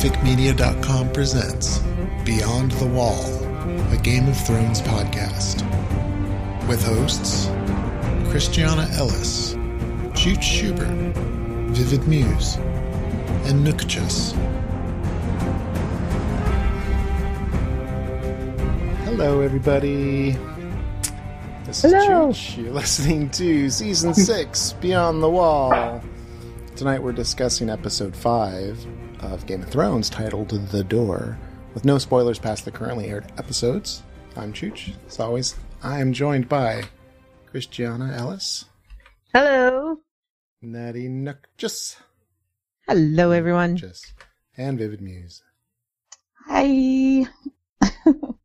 [0.00, 1.78] fanficmedia.com presents
[2.24, 3.22] Beyond the Wall,
[3.92, 5.60] a Game of Thrones podcast.
[6.66, 7.48] With hosts
[8.30, 9.52] Christiana Ellis,
[10.14, 10.88] Chooch Schubert,
[11.76, 12.56] Vivid Muse,
[13.44, 14.32] and Nookchus.
[19.04, 20.30] Hello, everybody.
[21.66, 22.30] This Hello.
[22.30, 22.56] is Chooch.
[22.56, 26.02] You're listening to Season 6, Beyond the Wall.
[26.74, 28.86] Tonight we're discussing Episode 5
[29.20, 31.38] of Game of Thrones titled The Door.
[31.74, 34.02] With no spoilers past the currently aired episodes,
[34.36, 34.92] I'm Chooch.
[35.06, 36.84] As always, I am joined by
[37.46, 38.64] Christiana Ellis,
[39.32, 39.98] Hello.
[40.62, 41.96] Natty Nookchus,
[42.88, 43.76] Hello, everyone.
[43.76, 44.12] Just
[44.56, 45.42] and Vivid Muse.
[46.46, 47.26] Hi.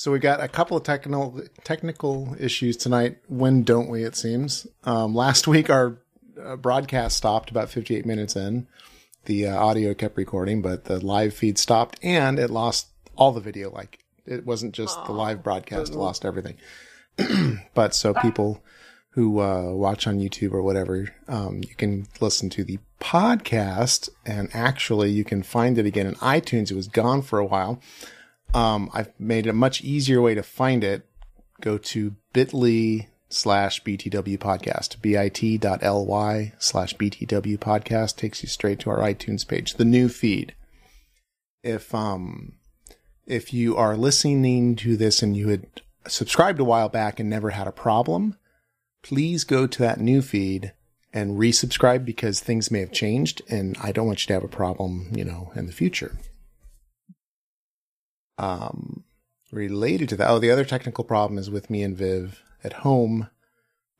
[0.00, 3.18] So we got a couple of technical technical issues tonight.
[3.28, 4.02] When don't we?
[4.02, 4.66] It seems.
[4.84, 5.98] Um, last week our
[6.42, 8.66] uh, broadcast stopped about 58 minutes in.
[9.30, 13.38] The uh, audio kept recording, but the live feed stopped, and it lost all the
[13.38, 13.70] video.
[13.70, 16.56] Like it wasn't just the live broadcast; it lost everything.
[17.74, 18.60] but so people
[19.10, 24.48] who uh, watch on YouTube or whatever, um, you can listen to the podcast, and
[24.52, 26.72] actually you can find it again in iTunes.
[26.72, 27.80] It was gone for a while.
[28.52, 31.06] Um, I've made a much easier way to find it.
[31.60, 35.00] Go to bit.ly slash BTW podcast.
[35.00, 40.54] bit.ly slash BTW podcast takes you straight to our iTunes page, the new feed.
[41.62, 42.52] If, um,
[43.26, 45.66] if you are listening to this and you had
[46.06, 48.36] subscribed a while back and never had a problem,
[49.02, 50.72] please go to that new feed
[51.12, 54.48] and resubscribe because things may have changed and I don't want you to have a
[54.48, 56.18] problem, you know, in the future
[58.40, 59.04] um,
[59.52, 60.30] related to that.
[60.30, 63.28] Oh, the other technical problem is with me and Viv at home.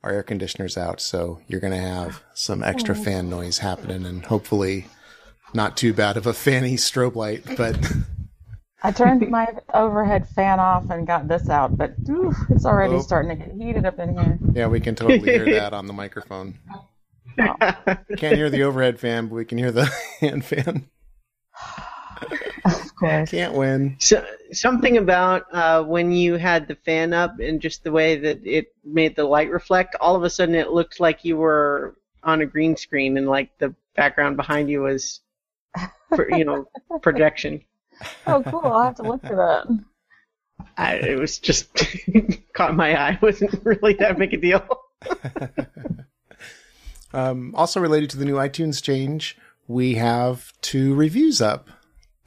[0.03, 3.03] Our air conditioner's out, so you're going to have some extra oh.
[3.03, 4.87] fan noise happening, and hopefully
[5.53, 7.43] not too bad of a fanny strobe light.
[7.55, 7.77] But
[8.81, 13.01] I turned my overhead fan off and got this out, but oof, it's already Oh.
[13.01, 14.39] starting to get heated up in here.
[14.53, 16.57] yeah, we can totally hear that on the microphone.
[17.37, 19.85] Can't hear the overhead fan, but we can hear the
[20.19, 20.89] hand fan.
[23.01, 23.95] Can't win.
[23.99, 28.45] So, something about uh, when you had the fan up and just the way that
[28.45, 32.41] it made the light reflect, all of a sudden it looked like you were on
[32.41, 35.21] a green screen and like the background behind you was,
[36.15, 36.67] for, you know,
[37.01, 37.63] projection.
[38.27, 38.61] Oh, cool.
[38.63, 39.67] I'll have to look for that.
[40.77, 41.69] I, it was just
[42.53, 43.13] caught my eye.
[43.13, 44.67] It wasn't really that big a deal.
[47.13, 51.69] Um, also related to the new iTunes change, we have two reviews up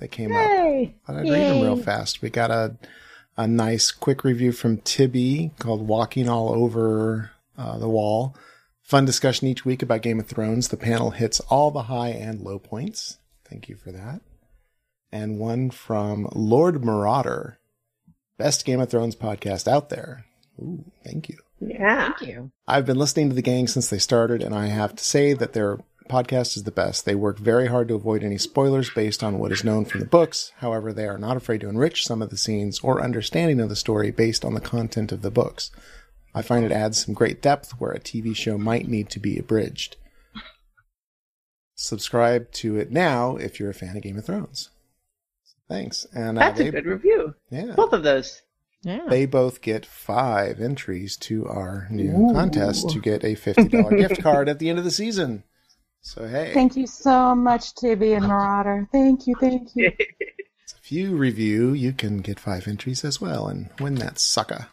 [0.04, 0.46] that came up.
[0.46, 0.94] Yay.
[1.06, 2.20] Thought I'd read them real fast.
[2.20, 2.76] We got a
[3.36, 8.36] a nice quick review from Tibby called "Walking All Over uh, the Wall."
[8.82, 10.68] Fun discussion each week about Game of Thrones.
[10.68, 13.16] The panel hits all the high and low points.
[13.48, 14.20] Thank you for that.
[15.10, 17.58] And one from Lord Marauder,
[18.36, 20.26] best Game of Thrones podcast out there.
[20.60, 21.38] Ooh, thank you.
[21.60, 22.12] Yeah.
[22.12, 22.50] Thank you.
[22.68, 25.54] I've been listening to the gang since they started, and I have to say that
[25.54, 25.78] their
[26.08, 27.04] podcast is the best.
[27.04, 30.06] They work very hard to avoid any spoilers based on what is known from the
[30.06, 30.52] books.
[30.58, 33.76] However, they are not afraid to enrich some of the scenes or understanding of the
[33.76, 35.70] story based on the content of the books.
[36.34, 39.38] I find it adds some great depth where a TV show might need to be
[39.38, 39.96] abridged.
[41.76, 44.70] Subscribe to it now if you're a fan of Game of Thrones.
[45.68, 46.06] Thanks.
[46.12, 47.34] And uh, That's they, a good review.
[47.50, 47.72] yeah.
[47.74, 48.42] Both of those.
[48.82, 49.06] Yeah.
[49.08, 54.48] They both get five entries to our new contest to get a $50 gift card
[54.48, 55.42] at the end of the season.
[56.04, 58.86] So, hey, Thank you so much, Tibby and Marauder.
[58.92, 59.90] Thank you, thank you.
[60.20, 64.68] if you review, you can get five entries as well and win that sucker.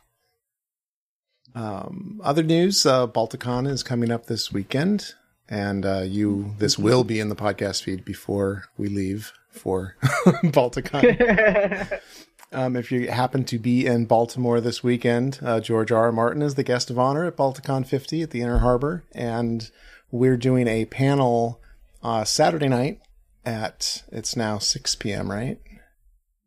[1.56, 5.14] Um, other news, uh, Balticon is coming up this weekend,
[5.48, 12.00] and uh, you this will be in the podcast feed before we leave for Balticon.
[12.54, 16.04] Um, if you happen to be in Baltimore this weekend, uh, George R.
[16.04, 16.12] R.
[16.12, 19.72] Martin is the guest of honor at Balticon 50 at the Inner Harbor, and
[20.12, 21.62] we're doing a panel
[22.04, 23.00] uh, Saturday night
[23.46, 25.30] at it's now 6 p.m.
[25.32, 25.60] Right?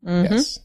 [0.07, 0.31] Mhm.
[0.31, 0.61] Yes,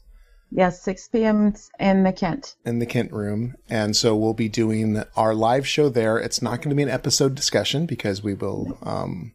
[0.52, 1.54] Yes, 6 p.m.
[1.78, 2.56] in the Kent.
[2.64, 6.18] in the Kent Room, and so we'll be doing our live show there.
[6.18, 8.76] It's not going to be an episode discussion because we will.
[8.82, 9.34] Um,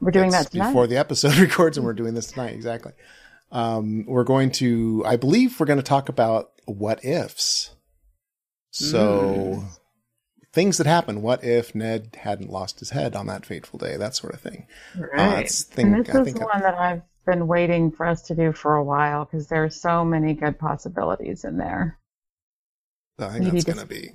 [0.00, 0.68] We're doing that tonight.
[0.70, 2.52] before the episode records, and we're doing this tonight.
[2.54, 2.92] Exactly.
[3.52, 7.70] Um, we're going to, I believe, we're going to talk about what ifs.
[8.72, 9.62] So,
[10.56, 11.20] things that happen.
[11.20, 13.98] What if Ned hadn't lost his head on that fateful day?
[13.98, 14.66] That sort of thing.
[14.96, 15.44] Uh, Right.
[15.44, 18.34] it's thing, and this I is think one that I've been waiting for us to
[18.34, 21.98] do for a while because there are so many good possibilities in there.
[23.18, 24.10] I think Maybe that's going to be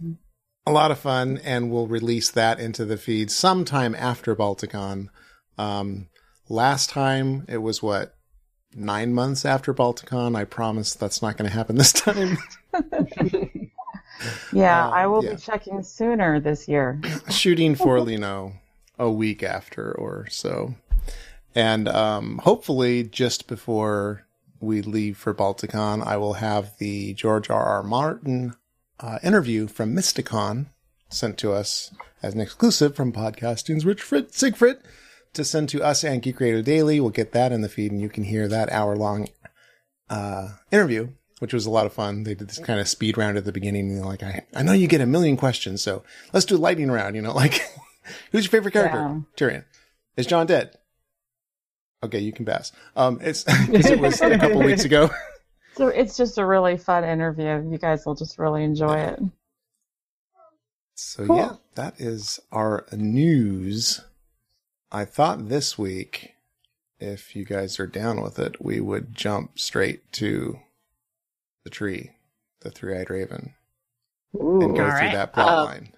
[0.65, 5.09] a lot of fun, and we'll release that into the feed sometime after Balticon.
[5.59, 6.07] Um,
[6.49, 8.15] last time it was what
[8.73, 10.35] nine months after Balticon.
[10.35, 12.39] I promise that's not going to happen this time.
[14.53, 15.31] Yeah, Um, I will yeah.
[15.31, 16.99] be checking sooner this year.
[17.29, 18.53] Shooting for, know,
[18.99, 20.75] a week after or so.
[21.55, 24.25] And um, hopefully, just before
[24.59, 27.63] we leave for Balticon, I will have the George R.
[27.63, 27.83] R.
[27.83, 28.53] Martin
[28.99, 30.67] uh, interview from Mysticon
[31.09, 31.93] sent to us
[32.23, 34.79] as an exclusive from Podcasting's Rich Frit Sigfrit
[35.33, 36.99] to send to us and Geek Radio Daily.
[36.99, 39.27] We'll get that in the feed, and you can hear that hour long
[40.09, 41.09] uh, interview,
[41.41, 42.21] which was a lot of fun.
[42.21, 43.89] They did this kind of speed round at the beginning.
[43.89, 46.03] And they're like, I, I know you get a million questions, so
[46.33, 47.15] let's do a lightning round.
[47.15, 47.67] You know, like,
[48.31, 49.23] who's your favorite character?
[49.35, 49.65] Tyrion.
[50.15, 50.77] Is Jon dead?
[52.03, 52.71] Okay, you can pass.
[52.95, 55.09] Um, it's because it was a couple weeks ago.
[55.75, 57.65] So it's just a really fun interview.
[57.71, 59.19] You guys will just really enjoy it.
[60.95, 61.37] So Cool.
[61.37, 64.01] yeah, that is our news.
[64.91, 66.33] I thought this week,
[66.99, 70.59] if you guys are down with it, we would jump straight to
[71.63, 72.11] the tree,
[72.61, 73.53] the three-eyed raven,
[74.33, 75.13] and go through right.
[75.13, 75.93] that plot Uh, line.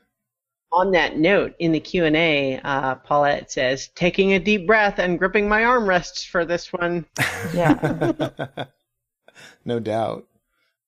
[0.71, 4.97] On that note, in the Q and A, uh, Paulette says, "Taking a deep breath
[4.97, 7.05] and gripping my armrests for this one."
[7.53, 8.33] Yeah.
[9.65, 10.27] no doubt.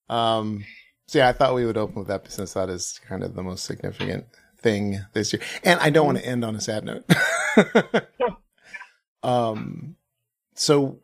[0.09, 0.65] Um,
[1.07, 3.43] so yeah, I thought we would open with that since that is kind of the
[3.43, 4.25] most significant
[4.57, 5.41] thing this year.
[5.63, 7.05] And I don't want to end on a sad note.
[9.23, 9.95] um,
[10.55, 10.99] so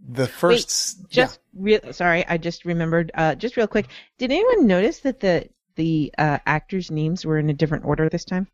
[0.00, 3.10] the first, Just real sorry, I just remembered.
[3.14, 3.86] Uh, just real quick,
[4.18, 8.24] did anyone notice that the the uh, actors' names were in a different order this
[8.24, 8.48] time?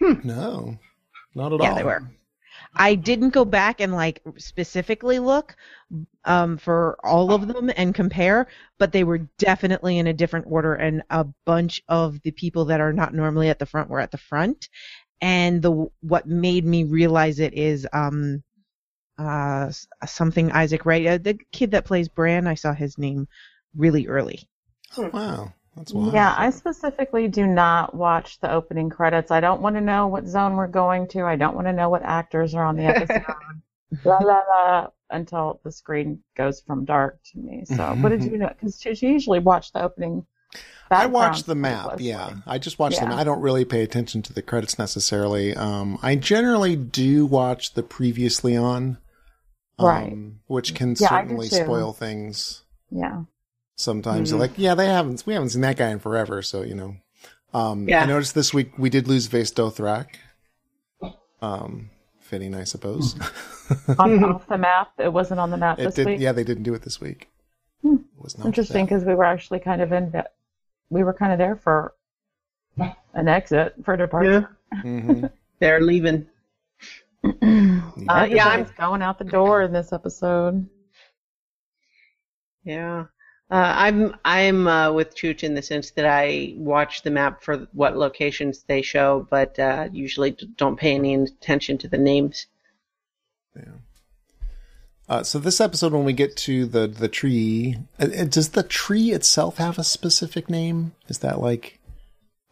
[0.00, 0.78] yeah, no,
[1.34, 1.66] not at all.
[1.66, 2.02] Yeah, they were.
[2.74, 5.56] I didn't go back and like specifically look
[6.24, 8.46] um, for all of them and compare,
[8.78, 12.80] but they were definitely in a different order, and a bunch of the people that
[12.80, 14.68] are not normally at the front were at the front.
[15.20, 18.42] And the what made me realize it is um,
[19.22, 19.72] uh,
[20.06, 22.46] something Isaac Wright, uh, the kid that plays Bran.
[22.46, 23.28] I saw his name
[23.76, 24.48] really early.
[24.96, 26.12] Oh, wow, that's wild.
[26.12, 29.30] Yeah, I specifically do not watch the opening credits.
[29.30, 31.22] I don't want to know what zone we're going to.
[31.22, 33.24] I don't want to know what actors are on the episode.
[34.04, 37.64] la la la until the screen goes from dark to me.
[37.64, 38.48] So, what did you know?
[38.48, 40.26] Because you usually watch the opening.
[40.90, 41.84] I watch the map.
[41.84, 42.08] closely.
[42.08, 43.10] Yeah, I just watch them.
[43.10, 43.16] Yeah.
[43.16, 45.54] I don't really pay attention to the credits necessarily.
[45.56, 48.98] Um, I generally do watch the previously on,
[49.82, 50.32] um, Right.
[50.46, 52.62] which can Yeah, certainly spoil things.
[52.90, 53.22] Yeah.
[53.76, 54.36] Sometimes Mm-hmm.
[54.36, 54.40] Mhm.
[54.40, 55.24] like, yeah, they haven't.
[55.26, 56.96] We haven't seen that guy in forever, so you know.
[57.54, 58.02] Um, Yeah.
[58.02, 60.06] I noticed this week we did lose Vaes Dothrak.
[61.40, 61.90] Um,
[62.20, 63.16] fitting, I suppose.
[63.98, 66.06] On off the map, it wasn't on the map it this did.
[66.06, 66.20] week.
[66.20, 67.28] Yeah, they didn't do it this week.
[67.82, 67.94] Hmm.
[68.16, 70.34] It was not Interesting because we were actually kind of in that.
[70.90, 71.94] We were kind of there for
[73.14, 74.48] an exit for departure.
[74.72, 75.32] Yeah, Mhm.
[75.58, 76.26] they're leaving.
[78.08, 80.68] Uh, Yeah, yeah, I'm- I'm going out the door in this episode.
[82.64, 83.06] Yeah.
[83.50, 87.68] Uh, I'm I'm uh, with Chooch in the sense that I watch the map for
[87.72, 92.46] what locations they show, but uh, usually don't pay any attention to the names.
[95.08, 98.62] Uh, so this episode, when we get to the the tree, uh, uh, does the
[98.62, 100.92] tree itself have a specific name?
[101.08, 101.78] Is that like?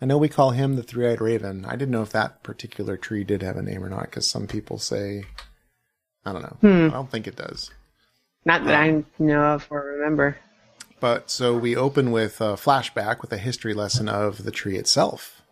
[0.02, 1.64] I know we call him the three eyed raven.
[1.64, 4.46] I didn't know if that particular tree did have a name or not, because some
[4.46, 5.24] people say,
[6.24, 6.56] I don't know.
[6.60, 6.86] Hmm.
[6.86, 7.70] I don't think it does.
[8.44, 10.36] Not that I know of or remember.
[11.00, 15.42] But so we open with a flashback with a history lesson of the tree itself.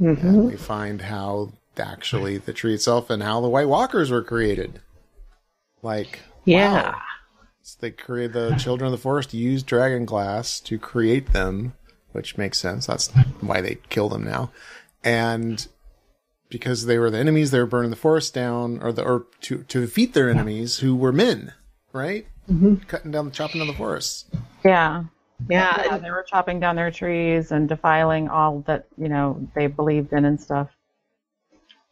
[0.00, 0.26] Mm-hmm.
[0.26, 4.80] And we find how actually the tree itself and how the White Walkers were created.
[5.82, 6.90] Like, Yeah.
[6.92, 7.00] wow.
[7.62, 11.74] So they created the children of the forest used dragon glass to create them,
[12.12, 12.86] which makes sense.
[12.86, 13.08] That's
[13.40, 14.50] why they kill them now.
[15.02, 15.66] And
[16.48, 19.62] because they were the enemies, they were burning the forest down, or the or to
[19.64, 21.52] to defeat their enemies who were men,
[21.92, 22.26] right?
[22.50, 22.76] Mm-hmm.
[22.86, 24.24] Cutting down, chopping down the forests.
[24.64, 25.04] Yeah.
[25.50, 25.82] Yeah.
[25.84, 30.12] Yeah, they were chopping down their trees and defiling all that, you know, they believed
[30.12, 30.70] in and stuff.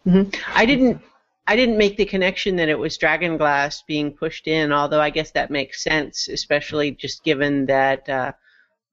[0.07, 1.01] I didn't
[1.47, 5.11] I didn't make the connection that it was dragon glass being pushed in, although I
[5.11, 8.33] guess that makes sense, especially just given that uh,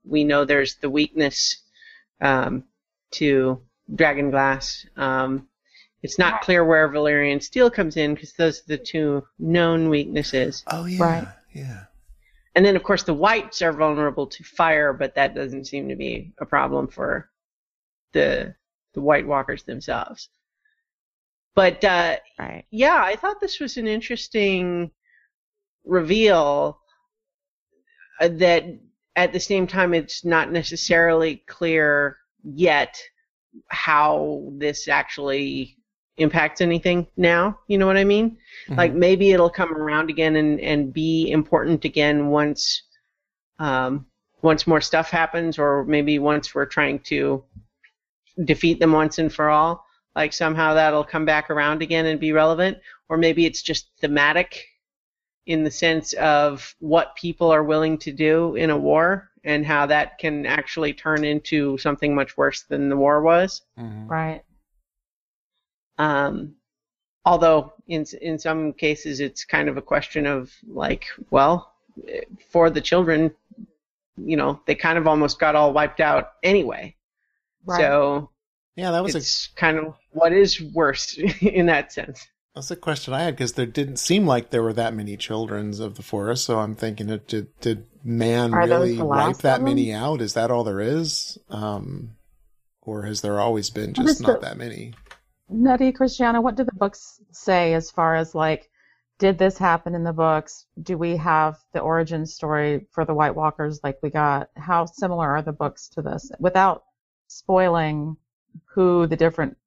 [0.04, 1.62] we know there's the weakness
[2.20, 2.66] um,
[3.12, 3.62] to
[3.94, 4.86] dragon glass.
[4.98, 5.48] Um,
[6.04, 10.64] it's not clear where Valyrian steel comes in because those are the two known weaknesses.
[10.68, 11.28] Oh yeah, Right.
[11.54, 11.84] yeah.
[12.56, 15.96] And then, of course, the whites are vulnerable to fire, but that doesn't seem to
[15.96, 17.30] be a problem for
[18.14, 18.56] the
[18.94, 20.30] the White Walkers themselves.
[21.56, 22.66] But uh, Right.
[22.72, 24.92] yeah, I thought this was an interesting
[25.86, 26.80] reveal.
[28.20, 28.66] Uh, that
[29.16, 33.02] at the same time, it's not necessarily clear yet
[33.68, 35.78] how this actually
[36.22, 37.60] impacts anything now.
[37.68, 38.38] You know what I mean?
[38.70, 38.78] Mhm.
[38.78, 42.84] Like maybe it'll come around again and, and be important again once
[43.60, 44.06] um,
[44.42, 47.44] once more stuff happens, or maybe once we're trying to
[48.46, 49.86] defeat them once and for all.
[50.16, 54.66] Like somehow that'll come back around again and be relevant, or maybe it's just thematic
[55.46, 59.86] in the sense of what people are willing to do in a war and how
[59.88, 63.62] that can actually turn into something much worse than the war was.
[63.78, 64.10] Mhm.
[64.10, 64.44] Right.
[66.02, 66.56] Um,
[67.26, 71.74] although in in some cases it's kind of a question of like, well,
[72.50, 73.32] for the children,
[74.18, 76.96] you know, they kind of almost got all wiped out anyway.
[77.66, 77.80] Right.
[77.80, 78.32] So
[78.76, 82.28] Yeah, that was a kind of what is worse in that sense.
[82.56, 85.80] That's a question I had because there didn't seem like there were that many children's
[85.80, 86.46] of the forest.
[86.46, 90.20] So I'm thinking, did did man Are really wipe that of many out?
[90.20, 92.18] Is that all there is, um,
[92.82, 94.94] or has there always been just not the- that many?
[95.52, 98.70] Nutty Christiana, what do the books say as far as like,
[99.20, 100.66] did this happen in the books?
[100.82, 104.50] Do we have the origin story for the White Walkers like we got?
[104.56, 106.32] How similar are the books to this?
[106.40, 106.84] Without
[107.28, 108.18] spoiling
[108.66, 109.58] who the different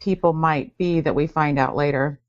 [0.00, 2.20] people might be that we find out later.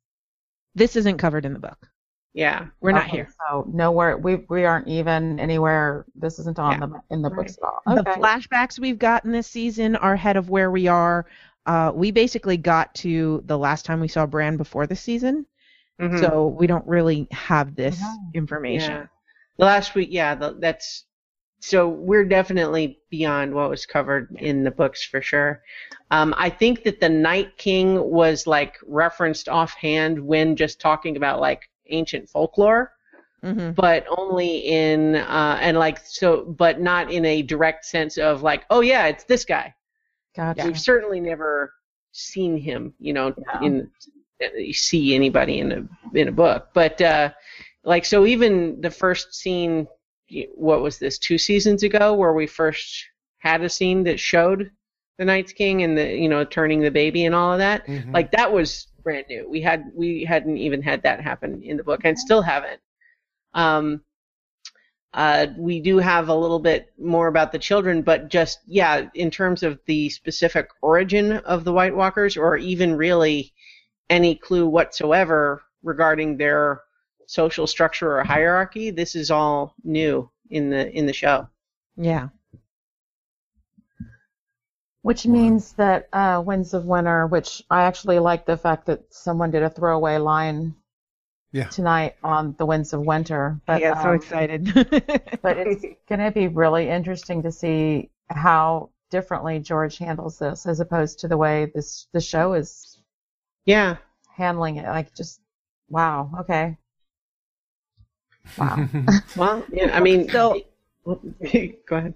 [0.74, 1.88] This isn't covered in the book.
[2.34, 2.68] Yeah.
[2.82, 3.30] We're not here.
[3.48, 6.06] So nowhere we we aren't even anywhere.
[6.16, 6.88] This isn't on Yeah.
[6.88, 7.38] the in the Right.
[7.38, 7.96] books at all.
[7.96, 11.26] The flashbacks we've gotten this season are ahead of where we are.
[11.66, 15.46] Uh, we basically got to the last time we saw Bran before the season,
[16.00, 16.20] Mhm.
[16.20, 18.38] so we don't really have this Okay.
[18.38, 18.94] information.
[18.94, 19.06] Yeah.
[19.58, 21.06] The last week, yeah, the, that's
[21.60, 25.64] so we're definitely beyond what was covered in the books for sure.
[26.12, 31.40] Um, I think that the Night King was like referenced offhand when just talking about
[31.40, 32.92] like ancient folklore,
[33.42, 38.44] hmm but only in uh, and like so, but not in a direct sense of
[38.44, 39.74] like, oh yeah, it's this guy.
[40.36, 40.66] Gotcha.
[40.66, 41.74] We've certainly never
[42.12, 43.62] seen him, you know, Yeah.
[43.62, 43.92] in
[44.44, 46.70] uh, see anybody in a in a book.
[46.74, 47.32] But uh,
[47.84, 49.88] like, so even the first scene,
[50.56, 51.18] what was this?
[51.18, 53.06] Two seasons ago, where we first
[53.40, 54.72] had a scene that showed
[55.18, 57.86] the Night's King and the you know turning the baby and all of that.
[57.88, 58.14] Mhm.
[58.14, 59.48] Like that was brand new.
[59.50, 62.82] We had we hadn't even had that happen in the book, and still haven't.
[63.54, 64.04] Um,
[65.16, 69.32] uh, we do have a little bit more about the children, but just yeah, in
[69.32, 73.54] terms of the specific origin of the White Walkers, or even really
[74.10, 76.82] any clue whatsoever regarding their
[77.28, 81.48] social structure or hierarchy, this is all new in the in the show.
[81.96, 82.28] Yeah.
[85.02, 89.52] Which means that uh, Winds of Winter, which I actually like the fact that someone
[89.52, 90.76] did a throwaway line
[91.56, 91.70] Yeah.
[91.70, 93.62] tonight on the Winds of Winter.
[93.66, 94.74] But, I get so um, excited.
[95.42, 100.82] but it's going to be really interesting to see how differently George handles this as
[100.82, 103.00] opposed to the way this the show is
[103.64, 103.96] Yeah,
[104.36, 104.86] handling it.
[104.86, 105.40] Like just
[105.88, 106.78] wow, okay.
[108.60, 108.90] Wow.
[109.38, 110.60] well, yeah, I mean, So-
[111.06, 111.18] go
[111.92, 112.16] ahead.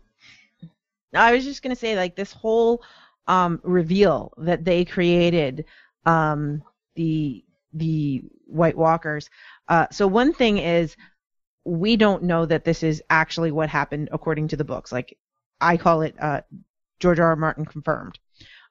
[1.13, 2.84] I was just gonna say, like this whole
[3.25, 5.63] um, reveal that they created,
[6.05, 6.62] um,
[6.96, 9.29] the the White Walkers.
[9.67, 10.95] Uh, so one thing is,
[11.65, 14.91] we don't know that this is actually what happened according to the books.
[14.91, 15.17] Like
[15.61, 16.41] I call it uh,
[16.99, 17.27] George R.
[17.27, 17.35] R.
[17.35, 18.17] Martin confirmed.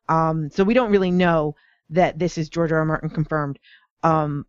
[0.09, 1.55] Um, so we don't really know
[1.91, 2.79] that this is George R.
[2.79, 2.85] R.
[2.85, 3.59] Martin confirmed.
[4.03, 4.47] Um,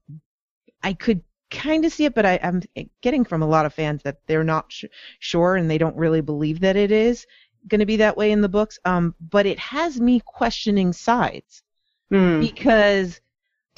[0.82, 2.62] I could kind of see it, but I, I'm
[3.01, 4.86] getting from a lot of fans that they're not sh-
[5.20, 7.25] sure and they don't really believe that it is
[7.68, 8.79] going to be that way in the books.
[8.86, 11.62] Um, but it has me questioning sides
[12.10, 12.39] Hmm.
[12.39, 13.22] because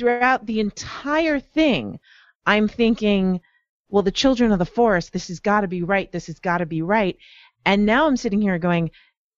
[0.02, 2.00] throughout the entire thing,
[2.46, 3.42] I'm thinking,
[3.90, 6.12] well, the children of the forest, this has got to be right.
[6.12, 7.18] This has got to be right.
[7.66, 8.92] And now I'm sitting here going,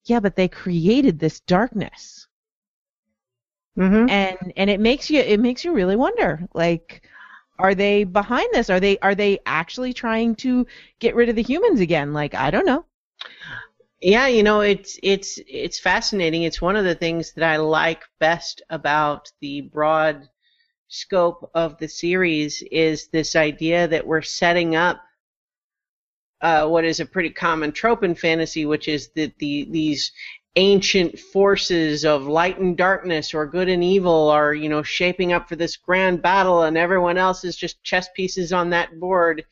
[0.06, 2.28] yeah, but they created this darkness,
[3.76, 7.04] hmm and and it makes you it makes you really wonder, like.
[7.60, 8.70] Are they behind this?
[8.70, 10.68] Are they are they actually trying to
[11.00, 12.14] get rid of the humans again?
[12.14, 12.86] Like I don't know.
[14.02, 16.44] Yeah, you know, it's it's it's fascinating.
[16.44, 20.30] It's one of the things that I like best about the broad
[20.94, 25.02] scope of the series is this idea that we're setting up
[26.42, 30.12] uh, what is a pretty common trope in fantasy, which is that the these
[30.56, 35.50] ancient forces of light and darkness or good and evil are you know shaping up
[35.50, 39.44] for this grand battle and everyone else is just chess pieces on that board.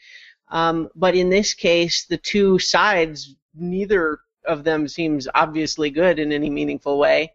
[0.49, 6.31] Um, but in this case the two sides neither of them seems obviously good in
[6.31, 7.33] any meaningful way.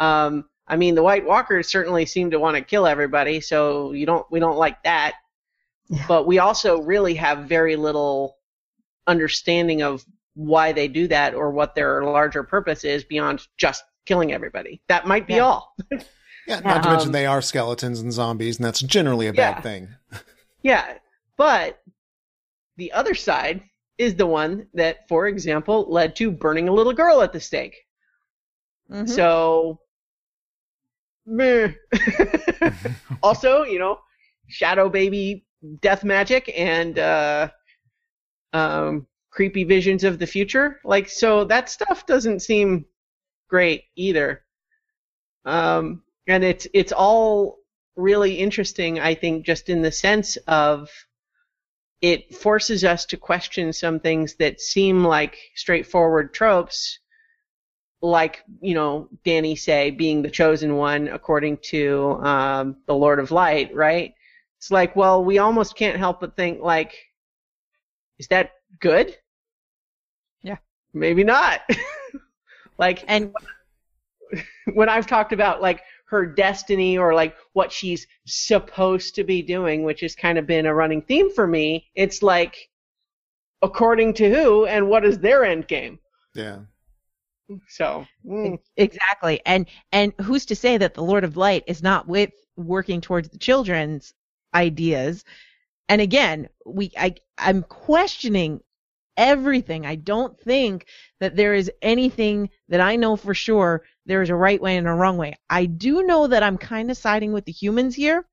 [0.00, 4.06] Um, i mean the white walkers certainly seem to want to kill everybody so you
[4.06, 5.14] don't we don't like that
[5.88, 6.04] Yeah.
[6.08, 8.36] but we also really have very little
[9.06, 10.04] understanding of
[10.34, 14.82] why they do that or what their larger purpose is beyond just killing everybody.
[14.88, 15.44] That might be Yeah.
[15.44, 15.74] all.
[16.48, 19.62] Yeah, not to mention Um, they are skeletons and zombies, and that's generally a bad
[19.64, 19.88] thing.
[20.62, 20.98] Yeah,
[21.36, 21.80] but
[22.76, 23.62] the other side
[23.98, 27.76] is the one that, for example, led to burning a little girl at the stake.
[28.90, 29.08] Mhm.
[29.08, 29.80] So,
[31.26, 31.72] meh.
[33.22, 33.98] also, you know,
[34.48, 35.44] shadow baby
[35.80, 37.48] death magic and uh,
[38.52, 40.80] um, creepy visions of the future.
[40.84, 42.86] Like, so that stuff doesn't seem
[43.48, 44.42] great either.
[45.44, 47.58] Um, and it's it's all
[47.96, 50.90] really interesting, I think, just in the sense of
[52.02, 56.98] it forces us to question some things that seem like straightforward tropes
[58.02, 63.30] like you know danny say being the chosen one according to um, the lord of
[63.30, 64.14] light right
[64.58, 66.94] it's like well we almost can't help but think like
[68.18, 69.16] is that good
[70.42, 70.56] Yeah.
[70.92, 71.62] maybe not
[72.78, 73.32] like And
[74.74, 79.82] when i've talked about like her destiny or like what she's supposed to be doing
[79.82, 82.56] which has kind of been a running theme for me it's like
[83.62, 85.98] according to who and what is their end game
[86.34, 86.60] Yeah.
[87.68, 89.40] So mm, exactly.
[89.46, 93.28] And and who's to say that the Lord of Light is not with working towards
[93.28, 94.14] the children's
[94.54, 95.24] ideas?
[95.88, 98.60] And again, we I I'm questioning
[99.16, 99.86] everything.
[99.86, 100.86] I don't think
[101.20, 104.88] that there is anything that I know for sure there is a right way and
[104.88, 105.34] a wrong way.
[105.50, 108.26] I do know that I'm kind of siding with the humans here.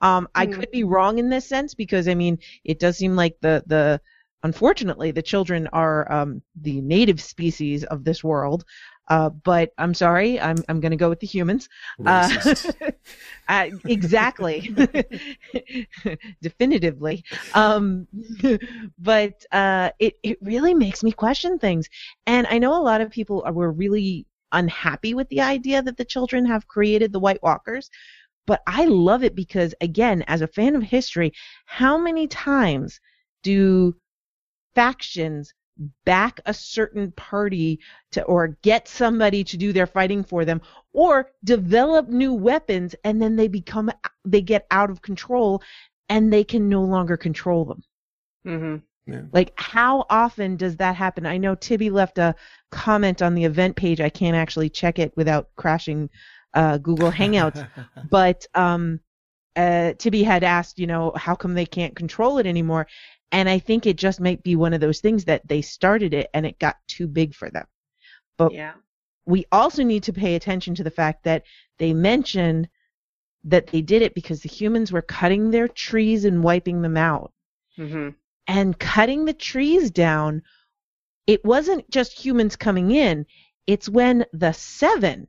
[0.00, 0.46] Um, I Hmm.
[0.46, 4.00] could be wrong in this sense because I mean it does seem like the the
[4.42, 8.64] unfortunately the children are um, the native species of this world.
[9.08, 11.68] Uh, but I'm sorry, I'm I'm going to go with the humans.
[12.04, 12.54] Uh,
[13.48, 14.74] uh, exactly,
[16.42, 17.24] definitively.
[17.54, 18.06] Um,
[18.98, 21.88] but uh, it it really makes me question things,
[22.26, 25.96] and I know a lot of people are, were really unhappy with the idea that
[25.96, 27.88] the children have created the White Walkers.
[28.46, 31.32] But I love it because, again, as a fan of history,
[31.66, 32.98] how many times
[33.42, 33.94] do
[34.74, 35.52] factions
[36.04, 37.78] back a certain party
[38.10, 40.60] to or get somebody to do their fighting for them
[40.92, 43.90] or develop new weapons and then they become
[44.24, 45.62] they get out of control
[46.08, 47.82] and they can no longer control them.
[48.44, 48.76] Hmm
[49.32, 51.26] like how often does that happen?
[51.26, 52.34] I know tibby left a
[52.70, 54.00] comment on the event page.
[54.00, 56.10] I can't actually check it without crashing
[56.54, 57.66] uh, google hangouts.
[58.10, 59.00] But um
[59.56, 62.86] uh tibby had asked you know how come they can't control it anymore
[63.32, 66.28] and i think it just might be one of those things that they started it
[66.34, 67.66] and it got too big for them.
[68.36, 68.74] But yeah.
[69.26, 71.42] we also need to pay attention to the fact that
[71.78, 72.68] they mention
[73.44, 77.32] that they did it because the humans were cutting their trees and wiping them out.
[77.76, 78.10] Hmm
[78.48, 80.42] and cutting the trees down
[81.26, 83.26] it wasn't just humans coming in
[83.66, 85.28] it's when the seven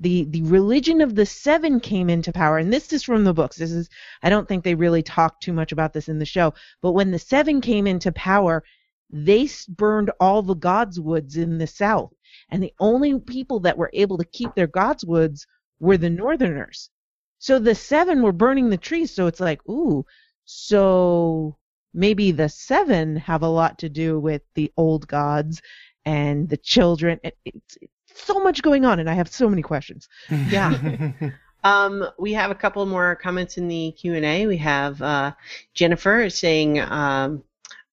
[0.00, 2.58] the the religion of the seven came into power.
[2.58, 3.56] And this is from the books.
[3.56, 3.88] This is
[4.22, 6.54] i don't think they really talked too much about this in the show.
[6.82, 8.62] But when the seven came into power
[9.10, 12.12] they burned all the gods woods in the south.
[12.50, 15.46] And the only people that were able to keep their gods woods
[15.78, 16.90] were the northerners.
[17.38, 19.12] So the seven were burning the trees.
[19.12, 20.04] So it's like ooh
[20.44, 21.56] so
[21.92, 25.62] maybe the seven have a lot to do with the old gods
[26.04, 27.20] and the children.
[27.24, 31.12] It, it's, it's so much going on and i have so many questions Yeah.
[31.64, 34.46] Um, we have a couple more comments in the Q and A.
[34.46, 35.32] We have uh,
[35.72, 37.42] Jennifer saying, um,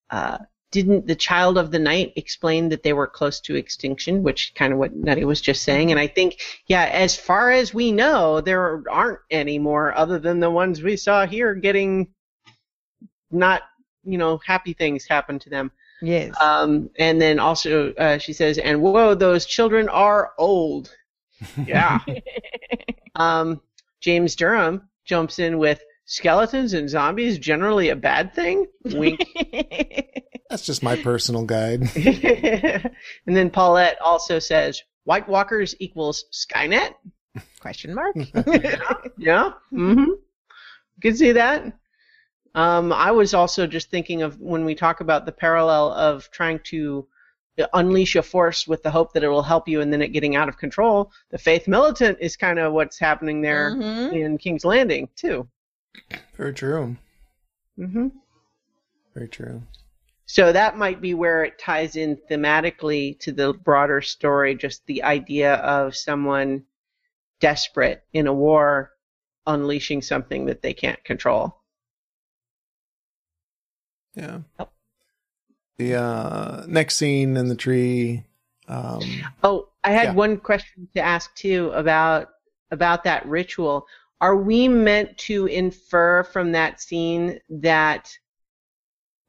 [0.09, 0.39] uh,
[0.71, 4.73] "Didn't the child of the night explain that they were close to extinction?" Which kind
[4.73, 5.89] of what Nutty was just saying.
[5.89, 10.41] And I think, yeah, as far as we know, there aren't any more other than
[10.41, 12.09] the ones we saw here getting
[13.31, 13.61] not,
[14.03, 15.71] you know, happy things happen to them.
[16.01, 20.93] Yes Um, and then also uh, she says, "And whoa, those children are old."
[21.65, 21.99] Yeah.
[23.15, 23.61] um,
[23.99, 28.67] James Durham jumps in with skeletons and zombies generally a bad thing.
[28.85, 29.21] Wink.
[30.49, 31.83] That's just my personal guide.
[31.95, 36.93] and then Paulette also says, "White Walkers equals Skynet."
[37.61, 38.13] question mark
[39.17, 39.53] Yeah.
[39.71, 39.99] Mm-hmm.
[39.99, 40.19] You
[41.01, 41.73] Can see that.
[42.53, 46.59] Um, I was also just thinking of when we talk about the parallel of trying
[46.65, 47.07] to
[47.73, 50.35] unleash a force with the hope that it will help you and then it getting
[50.35, 51.11] out of control.
[51.29, 54.11] The Faith Militant is kind of what's happening there Mhm.
[54.13, 55.47] in King's Landing too.
[56.35, 56.95] Very true.
[57.77, 58.07] hmm
[59.13, 59.61] Very true.
[60.25, 65.03] So that might be where it ties in thematically to the broader story, just the
[65.03, 66.65] idea of someone
[67.39, 68.91] desperate in a war
[69.47, 71.60] unleashing something that they can't control.
[74.15, 74.39] Yeah.
[74.59, 74.71] Yep.
[75.77, 78.23] The uh, next scene in the tree.
[78.67, 79.01] Um,
[79.43, 80.13] Oh, I had Yeah.
[80.13, 82.29] one question to ask too about
[82.71, 83.85] about that ritual,
[84.21, 88.09] are we meant to infer from that scene that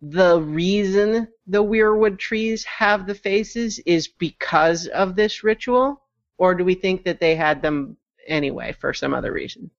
[0.01, 6.03] the reason the weirwood trees have the faces is because of this ritual?
[6.39, 9.71] Or do we think that they had them anyway for some other reason?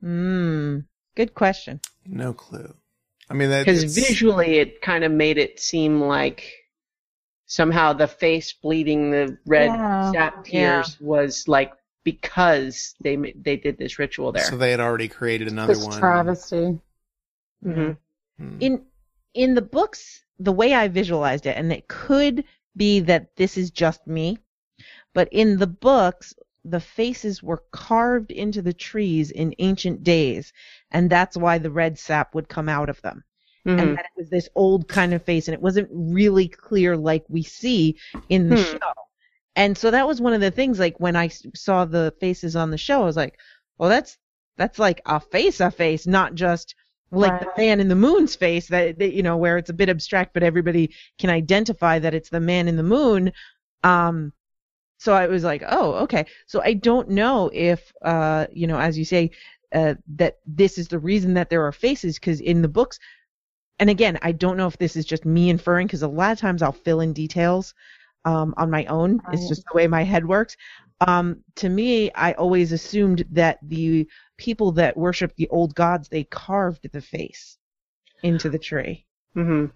[0.00, 0.80] Hmm.
[1.14, 1.80] Good question.
[2.06, 2.74] No clue.
[3.32, 6.52] I mean, Because visually it kind of made it seem like
[7.46, 10.82] somehow the face bleeding the red Yeah, sap yeah.
[10.82, 11.72] tears was like
[12.04, 14.44] because they they did this ritual there.
[14.44, 15.98] So they had already created another This one.
[15.98, 16.78] travesty.
[17.64, 17.96] Mhm.
[18.38, 18.56] Hmm.
[18.60, 18.84] in
[19.34, 22.44] in the books the way i visualized it and it could
[22.76, 24.38] be that this is just me
[25.14, 30.52] but in the books the faces were carved into the trees in ancient days
[30.90, 33.24] and that's why the red sap would come out of them
[33.66, 33.78] Mhm.
[33.80, 37.24] and that it was this old kind of face and it wasn't really clear like
[37.28, 37.96] we see
[38.28, 38.62] in the Hmm.
[38.62, 38.92] show
[39.56, 42.70] and so that was one of the things like when I saw the faces on
[42.70, 43.38] the show i was like
[43.78, 44.18] well that's
[44.56, 46.74] that's like a face a face not just
[47.10, 49.88] like the man in the moon's face that, that you know where it's a bit
[49.90, 53.32] abstract but everybody can identify that it's the man in the moon
[53.84, 54.32] um
[55.02, 56.24] so i was like oh okay.
[56.46, 59.30] So i don't know if uh you know as you say
[59.74, 63.00] uh that this is the reason that there are faces because in the books
[63.80, 66.38] and again i don't know if this is just me inferring because a lot of
[66.38, 67.74] times i'll fill in details
[68.24, 69.20] um on my own.
[69.32, 70.56] It's just the way my head works.
[71.00, 76.24] Um to me i always assumed that the people that worship the old gods they
[76.24, 77.58] carved the face
[78.22, 79.04] into the tree.
[79.34, 79.66] Hmm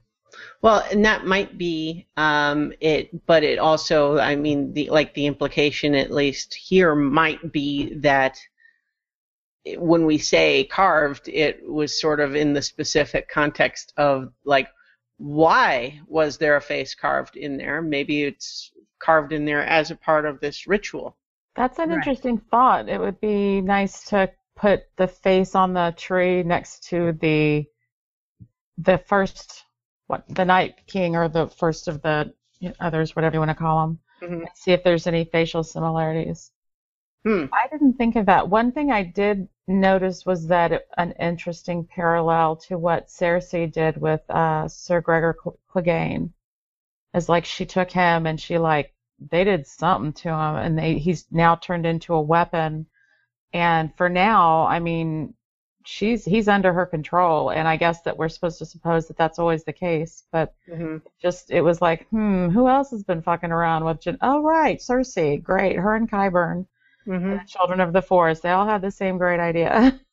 [0.63, 5.27] Well, and that might be um, it, but it also, I mean, the like the
[5.27, 8.39] implication, at least here, might be that
[9.77, 14.69] when we say carved, it was sort of in the specific context of like,
[15.19, 17.83] why was there a face carved in there?
[17.83, 21.17] Maybe it's carved in there as a part of this ritual.
[21.55, 21.97] That's an Right.
[21.97, 22.89] interesting thought.
[22.89, 27.67] It would be nice to put the face on the tree next to the
[28.79, 29.66] the first
[30.07, 32.33] what the Night King or the first of the
[32.81, 34.01] others, whatever you want to call them.
[34.23, 34.47] Mhm.
[34.55, 36.53] See if there's any facial similarities.
[37.25, 37.47] Hmm.
[37.53, 38.49] I didn't think of that.
[38.49, 43.97] One thing I did notice was that it, an interesting parallel to what Cersei did
[43.97, 45.37] with uh, Sir Gregor
[45.69, 46.33] Clegane
[47.15, 50.99] is like she took him and she like they did something to him and they
[50.99, 52.87] he's now turned into a weapon.
[53.53, 55.35] And for now, I mean,
[55.87, 59.39] she's he's under her control, and I guess that we're supposed to suppose that that's
[59.39, 63.53] always the case, but hmm just it was like, hmm, who else has been fucking
[63.53, 64.19] around with Jen?
[64.23, 66.67] Oh, right, Cersei, great, her and Qyburn
[67.07, 68.43] hmm the Children of the Forest.
[68.43, 70.01] They all have the same great idea.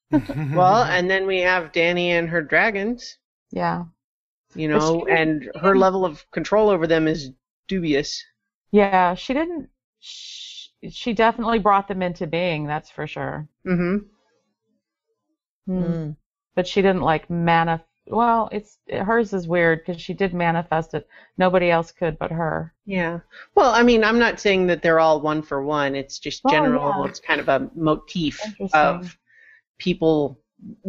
[0.54, 3.18] Well, and then we have Dany and her dragons,
[3.52, 3.86] yeah.
[4.56, 7.32] you know, she- and her level of control over them is
[7.68, 8.24] dubious.
[8.72, 9.70] Yeah, she didn't.
[10.00, 13.48] She, she definitely brought them into being, that's for sure.
[13.66, 14.13] hmm Hmm.
[15.68, 16.16] Mm.
[16.56, 17.88] But she didn't like manifest.
[18.06, 21.08] Well, it's hers is weird because she did manifest it.
[21.38, 22.74] Nobody else could but her.
[22.86, 23.20] Yeah.
[23.56, 25.96] Well, I mean, I'm not saying that they're all one for one.
[25.96, 27.04] It's just Oh, general.
[27.04, 27.10] yeah.
[27.10, 28.42] It's kind of a motif
[28.74, 29.18] of
[29.78, 30.42] people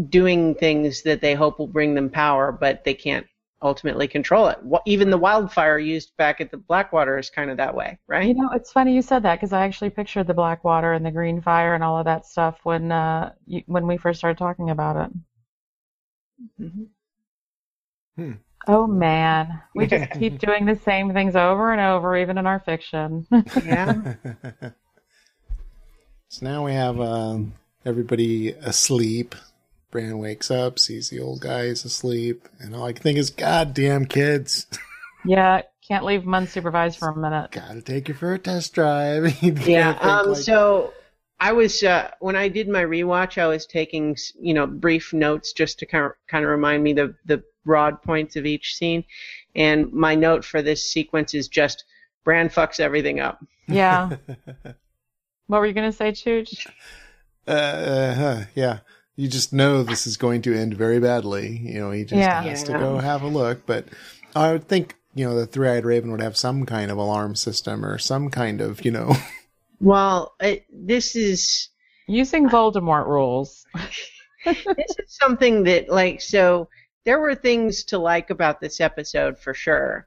[0.08, 3.26] doing things that they hope will bring them power, but they can't
[3.64, 4.58] ultimately control it.
[4.70, 8.28] Wh- Even the wildfire used back at the Blackwater is kind of that way, right?
[8.28, 11.12] You know, it's funny you said that because I actually pictured the Blackwater and the
[11.12, 14.70] green fire and all of that stuff when uh you, when we first started talking
[14.70, 15.12] about it.
[16.58, 16.86] Mhm.
[18.66, 22.60] Oh man, we just keep doing the same things over and over, even in our
[22.60, 23.26] fiction.
[23.60, 24.02] Yeah.
[26.28, 27.52] so now we have um,
[27.84, 29.34] everybody asleep.
[29.94, 33.72] Bran wakes up, sees the old guys asleep, and all I can think is, "God
[33.74, 34.66] damn kids,
[35.24, 37.52] yeah, can't leave them unsupervised for a minute.
[37.52, 39.96] gotta take you for a test drive." Yeah.
[40.00, 40.92] Um, like- so
[41.38, 45.52] I was uh, when I did my rewatch, I was taking you know brief notes
[45.52, 49.04] just to kind of kind of remind me the the broad points of each scene,
[49.54, 51.84] and my note for this sequence is just
[52.24, 53.46] Bran fucks everything up.
[53.68, 54.16] Yeah.
[55.46, 56.66] What were you gonna say, Chooch?
[57.46, 58.78] uh, uh, huh, yeah.
[59.16, 61.56] You just know this is going to end very badly.
[61.56, 62.42] You know, he just Yeah.
[62.42, 62.80] has to Yeah.
[62.80, 63.64] go have a look.
[63.66, 63.86] But
[64.34, 67.84] I would think, you know, the three-eyed raven would have some kind of alarm system
[67.84, 69.14] or some kind of, you know,
[69.80, 71.68] Well, it, this is
[72.06, 73.66] Using Voldemort rules.
[74.44, 74.64] this
[74.98, 76.68] is something that like so
[77.04, 80.06] there were things to like about this episode for sure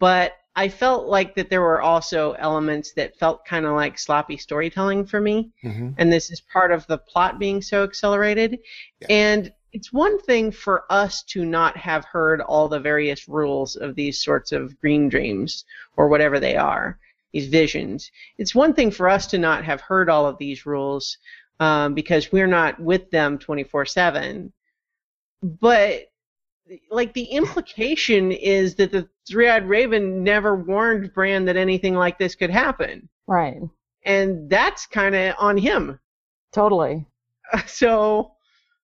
[0.00, 0.32] but
[0.64, 5.06] i felt like that there were also elements that felt kind of like sloppy storytelling
[5.06, 5.94] for me Mhm.
[5.98, 8.58] and this is part of the plot being so accelerated
[9.00, 9.06] Yeah.
[9.10, 13.94] and it's one thing for us to not have heard all the various rules of
[13.94, 15.64] these sorts of green dreams
[15.96, 16.98] or whatever they are
[17.32, 21.18] these visions it's one thing for us to not have heard all of these rules
[21.60, 24.52] um, because we're not with them 24 7.
[25.42, 26.10] But,
[26.90, 32.18] like, the implication is that the Three Eyed Raven never warned Bran that anything like
[32.18, 33.08] this could happen.
[33.26, 33.60] Right.
[34.04, 35.98] And that's kind of on him.
[36.52, 37.06] Totally.
[37.66, 38.32] So,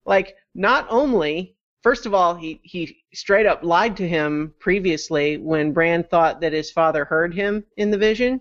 [0.07, 5.75] like, not only, first of all, he, he straight up lied to him previously when
[5.75, 8.41] Bran thought that his father heard him in the vision.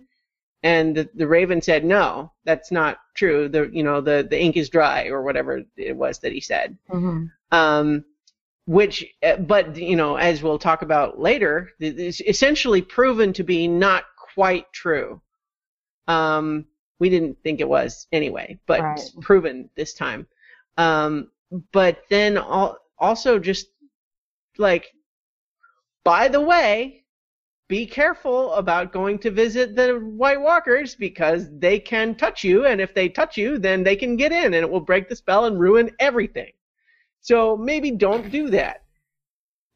[0.64, 3.50] And the, the raven said, no, that's not true.
[3.50, 6.78] The, you know, the, the ink is dry or whatever it was that he said.
[6.90, 8.06] hmm Um,
[8.66, 13.68] which, uh, but, you know, as we'll talk about later, is essentially proven to be
[13.68, 15.22] not quite true.
[16.08, 16.66] Um,
[17.00, 19.02] we didn't think it was anyway, but Right.
[19.22, 20.28] proven this time.
[20.78, 21.30] Um,
[21.72, 23.68] but then al- also just
[24.58, 24.94] like,
[26.04, 27.04] by the way,
[27.68, 32.80] be careful about going to visit the White Walkers because they can touch you, and
[32.80, 35.46] if they touch you, then they can get in, and it will break the spell
[35.46, 36.52] and ruin everything.
[37.24, 38.84] So maybe don't do that.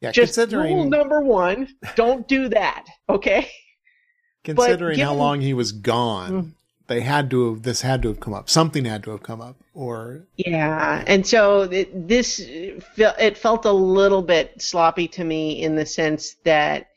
[0.00, 2.86] Yeah, Just rule number one: don't do that.
[3.08, 3.50] Okay.
[4.44, 6.50] considering how long he was gone, Mm.
[6.86, 8.48] they had to have this had to have come up.
[8.48, 13.72] Something had to have come up, or Yeah, and so it, this it felt a
[13.72, 16.88] little bit sloppy to me in the sense that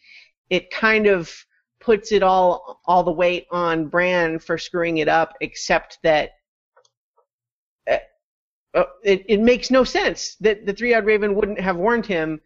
[0.50, 1.34] it kind of
[1.80, 6.32] puts it all all the weight on Bran for screwing it up, except that
[8.74, 12.40] uh, it it makes no sense that the three-eyed raven wouldn't have warned him.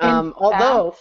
[0.00, 0.96] Um, although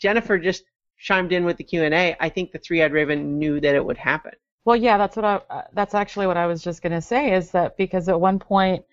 [0.00, 0.64] Jennifer just
[0.98, 3.84] chimed in with the Q and A, I think the three-eyed raven knew that it
[3.84, 4.32] would happen.
[4.64, 5.40] Well, yeah, that's what I.
[5.50, 8.84] Uh, that's actually what I was just gonna say is that because at one point,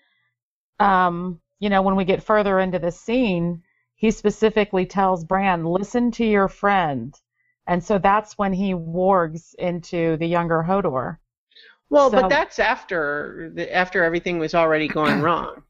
[0.78, 3.62] um, you know, when we get further into the scene,
[3.94, 7.14] he specifically tells Bran, "Listen to your friend,"
[7.66, 11.16] and so that's when he wargs into the younger Hodor.
[11.92, 15.62] Well, So- but that's after the, after everything was already going wrong.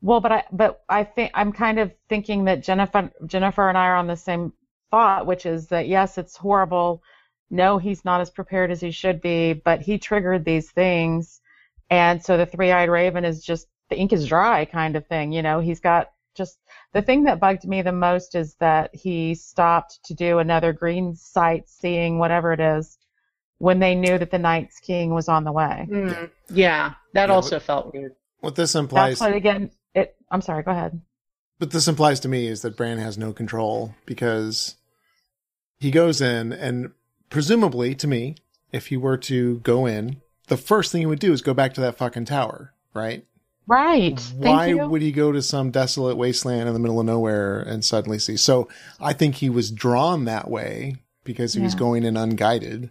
[0.00, 3.86] Well, but I but I think I'm kind of thinking that Jennifer Jennifer and I
[3.88, 4.52] are on the same
[4.90, 7.02] thought, which is that yes, it's horrible.
[7.50, 11.40] No, he's not as prepared as he should be, but he triggered these things,
[11.90, 15.30] and so the three-eyed raven is just the ink is dry kind of thing.
[15.32, 16.58] You know, he's got just
[16.94, 21.14] the thing that bugged me the most is that he stopped to do another green
[21.14, 22.98] sight seeing whatever it is
[23.58, 25.86] when they knew that the Night's King was on the way.
[25.90, 28.14] Mm, yeah, that Yeah, also felt weird.
[28.40, 29.18] what this implies.
[29.18, 29.70] That's what again.
[29.94, 30.14] It.
[30.30, 30.62] I'm sorry.
[30.62, 31.00] Go ahead.
[31.58, 34.76] But this implies to me is that Bran has no control because
[35.78, 36.90] he goes in and
[37.30, 38.36] presumably to me,
[38.72, 41.72] if he were to go in, the first thing he would do is go back
[41.74, 43.24] to that fucking tower, right?
[43.66, 44.20] Right.
[44.20, 44.86] Thank Why you.
[44.86, 48.36] would he go to some desolate wasteland in the middle of nowhere and suddenly see?
[48.36, 48.68] So
[49.00, 52.90] I think he was drawn that way because he was going in unguided.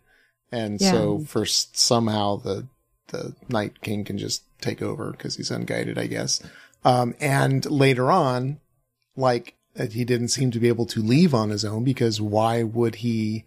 [0.52, 0.92] And Yeah.
[0.92, 2.68] so for somehow the,
[3.08, 6.42] the Night King can just take over because he's unguided, I guess.
[6.84, 8.60] Um, and later on,
[9.16, 12.64] like uh, he didn't seem to be able to leave on his own because why
[12.64, 13.44] would he,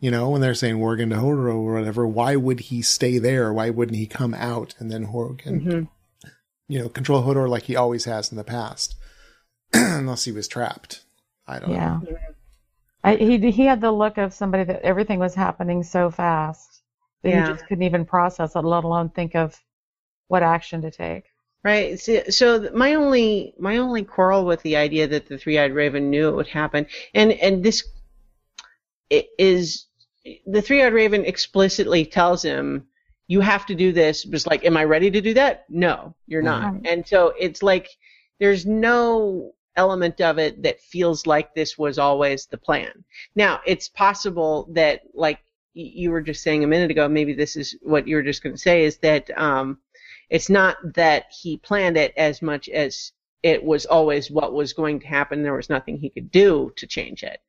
[0.00, 3.52] you know, when they're saying Horgan to Hodor or whatever, why would he stay there?
[3.52, 5.88] Why wouldn't he come out and then Horgan, Mhm.
[6.68, 8.96] you know, control Hodor like he always has in the past?
[9.72, 11.04] Unless he was trapped.
[11.46, 12.00] I don't Yeah.
[12.02, 12.16] know.
[13.04, 16.82] I, he he had the look of somebody that everything was happening so fast
[17.22, 17.46] that Yeah.
[17.46, 19.58] he just couldn't even process it, let alone think of
[20.28, 21.24] what action to take.
[21.64, 21.98] Right.
[22.00, 26.28] So, so my only my only quarrel with the idea that the three-eyed raven knew
[26.28, 27.82] it would happen, and and this
[29.38, 29.86] is
[30.46, 32.86] the three-eyed raven explicitly tells him,
[33.28, 35.64] "You have to do this." Just like, am I ready to do that?
[35.68, 36.72] No, you're not.
[36.72, 36.86] Right.
[36.86, 37.88] And so it's like
[38.40, 43.04] there's no element of it that feels like this was always the plan.
[43.34, 45.40] Now, it's possible that like
[45.74, 48.54] you were just saying a minute ago, maybe this is what you were just going
[48.54, 49.78] to say is that um,
[50.28, 55.00] it's not that he planned it as much as it was always what was going
[55.00, 55.42] to happen.
[55.42, 57.40] There was nothing he could do to change it.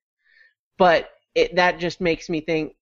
[0.78, 2.76] But it, that just makes me think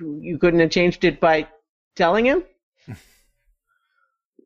[0.00, 1.48] you couldn't have changed it by
[1.94, 2.44] telling him.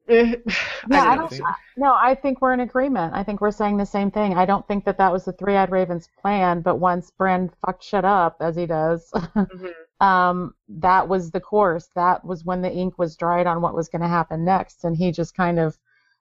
[0.08, 0.34] Yeah,
[0.90, 1.46] I I don't, know.
[1.76, 3.14] no, I think we're in agreement.
[3.14, 4.34] I think we're saying the same thing.
[4.34, 8.04] I don't think that that was the three-eyed raven's plan, but once Bran fucked shit
[8.04, 9.72] up as he does, Mhm.
[10.00, 11.88] um, that was the course.
[11.94, 14.96] That was when the ink was dried on what was going to happen next, and
[14.96, 15.78] he just kind of.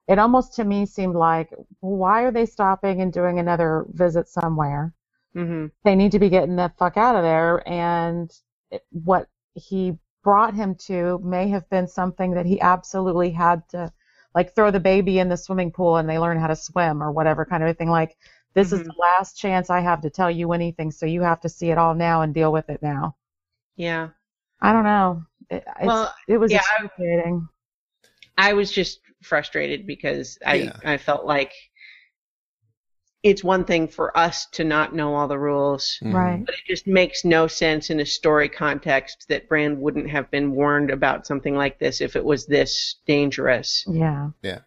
[0.08, 4.94] It almost to me seemed like, why are they stopping and doing another visit somewhere?
[5.36, 5.72] Mhm.
[5.84, 7.62] they need to be getting the fuck out of there.
[7.70, 8.32] And
[8.72, 9.98] it- what he
[10.28, 13.90] brought him to may have been something that he absolutely had to,
[14.36, 17.14] like, throw the baby in the swimming pool and they learn how to swim or
[17.14, 17.90] whatever kind of a thing.
[17.90, 18.18] Like,
[18.54, 18.88] this is Mhm.
[18.88, 21.78] the last chance I have to tell you anything, so you have to see it
[21.78, 23.16] all now and deal with it now.
[23.78, 24.10] Yeah.
[24.60, 25.24] I don't know.
[25.50, 27.32] It, it's, Well, it was yeah, I-
[28.38, 30.78] I was just frustrated because I Yeah.
[30.84, 31.54] I felt like
[33.24, 36.14] it's one thing for us to not know all the rules, Mhm.
[36.14, 36.46] Right.
[36.46, 40.52] but it just makes no sense in a story context that Bran wouldn't have been
[40.52, 43.84] warned about something like this if it was this dangerous.
[43.88, 44.30] Yeah.
[44.44, 44.60] Yeah.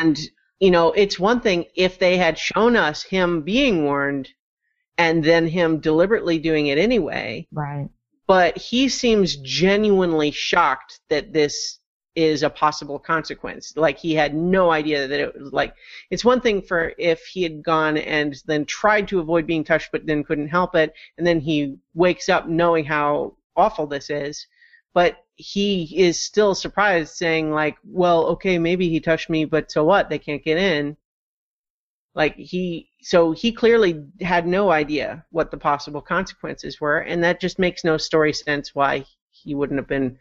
[0.00, 0.18] And
[0.60, 4.28] you know, it's one thing if they had shown us him being warned
[4.96, 7.88] and then him deliberately doing it anyway, Right.
[8.26, 11.80] but he seems genuinely shocked that this
[12.16, 13.76] is a possible consequence.
[13.76, 15.74] Like he had no idea that it was like
[16.10, 19.90] it's one thing for if he had gone and then tried to avoid being touched
[19.92, 24.46] but then couldn't help it and then he wakes up knowing how awful this is,
[24.92, 29.84] but he is still surprised saying like, "Well, okay, maybe he touched me, but so
[29.84, 30.08] what?
[30.08, 30.96] They can't get in."
[32.14, 37.40] Like he so he clearly had no idea what the possible consequences were and that
[37.40, 40.16] just makes no story sense why he wouldn't have been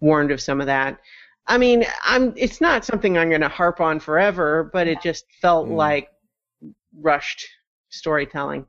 [0.00, 0.98] warned of some of that.
[1.46, 5.24] I mean, I'm it's not something I'm going to harp on forever, but it just
[5.40, 5.76] felt Mm.
[5.76, 6.08] like
[7.00, 7.46] rushed
[7.88, 8.66] storytelling.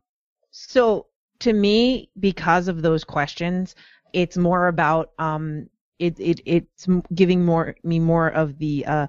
[0.51, 1.07] So
[1.39, 3.75] to me, because of those questions,
[4.13, 9.07] it's more about um, it it it's giving more me more of the uh,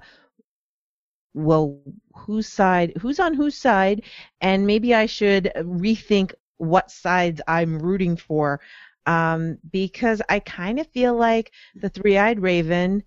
[1.33, 1.79] well,
[2.15, 4.03] whose side, who's on whose side,
[4.41, 8.59] and maybe I should rethink what sides I'm rooting for,
[9.05, 13.03] um, because I kind of feel like the three-eyed raven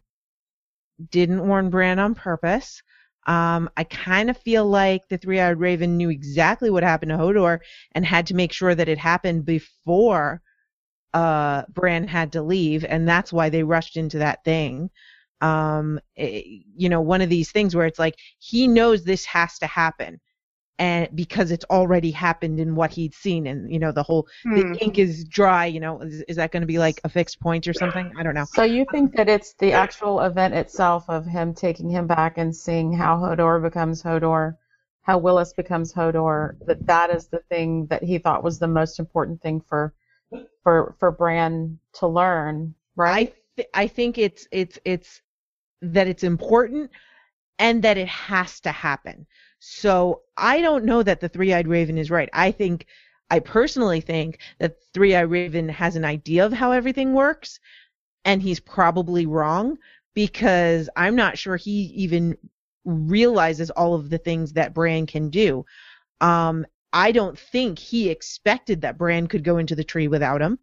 [1.10, 2.82] didn't warn Bran on purpose.
[3.26, 7.58] Um, I kind of feel like the three-eyed raven knew exactly what happened to Hodor
[7.92, 10.42] and had to make sure that it happened before
[11.12, 14.90] uh, Bran had to leave, and that's why they rushed into that thing.
[15.40, 16.42] Um, eh,
[16.76, 20.20] you know, one of these things where it's like he knows this has to happen,
[20.78, 24.56] and because it's already happened in what he'd seen, and you know, the whole Hmm.
[24.56, 25.66] the ink is dry.
[25.66, 28.10] You know, is, is that going to be like a fixed point or something?
[28.18, 28.44] I don't know.
[28.44, 32.54] So you think that it's the actual event itself of him taking him back and
[32.54, 34.56] seeing how Hodor becomes Hodor,
[35.02, 38.98] how Wylis becomes Hodor, that that is the thing that he thought was the most
[38.98, 39.94] important thing for
[40.62, 43.28] for for Bran to learn, right?
[43.28, 45.22] I th- I think it's it's it's
[45.80, 46.90] that it's important
[47.58, 49.26] and that it has to happen.
[49.58, 52.28] So I don't know that the three-eyed raven is right.
[52.32, 52.86] I think
[53.30, 57.58] I personally think that three-eyed raven has an idea of how everything works
[58.24, 59.78] and he's probably wrong
[60.14, 62.36] because I'm not sure he even
[62.84, 65.64] realizes all of the things that Bran can do.
[66.20, 70.58] Um I don't think he expected that Bran could go into the tree without him.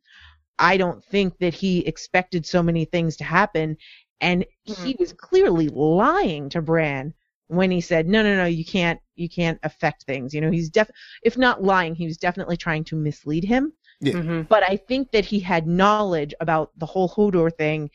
[0.58, 3.77] I don't think that he expected so many things to happen.
[4.21, 7.13] And he was clearly lying to Bran
[7.47, 10.34] when he said, no, no, no, you can't, you can't affect things.
[10.34, 10.89] You know, he's def,
[11.23, 13.73] if not lying, he was definitely trying to mislead him.
[14.01, 14.13] Yeah.
[14.13, 14.47] Mhm.
[14.47, 17.89] But I think that he had knowledge about the whole Hodor thing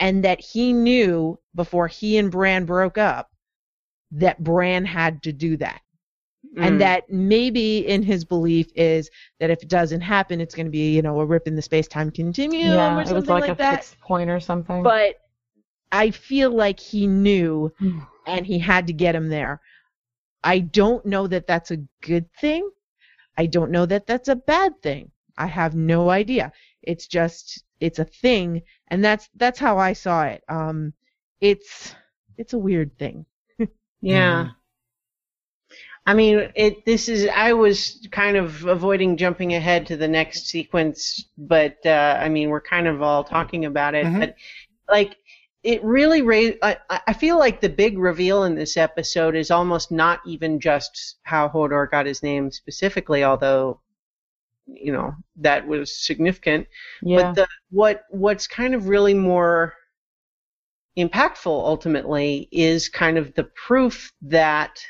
[0.00, 3.30] and that he knew before he and Bran broke up
[4.10, 5.80] that Bran had to do that
[6.56, 6.66] Mm.
[6.66, 10.70] and that maybe in his belief is that if it doesn't happen, it's going to
[10.70, 13.42] be you know a rip in the space time continuum yeah, or it was like,
[13.42, 13.74] like, a that.
[13.74, 14.82] fixed point or something.
[14.82, 15.16] But
[15.92, 17.72] I feel like he knew,
[18.26, 19.60] and he had to get him there.
[20.44, 22.70] I don't know that that's a good thing.
[23.36, 25.10] I don't know that that's a bad thing.
[25.36, 26.52] I have no idea.
[26.82, 30.42] It's just it's a thing, and that's that's how I saw it.
[30.48, 30.92] Um,
[31.40, 31.94] it's
[32.36, 33.26] it's a weird thing.
[34.00, 34.50] Yeah.
[36.06, 36.84] I mean, it.
[36.86, 37.28] This is.
[37.34, 42.48] I was kind of avoiding jumping ahead to the next sequence, but uh, I mean,
[42.48, 44.06] we're kind of all talking about it.
[44.06, 44.20] Mhm.
[44.20, 44.34] But
[44.88, 45.16] like,
[45.62, 46.58] it really raised.
[46.62, 51.16] I, I feel like the big reveal in this episode is almost not even just
[51.22, 53.80] how Hodor got his name specifically, although,
[54.66, 56.66] you know, that was significant.
[57.02, 59.74] yeah, But the what what's kind of really more
[60.96, 64.80] impactful ultimately is kind of the proof that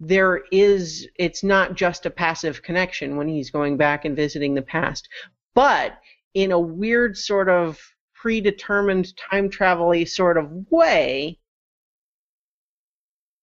[0.00, 4.62] there is it's not just a passive connection when he's going back and visiting the
[4.62, 5.08] past,
[5.54, 5.98] but
[6.34, 7.80] in a weird sort of
[8.20, 11.38] predetermined time travel sort of way,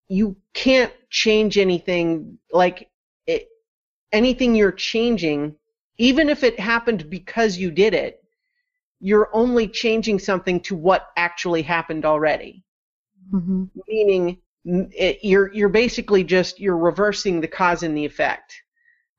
[0.07, 2.89] you can't change anything like
[3.27, 3.47] it,
[4.11, 5.55] anything you're changing,
[5.97, 8.23] even if it happened because you did it,
[8.99, 12.63] you're only changing something to what actually happened already.
[13.31, 18.53] hmm Meaning, it, you're you're basically just you're reversing the cause and the effect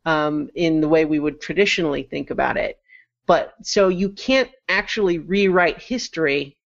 [0.07, 2.79] um, in the way we would traditionally think about it.
[3.27, 6.57] But so you can't actually rewrite history.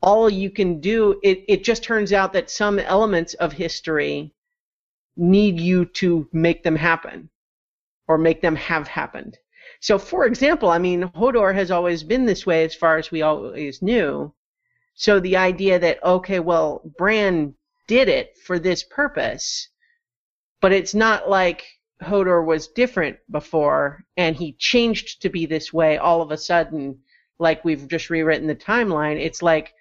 [0.00, 4.34] All you can do it, it just turns out that some elements of history
[5.16, 7.30] need you to make them happen
[8.08, 9.38] or make them have happened.
[9.80, 13.22] So, for example, I mean, Hodor has always been this way as far as we
[13.22, 14.34] always knew.
[14.94, 17.54] So the idea that okay, well, Bran
[17.86, 19.68] did it for this purpose,
[20.60, 21.64] but it's not like
[22.02, 26.98] Hodor was different before and he changed to be this way all of a sudden,
[27.38, 29.20] like we've just rewritten the timeline.
[29.20, 29.74] It's like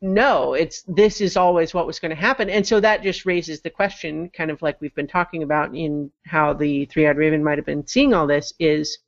[0.00, 3.60] no, it's this is always what was going to happen, and so that just raises
[3.60, 7.58] the question, kind of like we've been talking about in how the three-eyed raven might
[7.58, 8.98] have been seeing all this, is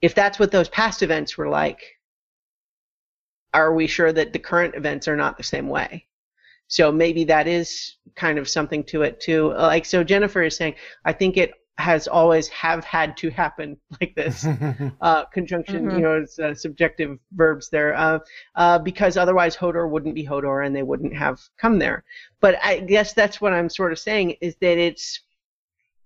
[0.00, 1.80] if that's what those past events were like,
[3.52, 6.06] are we sure that the current events are not the same way?
[6.68, 9.52] So maybe that is kind of something to it too.
[9.52, 14.14] Like so, Jennifer is saying, I think it has always have had to happen like
[14.14, 14.46] this
[15.00, 15.96] uh, conjunction Mhm.
[15.96, 18.18] you know it's uh, subjective verbs there uh,
[18.54, 22.04] uh, because otherwise hodor wouldn't be hodor and they wouldn't have come there
[22.40, 25.20] but i guess that's what i'm sort of saying is that it's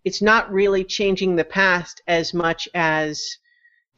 [0.04, 3.36] it's not really changing the past as much as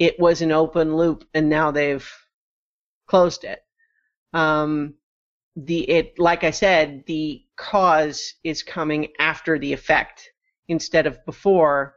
[0.00, 2.11] it was an open loop and now they've
[3.06, 3.61] closed it
[4.32, 4.94] um,
[5.57, 10.30] the it like i said the cause is coming after the effect
[10.68, 11.96] instead of before,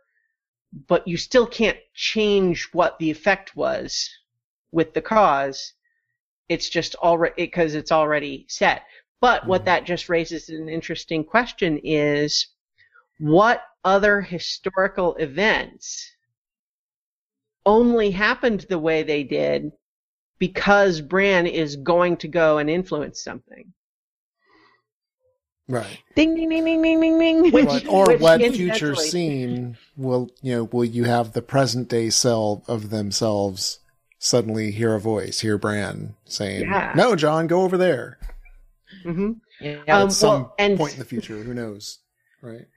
[0.88, 4.10] but you still can't change what the effect was
[4.72, 5.74] with the cause.
[6.50, 8.84] It's just already because it's already set.
[9.22, 9.66] But what Mhm.
[9.66, 12.48] that just raises an interesting question is
[13.20, 16.12] what other historical events
[17.66, 19.72] only happened the way they did
[20.40, 23.74] because Bran is going to go and influence something.
[25.68, 26.00] right.
[26.16, 27.52] Ding ding ding ding ding ding ding.
[27.52, 30.64] Which- But, or which what incidentally- future scene will you know?
[30.66, 33.80] Will you have the present day self of themselves
[34.20, 36.94] suddenly hear a voice, hear Bran saying, Yeah.
[36.96, 38.18] "No, Jon, go over there."
[39.06, 39.32] Mm-hmm.
[39.62, 39.82] yeah.
[39.88, 42.00] At Um, some well, and- point in the future, who knows?
[42.42, 42.68] Right.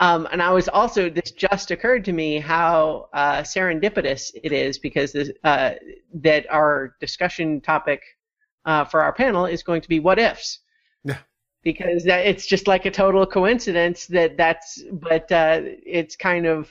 [0.00, 4.78] Um, and I was also this just occurred to me how uh, serendipitous it is
[4.78, 5.72] because this, uh,
[6.14, 8.02] that our discussion topic
[8.64, 10.60] uh, for our panel is going to be what ifs.
[11.04, 11.18] Yeah.
[11.62, 16.70] Because that, it's just like a total coincidence that that's, but uh, it's kind of,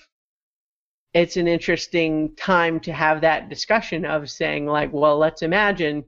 [1.13, 6.03] it's an interesting time to have that discussion of saying like, well, let's imagine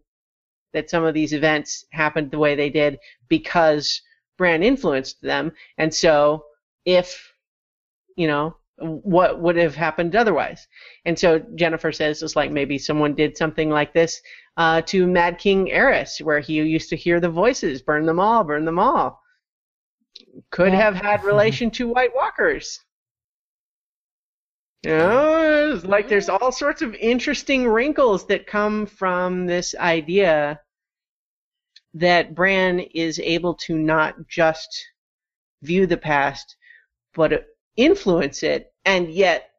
[0.74, 2.98] that some of these events happened the way they did
[3.28, 4.02] because
[4.38, 6.46] Bran influenced them, and so
[6.86, 7.34] if
[8.16, 10.68] you know what would have happened otherwise.
[11.06, 14.22] And so jennifer says it's like maybe someone did something like this
[14.58, 18.44] uh, to mad king Aerys, where he used to hear the voices burn them all
[18.44, 19.22] burn them all.
[20.52, 20.82] Could Yeah.
[20.82, 22.80] have had relation to white walkers.
[24.84, 30.60] You know it's like there's all sorts of interesting wrinkles that come from this idea
[31.94, 34.70] that bran is able to not just
[35.62, 36.56] view the past
[37.14, 39.50] but influence it, and yet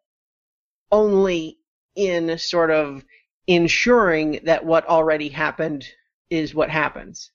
[0.90, 1.58] only
[1.94, 3.04] in sort of
[3.46, 5.86] ensuring that what already happened
[6.30, 7.30] is what happens.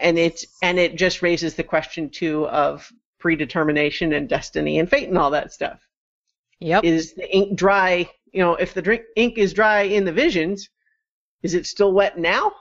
[0.00, 5.08] And it's and it just raises the question too of predetermination and destiny and fate
[5.08, 5.80] and all that stuff.
[6.60, 6.84] Yep.
[6.84, 8.08] Is the ink dry?
[8.32, 10.68] You know, if the drink ink is dry in the visions,
[11.42, 12.52] is it still wet now?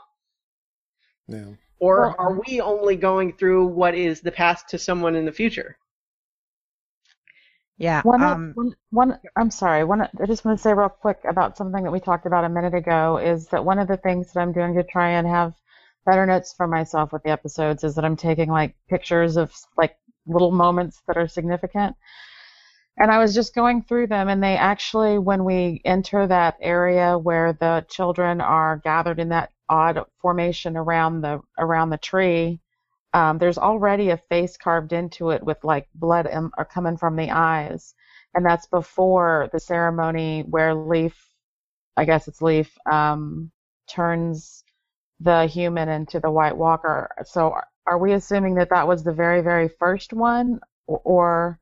[1.27, 1.45] Yeah.
[1.79, 5.31] Or Well- are we only going through what is the past to someone in the
[5.31, 5.77] future?
[7.79, 8.01] Yeah.
[8.03, 9.83] One, um, one, one, I'm sorry.
[9.85, 12.49] One, I just want to say real quick about something that we talked about a
[12.49, 15.53] minute ago is that one of the things that I'm doing to try and have
[16.05, 19.95] better notes for myself with the episodes is that I'm taking like pictures of like
[20.27, 21.95] little moments that are significant.
[22.97, 27.17] And I was just going through them, and they actually, when we enter that area
[27.17, 32.59] where the children are gathered in that odd formation around the around the tree,
[33.13, 37.15] um, there's already a face carved into it with like blood em- are coming from
[37.15, 37.95] the eyes,
[38.35, 41.17] and that's before the ceremony where Leaf,
[41.97, 43.51] I guess it's Leaf, um,
[43.87, 44.63] turns
[45.19, 47.09] the human into the White Walker.
[47.25, 47.55] So
[47.85, 51.59] are, we assuming that that was the very very first one, or, or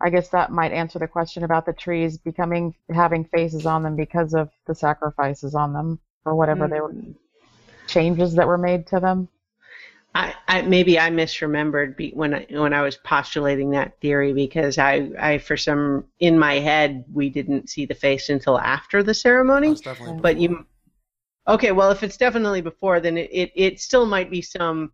[0.00, 3.94] I guess that might answer the question about the trees becoming having faces on them
[3.96, 6.94] because of the sacrifices on them or whatever they were
[7.86, 9.28] changes that were made to them.
[10.18, 14.76] I, I maybe I misremembered be, when I, when I was postulating that theory because
[14.76, 19.14] I, I for some in my head we didn't see the face until after the
[19.14, 19.68] ceremony.
[19.68, 20.42] That's definitely But before.
[20.56, 20.66] you,
[21.46, 24.90] okay, well if it's definitely before, then it, it, it still might be some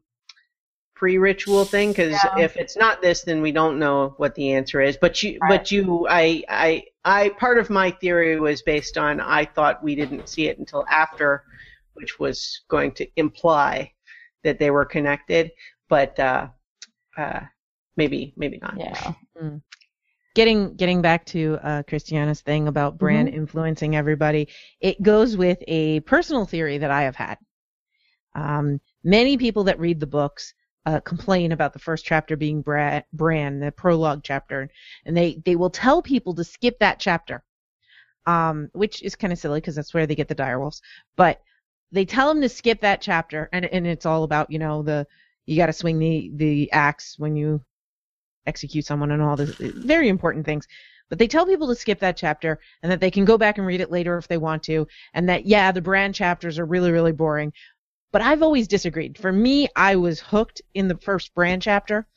[0.95, 2.37] pre-ritual thing because Yeah.
[2.37, 4.99] if it's not this, then we don't know what the answer is.
[4.99, 5.49] But you, Right.
[5.49, 9.95] but you, I, I, I part of my theory was based on I thought we
[9.95, 11.45] didn't see it until after,
[11.95, 13.94] which was going to imply
[14.45, 15.51] that they were connected,
[15.89, 16.49] but uh,
[17.17, 17.41] uh,
[17.97, 18.77] maybe maybe not.
[18.79, 19.13] Yeah.
[20.35, 24.49] getting getting back to uh, Christiana's thing about Bran influencing everybody,
[24.81, 27.39] it goes with a personal theory that I have had.
[28.35, 30.55] Um, many people that read the books
[30.87, 34.69] uh, complain about the first chapter being Bra- Bran, the prologue chapter,
[35.07, 37.43] and they they will tell people to skip that chapter,
[38.27, 40.81] um, which is kind of silly because that's where they get the direwolves.
[41.17, 41.41] But
[41.95, 45.07] they tell them to skip that chapter, and and it's all about you know the
[45.47, 47.63] you got to swing the the axe when you
[48.47, 50.67] execute someone and all this very important things.
[51.09, 53.67] But they tell people to skip that chapter and that they can go back and
[53.67, 56.91] read it later if they want to, and that yeah, the Bran chapters are really
[56.91, 57.53] really boring.
[58.11, 59.17] But I've always disagreed.
[59.19, 62.09] For me, I was hooked in the first Bran chapter,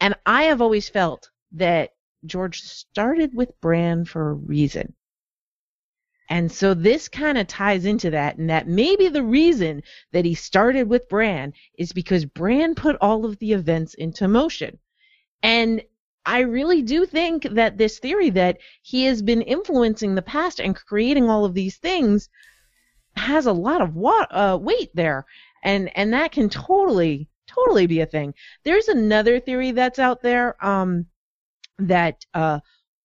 [0.00, 1.90] and I have always felt that
[2.26, 4.94] George started with Bran for a reason.
[6.28, 10.34] And so this kind of ties into that, and that maybe the reason that he
[10.34, 14.78] started with Bran is because Bran put all of the events into motion.
[15.42, 15.82] And
[16.24, 20.74] I really do think that this theory that he has been influencing the past and
[20.74, 22.30] creating all of these things
[23.16, 25.26] has a lot of wa- uh, weight there,
[25.62, 28.34] and and that can totally totally be a thing.
[28.64, 31.06] There's another theory that's out there um,
[31.78, 32.60] that uh,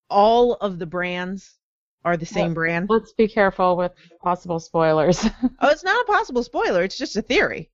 [0.09, 1.58] all of the Brans
[2.05, 2.85] are the same Bran.
[2.89, 3.91] Let's be careful with
[4.21, 5.25] possible spoilers.
[5.61, 6.83] Oh, it's not a possible spoiler.
[6.83, 7.69] It's just a theory.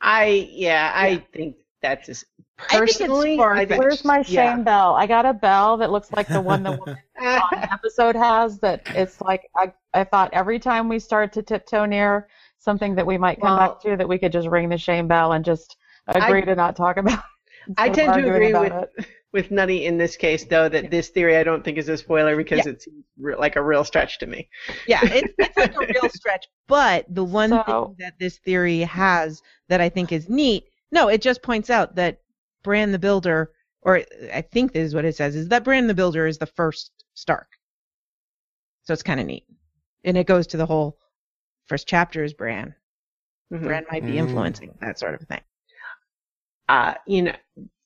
[0.00, 2.24] I yeah, I think that's just,
[2.58, 3.36] I think it's personally.
[3.36, 3.68] far-fetched.
[3.68, 4.56] think- Where's my shame yeah.
[4.62, 4.94] bell?
[4.94, 8.58] I got a bell that looks like the one the woman on the episode has.
[8.58, 12.28] That it's like I I thought every time we start to tiptoe near
[12.58, 15.06] something that we might come Well- back to, that we could just ring the shame
[15.06, 15.76] bell and just
[16.08, 17.20] agree to not talk about.
[17.68, 19.06] it I tend to agree with it.
[19.34, 22.36] With Nutty in this case, though, that this theory I don't think is a spoiler
[22.36, 24.48] because it's re- like a real stretch to me.
[24.86, 26.46] Yeah, it's, it's like a real stretch.
[26.68, 31.08] But the one So- thing that this theory has that I think is neat, no,
[31.08, 32.20] it just points out that
[32.62, 33.50] Bran the Builder,
[33.82, 36.46] or I think this is what it says, is that Bran the Builder is the
[36.46, 37.48] first Stark.
[38.84, 39.44] So it's kind of neat.
[40.04, 40.96] And it goes to the whole
[41.66, 42.74] first chapter is Bran.
[43.52, 43.62] Mhm.
[43.64, 44.28] Bran might be Mm.
[44.28, 45.40] influencing that sort of thing.
[46.68, 47.34] uh, you know,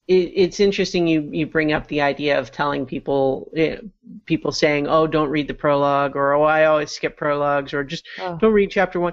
[0.09, 3.77] it, it's interesting you, you bring up the idea of telling people, eh,
[4.25, 8.07] people saying, oh, don't read the prologue, or oh, I always skip prologues, or just
[8.19, 8.37] Oh.
[8.41, 9.13] don't read chapter one.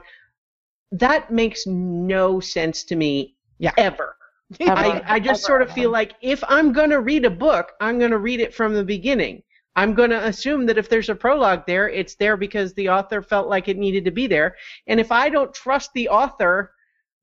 [0.92, 3.72] That makes no sense to me Yeah.
[3.78, 4.16] ever.
[4.60, 4.80] Ever.
[4.80, 5.48] I, I just Ever.
[5.48, 8.40] sort of feel like if I'm going to read a book, I'm going to read
[8.40, 9.44] it from the beginning.
[9.76, 13.22] I'm going to assume that if there's a prologue there, it's there because the author
[13.22, 14.56] felt like it needed to be there.
[14.88, 16.75] And if I don't trust the author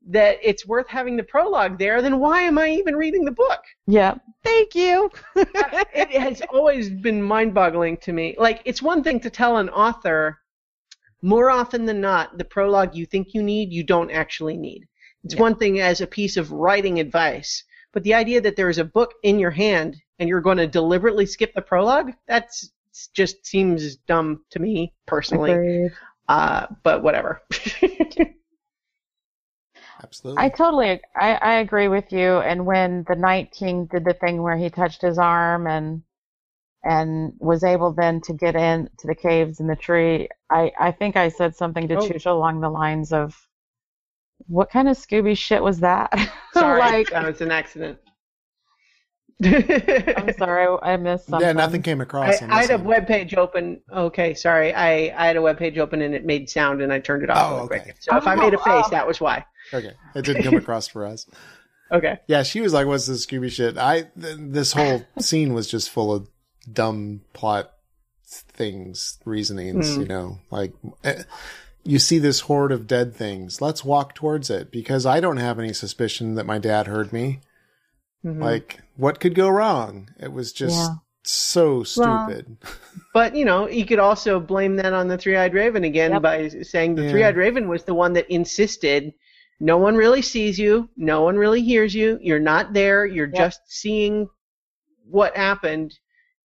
[0.08, 3.60] that it's worth having the prologue there, then why am I even reading the book?
[3.86, 4.14] Yeah.
[4.42, 5.10] Thank you.
[5.36, 8.34] it has always been mind boggling to me.
[8.38, 10.38] Like, it's one thing to tell an author,
[11.22, 14.86] more often than not, the prologue you think you need, you don't actually need.
[15.24, 15.40] It's Yeah.
[15.40, 18.84] one thing as a piece of writing advice, but the idea that there is a
[18.84, 22.72] book in your hand and you're going to deliberately skip the prologue, that's
[23.14, 25.90] just seems dumb to me personally.
[26.28, 27.42] Uh, but whatever.
[30.02, 30.42] Absolutely.
[30.44, 32.38] I totally, I, I agree with you.
[32.38, 36.02] And when the Night King did the thing where he touched his arm and
[36.84, 40.90] and was able then to get in to the caves in the tree, I, I
[40.90, 42.08] think I said something to Oh.
[42.08, 43.36] Chusha along the lines of,
[44.48, 46.12] "What kind of Scooby shit was that?"
[46.52, 48.00] Sorry, like, that was an accident.
[49.42, 51.46] I'm sorry, I missed something.
[51.46, 52.42] yeah, nothing came I, across.
[52.42, 53.80] on I had this a web page open.
[53.92, 54.72] Okay, sorry.
[54.74, 57.30] I, I had a web page open and it made sound and I turned it
[57.30, 57.80] off Oh, really okay.
[57.84, 57.96] quick.
[58.00, 58.90] So if I made a face, Oh.
[58.90, 59.44] that was why.
[59.74, 61.26] Okay, it didn't come across for us.
[61.92, 62.18] Okay.
[62.26, 65.90] Yeah, she was like, "What's this Scooby shit?" I th- this whole scene was just
[65.90, 66.26] full of
[66.72, 67.70] dumb plot
[68.26, 69.94] things, reasonings.
[69.96, 70.00] Hmm.
[70.00, 70.72] You know, like
[71.04, 71.24] eh,
[71.84, 73.60] you see this horde of dead things.
[73.60, 77.40] Let's walk towards it because I don't have any suspicion that my dad heard me.
[78.24, 78.40] Mhm.
[78.40, 80.08] Like, what could go wrong?
[80.20, 80.94] It was just Yeah.
[81.24, 82.56] so Well, stupid.
[83.14, 86.22] But, you know, you could also blame that on the Three Eyed Raven again Yep.
[86.22, 87.10] by saying the Yeah.
[87.10, 89.12] Three Eyed Raven was the one that insisted
[89.60, 93.36] no one really sees you, no one really hears you, you're not there, you're Yep.
[93.36, 94.28] just seeing
[95.04, 95.98] what happened.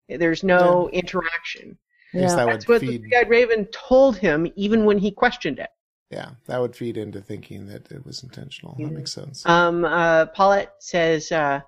[0.09, 1.79] There's no interaction.
[2.15, 2.35] I Yeah.
[2.37, 2.99] that That's would what the.
[2.99, 5.71] Three Eyed Raven told him even when he questioned it.
[6.11, 8.77] Yeah, that would feed into thinking that it was intentional.
[8.79, 9.45] That makes sense.
[9.45, 11.63] Um, uh, Paulette says uh,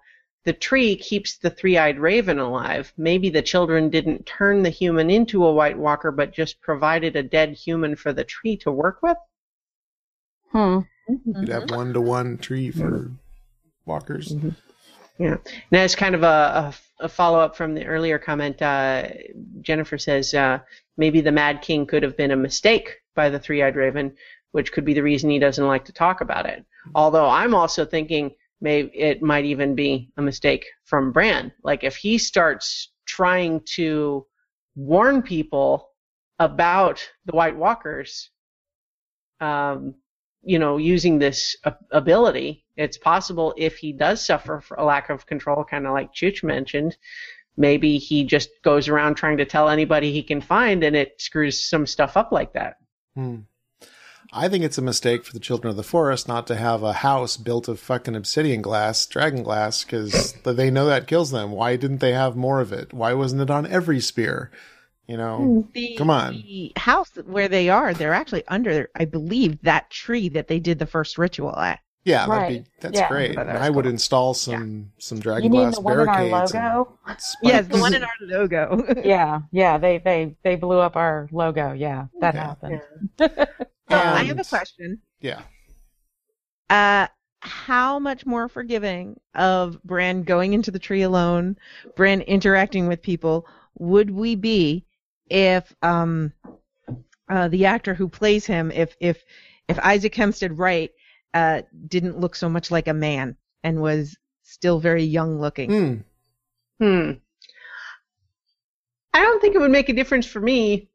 [0.45, 2.93] the tree keeps the three-eyed raven alive.
[2.97, 7.23] Maybe the children didn't turn the human into a White Walker, but just provided a
[7.23, 9.17] dead human for the tree to work with.
[10.53, 10.81] Hmm.
[11.27, 13.11] You'd have one to one tree for
[13.87, 14.35] walkers.
[15.19, 15.39] Yeah.
[15.73, 16.27] Now, as kind of a,
[17.01, 19.09] a, a follow-up from the earlier comment, uh,
[19.63, 20.61] Jennifer says uh,
[20.99, 24.15] maybe the Mad King could have been a mistake by the three-eyed raven,
[24.53, 26.65] which could be the reason he doesn't like to talk about it.
[26.95, 31.53] Although I'm also thinking maybe it might even be a mistake from Bran.
[31.63, 34.27] Like if he starts trying to
[34.75, 35.89] warn people
[36.39, 38.31] about the White Walkers,
[39.41, 39.95] um,
[40.43, 41.57] you know, using this
[41.91, 42.65] ability.
[42.77, 46.45] It's possible if he does suffer for a lack of control, kind of like Chooch
[46.45, 46.97] mentioned,
[47.59, 51.63] maybe he just goes around trying to tell anybody he can find and it screws
[51.63, 52.77] some stuff up like that.
[53.15, 53.41] Hmm.
[54.33, 56.93] I think it's a mistake for the children of the forest not to have a
[56.93, 61.51] house built of fucking obsidian glass, dragon glass, because they know that kills them.
[61.51, 62.93] Why didn't they have more of it?
[62.93, 64.51] Why wasn't it on every spear?
[65.07, 66.35] You know, The, Come on.
[66.35, 70.79] The house where they are, they're actually under, I believe, that tree that they did
[70.79, 71.81] the first ritual at.
[72.09, 72.41] Yeah, Right.
[72.41, 73.09] that'd be, that's Yeah.
[73.09, 73.37] great.
[73.37, 73.93] That I would cool.
[73.93, 76.55] install some some dragon You mean glass the one in our barricades.
[76.55, 76.99] and logo?
[77.07, 77.37] spikes.
[77.43, 78.85] Yes, the one in our logo.
[79.05, 79.79] Yeah, yeah.
[79.79, 81.73] They they they blew up our logo.
[81.73, 82.47] Yeah, that Yeah.
[82.47, 82.81] happened.
[83.21, 83.29] Uh,
[83.91, 85.01] I have a question.
[85.21, 85.43] Yeah.
[86.71, 87.07] Uh,
[87.41, 91.57] how much more forgiving of Bran going into the tree alone,
[91.97, 93.47] Bran interacting with people,
[93.79, 94.85] would we be
[95.31, 96.33] if um
[97.31, 99.23] uh, the actor who plays him, if if
[99.69, 100.91] if Isaac Hempstead Wright
[101.35, 105.71] uh, didn't look so much like a man and was still very young looking?
[106.79, 106.85] Hmm.
[106.85, 107.11] Hmm.
[109.13, 110.91] I don't think it would make a difference for me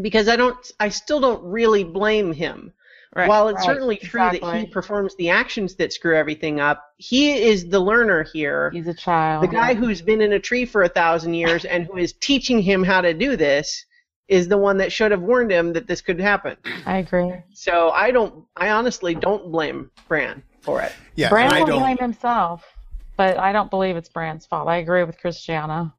[0.00, 2.72] because I don't I still don't really blame him.
[3.14, 3.28] Right.
[3.28, 7.32] While it's Right, certainly true that he performs the actions that screw everything up, he
[7.32, 8.70] is the learner here.
[8.72, 9.42] He's a child.
[9.42, 12.60] The guy who's been in a tree for a thousand years and who is teaching
[12.60, 13.86] him how to do this
[14.28, 16.56] is the one that should have warned him that this could happen.
[16.86, 17.32] I agree.
[17.54, 20.92] So I don't I honestly don't blame Bran for it.
[21.14, 21.80] Yeah, Bran will don't.
[21.80, 22.64] blame himself,
[23.16, 24.68] but I don't believe it's Bran's fault.
[24.68, 25.94] I agree with Christiana.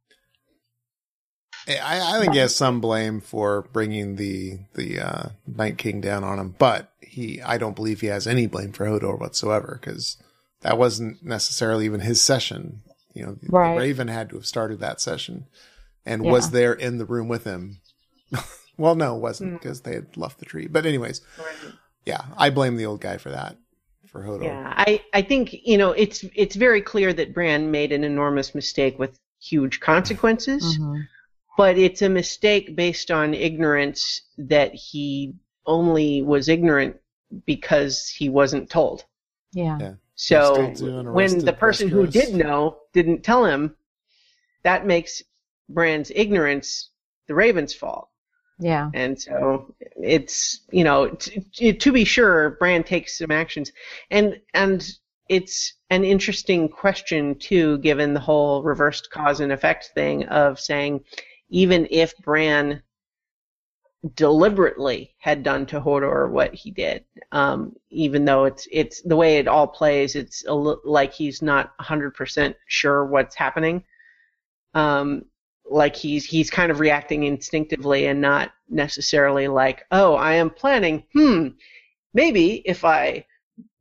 [1.67, 6.23] I, I think he has some blame for bringing the the uh, Night King down
[6.23, 10.17] on him, but he I don't believe he has any blame for Hodor whatsoever because
[10.61, 12.81] that wasn't necessarily even his session.
[13.13, 13.77] You know, the Right.
[13.77, 15.47] Raven had to have started that session
[16.05, 16.31] and Yeah.
[16.31, 17.79] was there in the room with him.
[18.77, 19.59] well, no, it wasn't Mm.
[19.61, 20.67] because they had left the tree.
[20.67, 21.21] But anyways,
[22.05, 23.57] yeah, I blame the old guy for that
[24.07, 24.43] for Hodor.
[24.45, 28.55] Yeah, I, I think you know it's it's very clear that Bran made an enormous
[28.55, 31.03] mistake with huge consequences, Mhm.
[31.57, 35.33] but it's a mistake based on ignorance that he
[35.65, 36.95] only was ignorant
[37.45, 39.03] because he wasn't told.
[39.51, 39.77] Yeah.
[39.79, 39.93] Yeah.
[40.15, 40.73] So
[41.11, 43.75] when the person who did know didn't tell him,
[44.63, 45.21] that makes
[45.69, 46.89] Bran's ignorance
[47.27, 48.07] the Raven's fault.
[48.59, 48.89] Yeah.
[48.93, 51.09] And so it's you know
[51.53, 53.71] to be sure, Bran takes some actions,
[54.09, 54.87] and and
[55.29, 61.01] it's an interesting question too, given the whole reversed cause and effect thing of saying,
[61.49, 62.81] even if Bran
[64.15, 69.37] deliberately had done to Hodor what he did, um, even though it's it's the way
[69.37, 73.83] it all plays, it's li- like he's not 100% sure what's happening.
[74.73, 75.25] Um,
[75.69, 81.03] like he's he's kind of reacting instinctively and not necessarily like, oh, I am planning.
[81.13, 81.49] Hmm,
[82.13, 83.25] maybe if I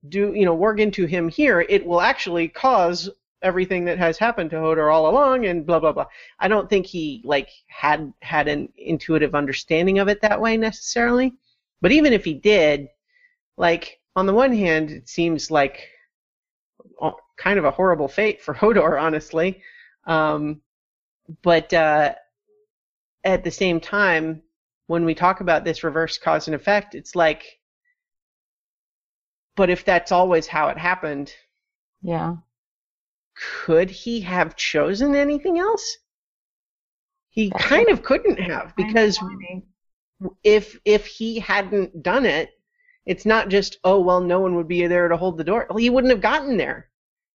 [0.09, 3.11] do, you know, work into him here, it will actually cause
[3.43, 6.07] everything that has happened to Hodor all along, and blah blah blah.
[6.39, 11.34] I don't think he like had had an intuitive understanding of it that way necessarily.
[11.80, 12.89] But even if he did,
[13.57, 15.89] like on the one hand, it seems like
[17.01, 19.62] uh, kind of a horrible fate for Hodor, honestly.
[20.07, 20.62] Um,
[21.43, 22.14] but uh,
[23.24, 24.43] at the same time,
[24.87, 27.45] when we talk about this reverse cause and effect, it's like,
[29.57, 31.33] but if that's always how it happened,
[32.03, 32.37] Yeah.
[33.64, 35.97] could he have chosen anything else?
[37.31, 39.18] He That's kind of couldn't have because
[40.43, 42.51] if if he hadn't done it,
[43.05, 45.66] it's not just oh well, no one would be there to hold the door.
[45.68, 46.89] Well, he wouldn't have gotten there.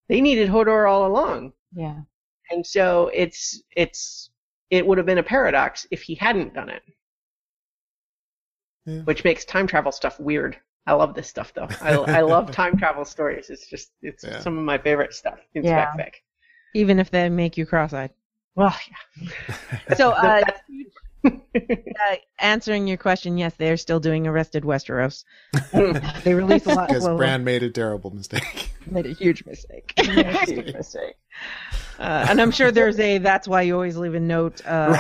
[0.07, 2.01] They needed Hodor all along, Yeah.
[2.51, 4.29] And so it's it's
[4.69, 6.81] it would have been a paradox if he hadn't done it,
[8.85, 9.01] Yeah.
[9.01, 10.57] which makes time travel stuff weird.
[10.87, 11.67] I love this stuff though.
[11.81, 13.49] I, I love time travel stories.
[13.49, 14.39] It's just it's Yeah.
[14.39, 15.91] some of my favorite stuff in Yeah.
[15.93, 16.13] spec fic.
[16.73, 18.11] Even if they make you cross-eyed.
[18.55, 19.27] Well, yeah.
[19.95, 20.61] So, uh, That's-
[21.26, 25.24] uh, answering your question, yes, they are still doing Arrested Westeros.
[26.24, 27.17] they release a lot Because slower.
[27.17, 28.72] Bran made a terrible mistake.
[28.89, 29.93] made a huge mistake.
[29.97, 31.15] Huge mistake.
[31.99, 34.97] Uh, and I'm sure there's a that's why you always leave a note uh,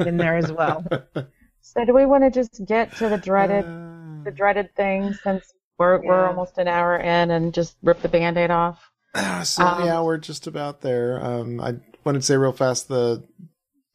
[0.00, 0.84] in there as well.
[1.60, 5.52] So do we want to just get to the dreaded Uh, the dreaded thing since
[5.78, 8.90] we're we're almost an hour in and just rip the band-aid off?
[9.14, 11.24] Ah, so Um, yeah, we're just about there.
[11.24, 13.22] Um, I wanted to say real fast the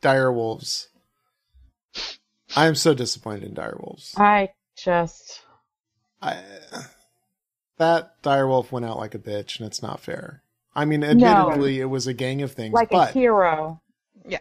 [0.01, 0.89] dire wolves.
[2.55, 4.13] I'm so disappointed in dire wolves.
[4.17, 5.41] I just
[6.21, 6.41] I,
[7.77, 10.41] that dire wolf went out like a bitch, and it's not fair.
[10.75, 13.81] I mean, admittedly, it was a gang of things, like a hero.
[14.27, 14.39] Yeah,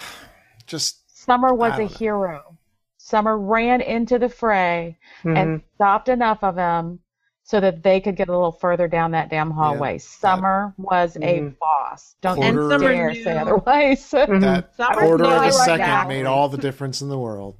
[0.66, 1.88] just Summer was a know.
[1.88, 2.58] hero.
[2.98, 5.36] Summer ran into the fray Mhm.
[5.38, 7.00] and stopped enough of him
[7.44, 9.98] so that they could get a little further down that damn hallway.
[9.98, 11.58] Summer was a Mhm.
[11.58, 12.14] boss.
[12.20, 14.10] Don't And you Summer dare knew- say otherwise.
[14.12, 16.08] That Summer quarter of I a like second that.
[16.08, 17.56] made all the difference in the world.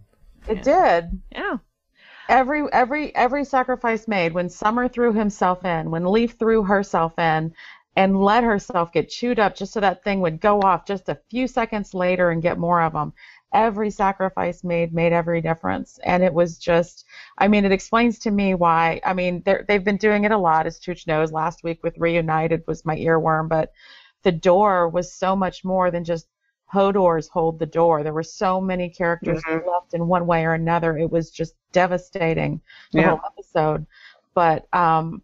[0.49, 1.20] it did.
[1.30, 1.59] Yeah.
[2.28, 7.53] every every every sacrifice made when Summer threw himself in, when Leaf threw herself in,
[7.97, 11.18] and let herself get chewed up just so that thing would go off just a
[11.30, 13.12] few seconds later and get more of them.
[13.53, 17.05] Every sacrifice made made every difference, and it was just.
[17.38, 19.00] I mean, it explains to me why.
[19.05, 21.32] I mean, they've been doing it a lot, as Chooch knows.
[21.32, 23.72] Last week with Reunited was my earworm, but
[24.22, 26.26] the door was so much more than just
[26.72, 28.03] Hodor's hold the door.
[28.03, 29.66] There were so many characters Mhm.
[29.66, 30.96] left in one way or another.
[30.96, 32.61] It was just devastating
[32.94, 33.11] the Yeah.
[33.11, 33.86] whole episode.
[34.34, 35.22] But um,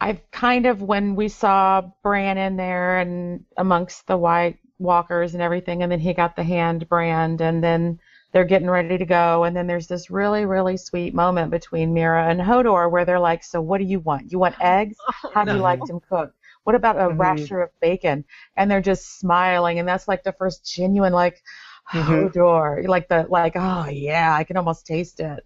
[0.00, 5.42] I've kind of when we saw Bran in there and amongst the White Walkers and
[5.42, 7.98] everything, and then he got the hand brand, and then
[8.32, 12.30] they're getting ready to go, and then there's this really really sweet moment between Meera
[12.30, 14.32] and Hodor where they're like, "So what do you want?
[14.32, 15.04] You want eggs?
[15.32, 15.62] How do you no.
[15.62, 16.36] like them cooked?
[16.64, 17.18] What about a Mhm.
[17.18, 18.24] rasher of bacon?"
[18.56, 21.42] And they're just smiling, and that's like the first genuine like
[21.92, 22.28] Mhm.
[22.32, 25.44] Hodor, like the like, oh yeah, I can almost taste it.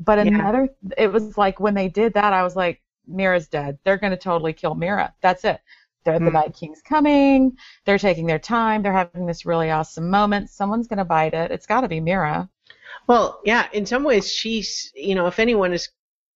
[0.00, 0.40] But Yeah.
[0.40, 3.78] another, it was like when they did that, I was like, Meera's dead.
[3.84, 5.12] They're gonna totally kill Meera.
[5.20, 5.60] That's it.
[6.04, 6.32] They're the Hmm.
[6.34, 7.56] Night King's coming.
[7.84, 8.82] They're taking their time.
[8.82, 10.50] They're having this really awesome moment.
[10.50, 11.50] Someone's gonna bite it.
[11.50, 12.48] It's got to be Meera.
[13.06, 15.88] Well, yeah, in some ways, she's, you know, if anyone is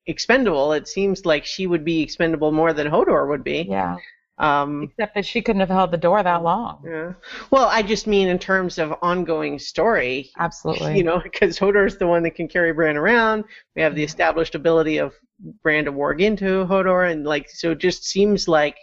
[0.07, 3.67] expendable, it seems like she would be expendable more than Hodor would be.
[3.69, 3.97] Yeah.
[4.37, 6.83] Um, Except that she couldn't have held the door that long.
[6.85, 7.13] yeah.
[7.53, 10.97] Well, I just mean in terms of ongoing story, Absolutely.
[10.99, 13.45] you know, because Hodor's the one that can carry Bran around.
[13.77, 15.15] We have the established ability of
[15.63, 18.77] Bran to warg into Hodor, and like, so it just seems like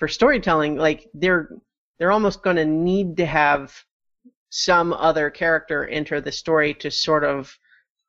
[0.00, 1.50] for storytelling, like they're
[1.98, 3.72] they're almost going to need to have
[4.48, 7.56] some other character enter the story to sort of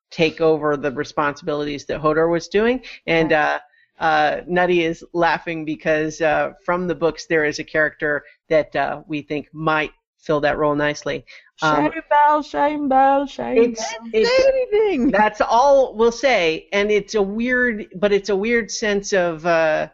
[0.09, 2.83] take over the responsibilities that Hodor was doing.
[3.05, 3.59] And uh,
[3.99, 9.03] uh, Nutty is laughing because uh, from the books there is a character that uh,
[9.07, 11.25] we think might fill that role nicely.
[11.61, 14.09] Um, shame bell, shame bell, shame it's, bell.
[14.13, 15.11] it's Say anything.
[15.11, 19.89] that's all we'll say, and it's a weird, but it's a weird sense of uh,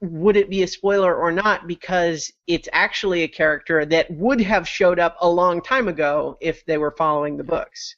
[0.00, 1.66] would it be a spoiler or not?
[1.66, 6.64] Because it's actually a character that would have showed up a long time ago if
[6.66, 7.96] they were following the books.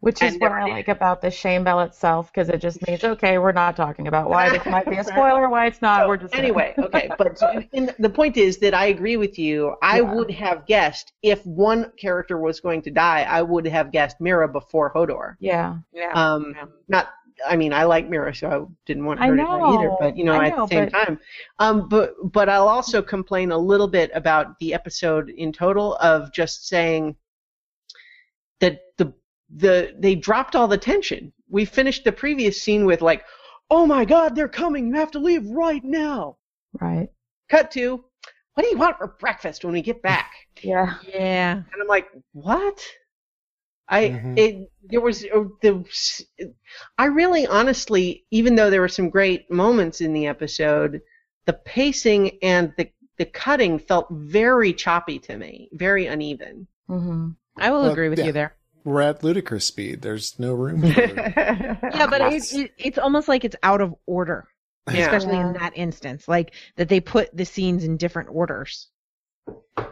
[0.00, 0.70] Which is and what I did.
[0.70, 4.30] like about the shame bell itself, because it just means okay, we're not talking about
[4.30, 6.02] why this might be a spoiler, why it's not.
[6.02, 7.42] So, we're just anyway, okay, but
[7.72, 9.74] in, the point is that I agree with you.
[9.82, 10.14] I Yeah.
[10.14, 14.50] would have guessed if one character was going to die, I would have guessed Meera
[14.52, 15.34] before Hodor.
[15.40, 16.12] yeah, Yeah.
[16.14, 16.66] Um, Yeah.
[16.88, 17.08] not.
[17.46, 19.90] I mean, I like Meera, so I didn't want I her to die either.
[20.00, 21.20] But you know, I at know, the same but- time,
[21.58, 26.32] um, but but I'll also complain a little bit about the episode in total of
[26.32, 27.16] just saying
[28.60, 29.12] that the
[29.56, 31.32] the they dropped all the tension.
[31.48, 33.24] We finished the previous scene with like,
[33.70, 34.88] oh my God, they're coming!
[34.88, 36.36] You have to leave right now.
[36.80, 37.08] right,
[37.48, 38.04] Cut to,
[38.54, 40.30] what do you want for breakfast when we get back?
[40.60, 41.52] yeah, yeah.
[41.52, 42.84] And I'm like, what?
[43.88, 44.38] I Mhm.
[44.38, 45.84] it there was uh, the
[46.98, 51.00] I really honestly, even though there were some great moments in the episode,
[51.46, 56.68] the pacing and the the cutting felt very choppy to me, very uneven.
[56.86, 58.26] hmm I will Well, agree with yeah.
[58.26, 58.54] you there.
[58.84, 60.02] We're at ludicrous speed.
[60.02, 60.88] There's no room for
[61.90, 64.48] Yeah, but it, it, it's almost like it's out of order,
[64.90, 65.00] Yeah.
[65.00, 66.28] especially in that instance.
[66.28, 68.88] Like that they put the scenes in different orders.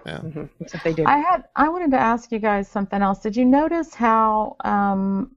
[0.07, 0.19] Yeah.
[0.19, 0.51] Mhm.
[0.61, 1.07] Except they did.
[1.07, 3.21] I had I wanted to ask you guys something else.
[3.21, 5.37] Did you notice how um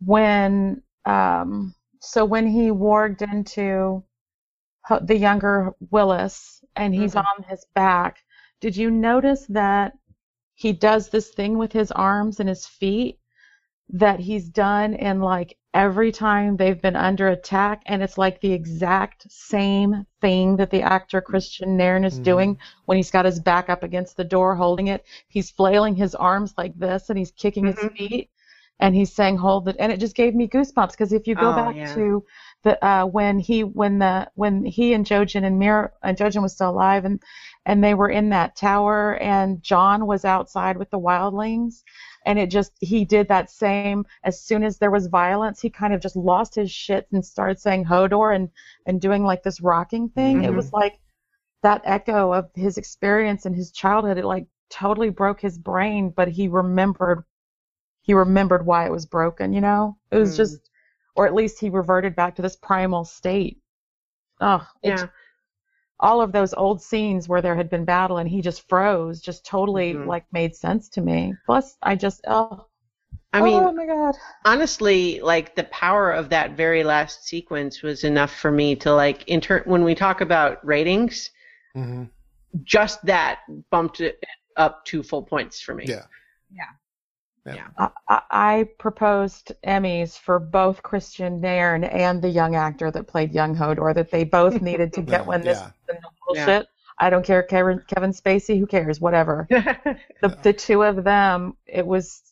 [0.00, 4.04] when um so when he warged into
[5.02, 7.24] the younger Wylis and he's Mhm.
[7.24, 8.18] on his back,
[8.60, 9.92] did you notice that
[10.54, 13.18] he does this thing with his arms and his feet
[13.90, 18.52] that he's done in like every time they've been under attack and it's like the
[18.52, 22.22] exact same thing that the actor Kristian Nairn is Mhm.
[22.22, 25.04] doing when he's got his back up against the door holding it.
[25.28, 27.96] He's flailing his arms like this and he's kicking his Mhm.
[27.96, 28.30] feet
[28.80, 31.52] and he's saying hold it and it just gave me goosebumps because if you go
[31.52, 31.94] Oh, back yeah.
[31.94, 32.24] to
[32.64, 36.54] the uh when he when the when he and Jojen and Mir and Jojen was
[36.54, 37.22] still alive and
[37.66, 41.82] and they were in that tower and Jon was outside with the wildlings
[42.28, 45.94] and it just he did that same as soon as there was violence he kind
[45.94, 48.50] of just lost his shit and started saying Hodor and
[48.86, 50.56] and doing like this rocking thing it Mhm.
[50.56, 51.00] was like
[51.62, 56.28] that echo of his experience in his childhood it like totally broke his brain but
[56.28, 57.24] he remembered
[58.02, 60.36] he remembered why it was broken you know it was Mm.
[60.36, 60.70] just
[61.16, 63.58] or at least he reverted back to this primal state
[64.42, 65.06] oh it, Yeah.
[66.00, 69.44] All of those old scenes where there had been battle and he just froze just
[69.44, 70.06] totally Mhm.
[70.06, 72.66] like made sense to me plus i just oh
[73.32, 74.14] I mean, oh my god.
[74.46, 79.28] honestly, like the power of that very last sequence was enough for me to like
[79.28, 81.30] inter- when we talk about ratings,
[81.74, 82.04] hmm
[82.64, 83.40] just that
[83.70, 84.22] bumped it
[84.56, 85.84] up two full points for me.
[85.86, 86.06] yeah
[86.50, 86.64] Yeah.
[87.78, 93.32] I, I I proposed Emmys for both Kristian Nairn and the young actor that played
[93.32, 95.70] young Hodor that they both needed to get Yeah, when this yeah.
[95.86, 96.66] the bullshit.
[97.00, 98.58] I don't care, Kevin, Kevin Spacey.
[98.58, 99.00] Who cares?
[99.00, 99.46] Whatever.
[99.50, 102.22] the the two of them it was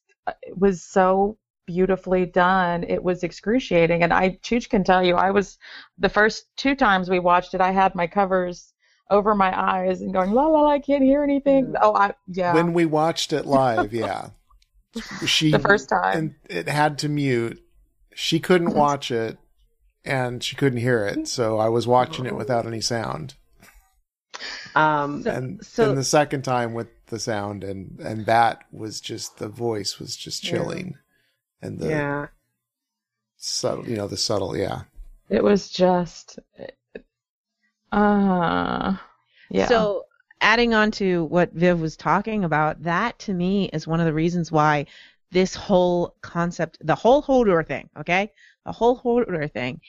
[0.42, 5.32] it was so beautifully done it was excruciating and i chooch can tell you i
[5.32, 5.58] was
[5.98, 8.72] the first two times we watched it i had my covers
[9.10, 11.78] over my eyes and going la la la i can't hear anything mm.
[11.82, 14.30] oh i yeah When we watched it live, yeah,
[15.26, 17.62] she the first time and it had to mute.
[18.14, 19.38] She couldn't watch it,
[20.04, 21.28] and she couldn't hear it.
[21.28, 23.34] So I was watching it without any sound.
[24.74, 29.38] um, and so- then the second time with the sound, and and that was just
[29.38, 30.50] the voice was just Yeah.
[30.50, 30.96] chilling,
[31.62, 32.26] and the yeah.
[33.36, 34.82] subtle, you know, the subtle, yeah.
[35.28, 36.38] it was just
[37.92, 38.96] uh
[39.50, 40.05] yeah So,
[40.40, 44.12] adding on to what Viv was talking about, that to me is one of the
[44.12, 44.86] reasons why
[45.30, 48.32] this whole concept, the whole Hodor thing, okay,
[48.64, 49.80] the whole Hodor thing,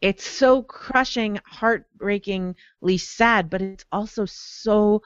[0.00, 5.02] it's so crushing, heartbreakingly sad, but it's also so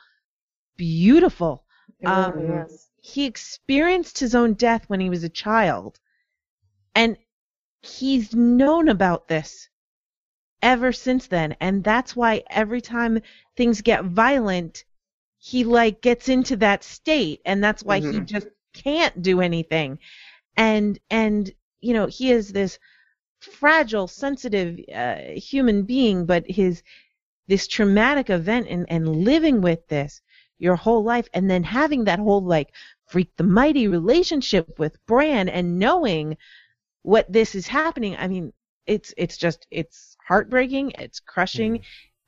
[0.76, 1.64] beautiful.
[2.00, 2.68] it really um.
[3.02, 5.98] He experienced his own death when he was a child,
[6.94, 7.16] and
[7.82, 9.68] he's known about this
[10.62, 13.20] ever since then and that's why every time
[13.56, 14.84] things get violent
[15.40, 18.26] he like gets into that state and that's why he Mhm.
[18.26, 19.98] just can't do anything
[20.56, 22.78] and and you know he is this
[23.40, 26.82] fragile sensitive uh, human being but his
[27.48, 30.22] this traumatic event and and living with this
[30.58, 32.72] your whole life and then having that whole like
[33.06, 36.36] freak the mighty relationship with Bran and knowing
[37.02, 38.52] what this is happening i mean
[38.86, 41.80] it's it's just it's heartbreaking it's crushing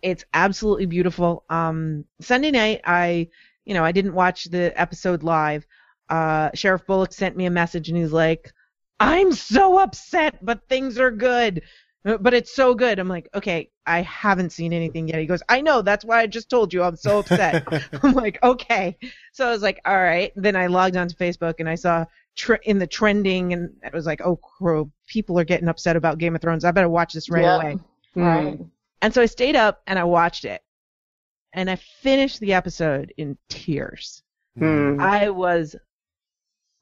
[0.03, 1.45] it's absolutely beautiful.
[1.49, 3.29] Um sunday night i
[3.65, 5.67] you know i didn't watch the episode live.
[6.09, 8.53] Uh sheriff bullock sent me a message and he's like
[9.01, 11.63] i'm so upset but things are good.
[12.05, 12.99] Uh, but it's so good.
[12.99, 15.19] I'm like okay i haven't seen anything yet.
[15.21, 15.83] He goes i know.
[15.83, 16.83] That's why i just told you.
[16.83, 17.65] I'm so upset.
[18.03, 18.97] I'm like okay.
[19.33, 20.33] So i was like all right.
[20.37, 22.05] Then i logged onto facebook and i saw
[22.37, 26.19] tr- in the trending and it was like oh crow people are getting upset about
[26.19, 26.65] game of thrones.
[26.65, 27.57] I better watch this right Yeah.
[27.57, 27.77] away.
[28.17, 28.59] Right
[29.03, 30.63] and so I stayed up and I watched it.
[31.53, 34.23] And I finished the episode in tears.
[34.57, 34.99] Hmm.
[34.99, 35.77] I was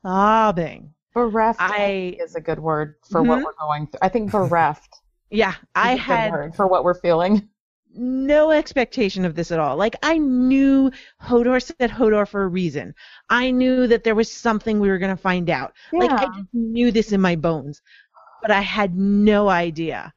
[0.05, 0.95] sobbing.
[1.13, 3.45] bereft I is a good word for what Mhm.
[3.45, 4.95] we're going through i think bereft
[5.31, 7.49] yeah, I is a good had word for what we're feeling
[7.93, 9.77] no expectation of this at all.
[9.77, 12.95] Like I knew Hodor said Hodor for a reason.
[13.29, 15.73] I knew that there was something we were going to find out.
[15.93, 17.83] Like I just knew this in my bones,
[18.43, 20.13] but I had no idea.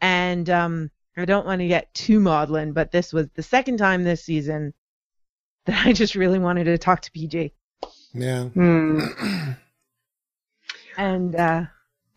[0.00, 4.04] And um, I don't want to get too maudlin, but this was the second time
[4.04, 4.72] this season
[5.66, 7.52] that I just really wanted to talk to PG,
[8.14, 8.44] Yeah.
[8.44, 9.00] Hmm.
[10.96, 11.64] and uh,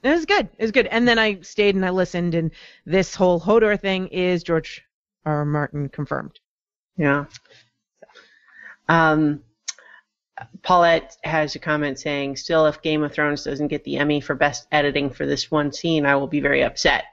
[0.03, 0.49] it was good.
[0.57, 0.87] It was good.
[0.87, 2.51] And then I stayed and I listened, and
[2.85, 4.83] this whole Hodor thing is George
[5.25, 5.39] R.
[5.39, 5.45] R.
[5.45, 6.39] Martin confirmed.
[6.97, 7.25] Yeah.
[8.87, 9.43] Um,
[10.63, 14.35] Paulette has a comment saying, "Still, if Game of Thrones doesn't get the Emmy for
[14.35, 17.05] best editing for this one scene, I will be very upset.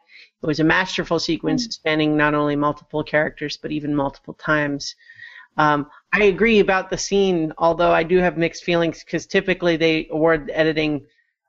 [0.43, 4.95] It was a masterful sequence spanning not only multiple characters but even multiple times."
[5.59, 10.09] Um, I agree about the scene, although I do have mixed feelings because typically they
[10.11, 11.05] award editing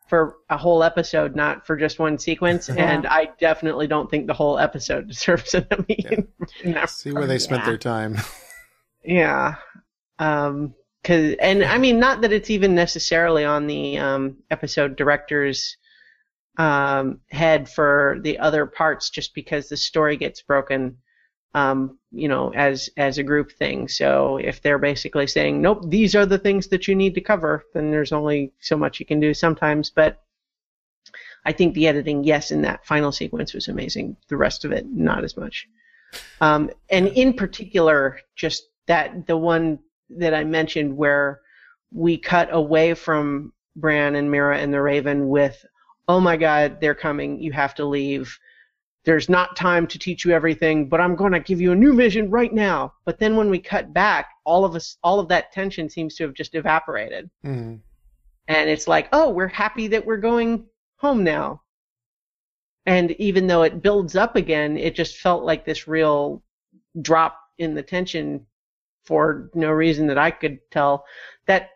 [0.09, 4.33] for a whole episode, not for just one sequence, and I definitely don't think the
[4.33, 6.05] whole episode deserves an Emmy.
[6.65, 6.85] Yeah.
[6.87, 7.65] See where they spent Yeah.
[7.69, 8.17] their time.
[9.03, 9.55] yeah.
[10.19, 15.77] Um 'cause and I mean not that it's even necessarily on the um, episode director's
[16.57, 20.97] um, head for the other parts just because the story gets broken
[21.55, 23.87] um, you know as as a group thing.
[23.87, 27.63] So if they're basically saying nope, these are the things that you need to cover,
[27.73, 30.19] then there's only so much you can do sometimes, but
[31.45, 34.15] I think the editing, yes, in that final sequence was amazing.
[34.29, 35.67] The rest of it, not as much.
[36.41, 39.79] Um, and in particular, just that the one
[40.09, 41.41] that I mentioned where
[41.91, 45.65] we cut away from Bran and Meera and the Raven with,
[46.07, 47.39] "Oh my God, they're coming!
[47.39, 48.37] You have to leave."
[49.05, 51.93] There's not time to teach you everything, but I'm going to give you a new
[51.93, 52.93] vision right now.
[53.03, 56.23] But then when we cut back, all of us, all of that tension seems to
[56.23, 57.81] have just evaporated Mhm.
[58.47, 60.65] and it's like, oh, we're happy that we're going
[60.97, 61.63] home now.
[62.85, 66.41] And even though it builds up again, it just felt like this real
[67.01, 68.45] drop in the tension
[69.03, 71.05] for no reason that I could tell.
[71.45, 71.71] That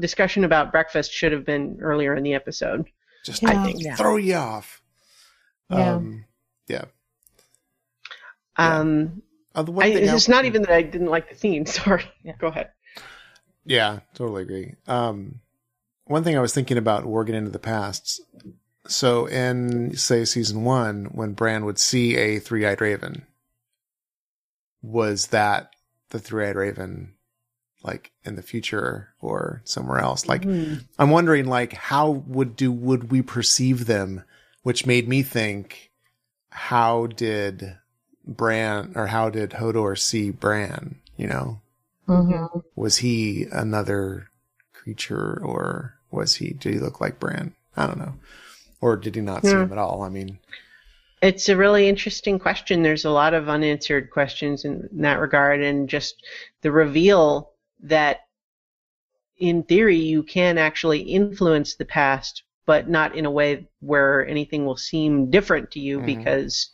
[0.00, 2.86] discussion about breakfast should have been earlier in the episode.
[3.26, 3.60] Just Yeah.
[3.60, 3.82] I think.
[3.82, 3.96] Yeah.
[3.96, 4.80] throw you off.
[5.68, 5.94] Yeah.
[5.94, 6.24] Um,
[6.68, 6.84] yeah.
[8.58, 8.76] Yeah.
[8.78, 9.22] Um,
[9.54, 11.66] Uh, the one I, it's I- not even that I didn't like the theme.
[11.80, 12.04] Sorry.
[12.22, 12.34] Yeah.
[12.38, 12.70] Go ahead.
[13.64, 14.74] Yeah, totally agree.
[14.86, 15.40] Um,
[16.04, 18.20] one thing I was thinking about working into the past.
[18.86, 23.26] So in say season one, when Bran would see a three-eyed raven,
[24.82, 25.70] was that
[26.10, 27.14] the three-eyed raven,
[27.82, 30.26] like in the future or somewhere else?
[30.26, 30.84] Like Mhm.
[30.98, 34.24] I'm wondering, like how would do would we perceive them?
[34.62, 35.90] Which made me think,
[36.50, 37.78] how did
[38.26, 40.96] Bran or how did Hodor see Bran?
[41.16, 41.60] You know,
[42.08, 42.62] Mhm.
[42.74, 44.28] was he another
[44.72, 47.54] creature or was he did he look like Bran?
[47.76, 48.14] I don't know.
[48.80, 50.02] Or did he not see him at all?
[50.02, 50.38] I mean,
[51.22, 52.82] It's a really interesting question.
[52.82, 56.22] There's a lot of unanswered questions in that regard, and just
[56.60, 57.52] the reveal
[57.88, 58.20] that,
[59.38, 64.64] in theory, you can actually influence the past, but not in a way where anything
[64.64, 66.06] will seem different to you Mhm.
[66.06, 66.70] because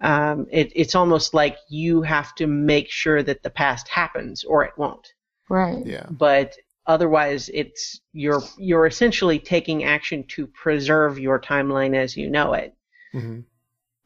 [0.00, 4.64] um, it, it's almost like you have to make sure that the past happens or
[4.64, 5.06] it won't.
[5.48, 5.84] Right.
[5.86, 6.06] yeah.
[6.10, 6.54] But
[6.86, 12.74] otherwise, it's you're you're essentially taking action to preserve your timeline as you know it
[13.12, 13.40] hmm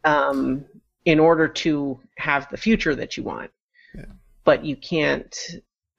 [0.04, 0.64] um,
[1.04, 3.50] in order to have the future that you want.
[3.94, 4.06] Yeah.
[4.44, 5.34] But you can't.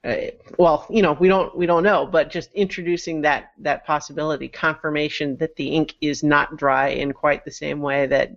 [0.04, 4.50] Uh, well, you know, we don't we don't know, but just introducing that that possibility,
[4.50, 8.32] confirmation that the ink is not dry in quite the same way that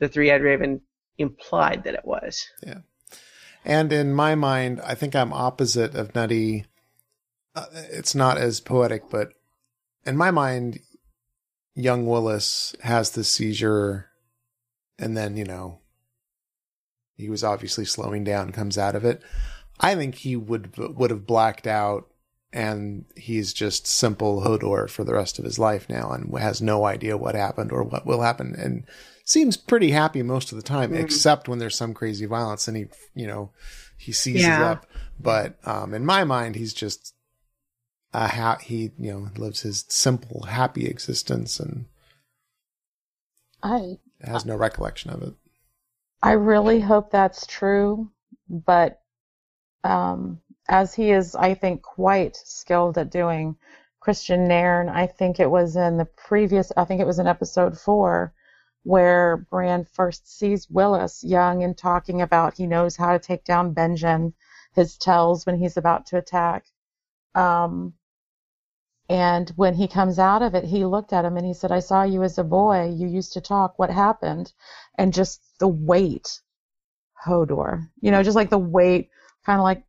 [0.00, 0.80] the three-eyed raven
[1.16, 2.44] implied that it was.
[2.66, 2.78] Yeah,
[3.64, 6.66] and in my mind, I think I'm opposite of Nutty.
[7.54, 9.28] Uh, it's not as poetic, but
[10.04, 10.80] in my mind,
[11.76, 14.10] young Wylis has the seizure,
[14.98, 15.78] and then you know,
[17.16, 19.22] he was obviously slowing down, comes out of it.
[19.80, 22.08] I think he would would have blacked out,
[22.52, 26.84] and he's just simple Hodor for the rest of his life now, and has no
[26.84, 28.84] idea what happened or what will happen, and
[29.24, 31.00] seems pretty happy most of the time, Mhm.
[31.00, 33.50] except when there's some crazy violence, and he, you know,
[33.96, 34.70] he seizes Yeah.
[34.70, 34.86] up.
[35.18, 37.14] But um, in my mind, he's just
[38.12, 41.86] a ha- he, you know, lives his simple, happy existence and
[43.62, 45.34] I has no recollection of it.
[46.22, 48.10] I really hope that's true,
[48.48, 49.00] but
[49.84, 53.56] um, as he is, I think, quite skilled at doing,
[54.04, 57.78] Kristian Nairn, I think it was in the previous, I think it was in episode
[57.78, 58.34] four,
[58.82, 63.74] where Bran first sees Wylis young and talking about he knows how to take down
[63.74, 64.34] Benjen,
[64.74, 66.66] his tells when he's about to attack.
[67.34, 67.94] Um,
[69.08, 71.80] and when he comes out of it, he looked at him and he said, I
[71.80, 72.90] saw you as a boy.
[72.90, 73.78] You used to talk.
[73.78, 74.52] What happened?
[74.98, 76.40] And just the weight,
[77.26, 79.10] Hodor, you know, just like the weight,
[79.44, 79.84] kind of like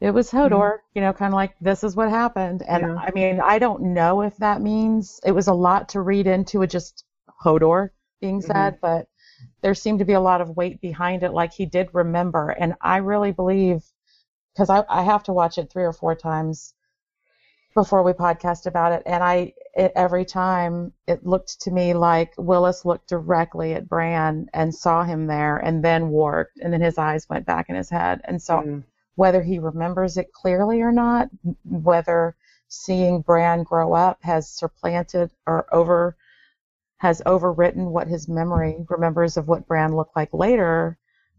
[0.00, 0.52] it was mm-hmm.
[0.52, 2.62] Hodor, you know, kind of like this is what happened.
[2.66, 2.96] And Yeah.
[2.96, 6.62] I mean, I don't know if that means it was a lot to read into
[6.62, 7.04] it, just
[7.44, 7.90] Hodor
[8.20, 8.50] being mm-hmm.
[8.50, 9.06] said, but
[9.62, 12.50] there seemed to be a lot of weight behind it, like he did remember.
[12.50, 13.84] And I really believe,
[14.54, 16.74] because I, I have to watch it three or four times
[17.74, 22.34] before we podcast about it, and I it, every time it looked to me like
[22.36, 26.98] Wylis looked directly at Bran and saw him there, and then warped, and then his
[26.98, 28.84] eyes went back in his head, and so Mm.
[29.16, 31.28] whether he remembers it clearly or not,
[31.64, 32.34] whether
[32.68, 36.16] seeing Bran grow up has supplanted or over
[36.98, 40.96] has overwritten what his memory remembers of what Bran looked like later,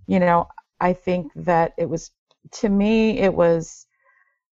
[0.08, 0.48] you know,
[0.80, 2.12] I think that it was
[2.52, 3.86] to me it was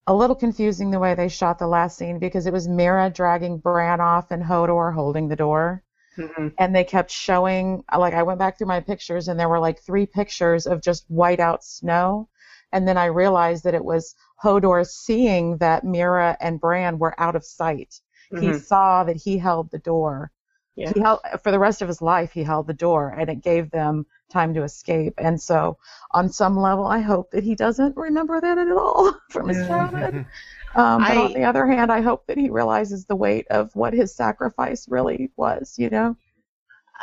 [0.08, 3.58] a little confusing the way they shot the last scene because it was Meera dragging
[3.58, 5.84] Bran off and Hodor holding the door
[6.18, 6.54] Mhm.
[6.58, 9.80] and they kept showing like I went back through my pictures and there were like
[9.80, 12.28] three pictures of just white out snow
[12.72, 17.36] and then I realized that it was Hodor seeing that Meera and Bran were out
[17.36, 18.02] of sight.
[18.30, 18.62] He Mhm.
[18.62, 20.32] saw that he held the door.
[20.76, 20.94] Yeah.
[20.94, 23.70] He held for the rest of his life he held the door and it gave
[23.72, 25.14] them time to escape.
[25.18, 25.78] And so
[26.12, 29.68] on some level I hope that he doesn't remember that at all from his Yeah.
[29.68, 30.26] childhood.
[30.74, 33.76] Um, but I- on the other hand, I hope that he realizes the weight of
[33.76, 36.16] what his sacrifice really was, you know?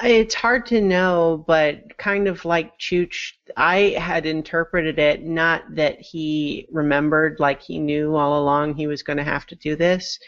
[0.03, 6.01] It's hard to know, but kind of like Chooch, I had interpreted it not that
[6.01, 10.19] he remembered like he knew all along he was going to have to do this,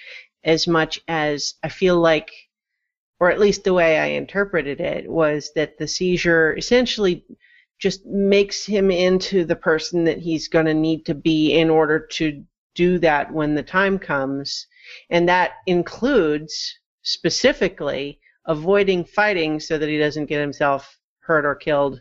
[0.45, 2.31] as much as I feel like,
[3.21, 7.25] or at least the way I interpreted it, was that the seizure essentially
[7.79, 11.99] just makes him into the person that he's going to need to be in order
[11.99, 12.45] to
[12.75, 14.67] do that when the time comes.
[15.11, 22.01] And that includes specifically avoiding fighting so that he doesn't get himself hurt or killed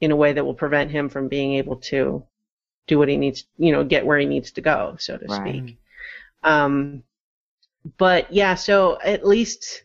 [0.00, 2.24] in a way that will prevent him from being able to
[2.86, 5.62] do what he needs, you know, get where he needs to go, so to Right.
[5.62, 5.78] speak.
[6.42, 7.02] Um,
[7.98, 9.84] but yeah, so at least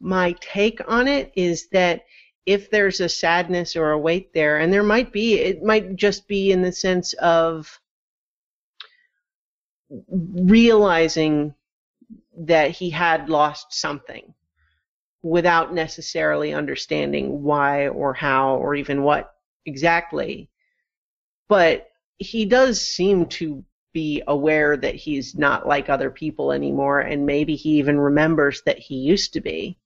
[0.00, 2.04] my take on it is that
[2.46, 6.28] if there's a sadness or a weight there, and there might be, it might just
[6.28, 7.80] be in the sense of
[9.88, 11.54] realizing
[12.36, 14.34] that he had lost something
[15.22, 19.34] without necessarily understanding why or how or even what
[19.64, 20.50] exactly.
[21.48, 21.88] But
[22.18, 23.64] he does seem to
[23.94, 28.78] be aware that he's not like other people anymore, and maybe he even remembers that
[28.78, 29.78] he used to be.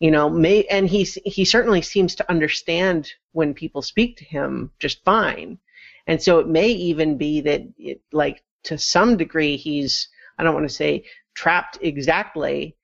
[0.00, 4.70] You know, may and he's he certainly seems to understand when people speak to him
[4.78, 5.58] just fine,
[6.06, 10.54] and so it may even be that, it, like to some degree, he's I don't
[10.54, 12.76] want to say trapped exactly,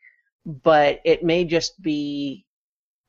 [0.46, 2.46] but it may just be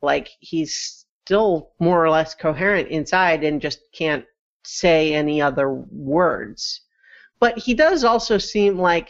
[0.02, 4.26] like he's still more or less coherent inside and just can't
[4.64, 6.82] say any other words.
[7.39, 9.10] But he does also seem like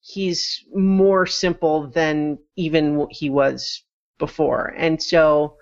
[0.00, 3.82] he's more simple than even what he was
[4.18, 4.74] before.
[4.76, 5.56] And so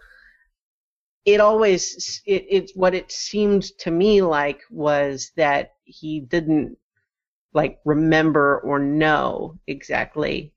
[1.25, 6.77] it always it, it's what it seemed to me like was that he didn't
[7.53, 10.53] like remember or know exactly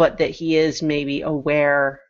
[0.00, 2.00] but that he is maybe aware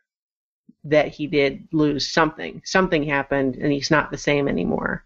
[0.85, 2.61] that he did lose something.
[2.63, 5.03] Something happened, and he's not the same anymore.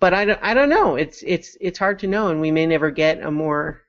[0.00, 0.96] But I don't, I don't know.
[0.96, 3.83] It's it's it's hard to know, and we may never get a more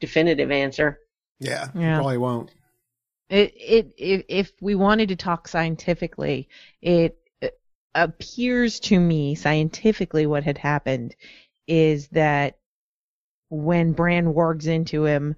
[0.00, 0.98] definitive answer.
[1.38, 1.96] Yeah, Yeah.
[1.96, 2.50] probably won't.
[3.28, 6.48] It, it, it, if we wanted to talk scientifically,
[6.82, 7.48] it uh,
[7.94, 11.14] appears to me scientifically what had happened
[11.68, 12.58] is that
[13.50, 15.36] when Bran wargs into him,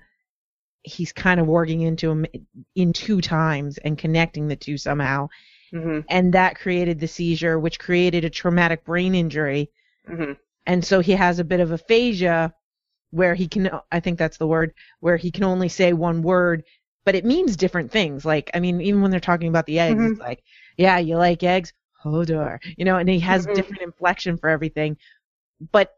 [0.82, 2.26] he's kind of warging into him
[2.74, 5.28] in two times and connecting the two somehow.
[5.70, 9.70] hmm And that created the seizure, which created a traumatic brain injury.
[10.06, 10.32] hmm
[10.66, 12.54] And so he has a bit of aphasia
[13.12, 16.64] where he can, I think that's the word, where he can only say one word,
[17.04, 18.24] but it means different things.
[18.26, 20.12] Like, I mean, even when they're talking about the eggs, Mhm.
[20.12, 20.42] it's like,
[20.78, 21.72] yeah, you like eggs?
[22.04, 22.58] Hodor.
[22.78, 23.54] You know, and he has Mhm.
[23.54, 24.98] different inflection for everything,
[25.72, 25.92] but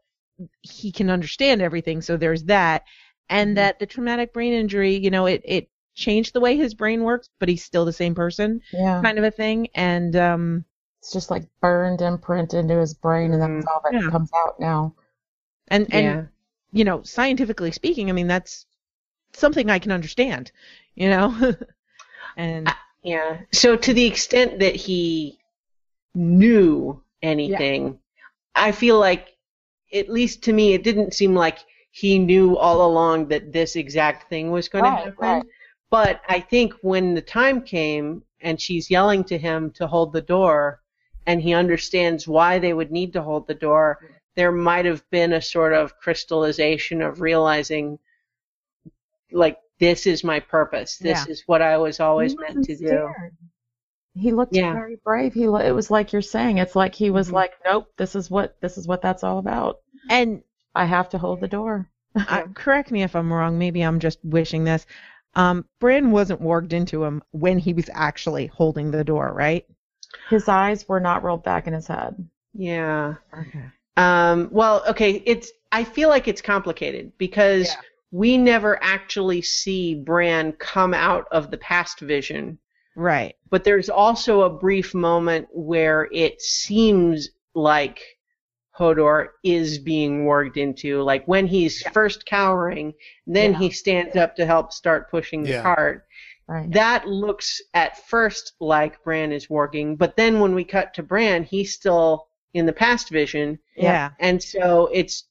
[0.61, 2.01] he can understand everything.
[2.01, 2.83] So there's that.
[3.29, 3.55] And Mhm.
[3.57, 7.29] that the traumatic brain injury, you know, it, it changed the way his brain works,
[7.39, 9.01] but he's still the same person Yeah.
[9.03, 9.69] kind of a thing.
[9.75, 10.65] And, um,
[11.01, 14.09] It's just like burned imprint into his brain, and that's all that Yeah.
[14.11, 14.95] comes out now.
[15.69, 16.25] and, and, yeah.
[16.75, 18.65] You know, scientifically speaking, I mean, that's
[19.31, 20.51] something I can understand,
[20.93, 21.55] you know?
[22.37, 23.37] and uh, Yeah.
[23.53, 25.39] So to the extent that he
[26.13, 27.97] knew anything,
[28.55, 29.29] I feel like,
[29.93, 31.59] at least to me, it didn't seem like
[31.91, 35.15] he knew all along that this exact thing was going Right, to happen.
[35.17, 35.43] right.
[35.89, 40.21] But I think when the time came and she's yelling to him to hold the
[40.21, 40.81] door,
[41.25, 43.99] and he understands why they would need to hold the door,
[44.35, 47.99] there might have been a sort of crystallization of realizing,
[49.31, 50.97] like, this is my purpose.
[50.97, 51.31] This Yeah.
[51.31, 53.13] is what I was always He meant wasn't to do.
[54.13, 54.71] He looked Yeah.
[54.71, 55.33] very brave.
[55.33, 56.57] He lo- it was like you're saying.
[56.57, 57.33] It's like he was Mhm.
[57.33, 59.79] like, nope, this is what this is what that's all about.
[60.09, 60.43] and
[60.75, 61.89] I have to hold the door.
[62.29, 63.57] uh, correct me if I'm wrong.
[63.57, 64.85] Maybe I'm just wishing this.
[65.33, 69.65] Um, Bran wasn't warged into him when he was actually holding the door, right?
[70.29, 72.29] His eyes were not rolled back in his head.
[72.53, 73.15] Yeah.
[73.37, 73.65] Okay.
[73.97, 77.81] Um, well, okay, it's I feel like it's complicated because Yeah.
[78.11, 82.59] we never actually see Bran come out of the past vision,
[82.95, 83.35] Right.
[83.49, 87.99] but there's also a brief moment where it seems like
[88.77, 92.93] Hodor is being warged into, like when he's first cowering,
[93.25, 93.59] then Yeah.
[93.59, 95.61] he stands up to help start pushing the Yeah.
[95.61, 96.05] cart.
[96.47, 96.69] Right.
[96.71, 101.43] That looks at first like Bran is warging, but then when we cut to Bran,
[101.43, 104.11] he's still in the past vision, Yeah.
[104.19, 105.25] and so it's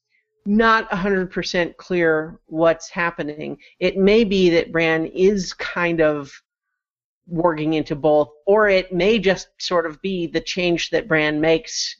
[0.45, 3.57] not 100% clear what's happening.
[3.79, 6.31] It may be that Bran is kind of
[7.31, 11.95] warging into both, or it may just sort of be the change that Bran makes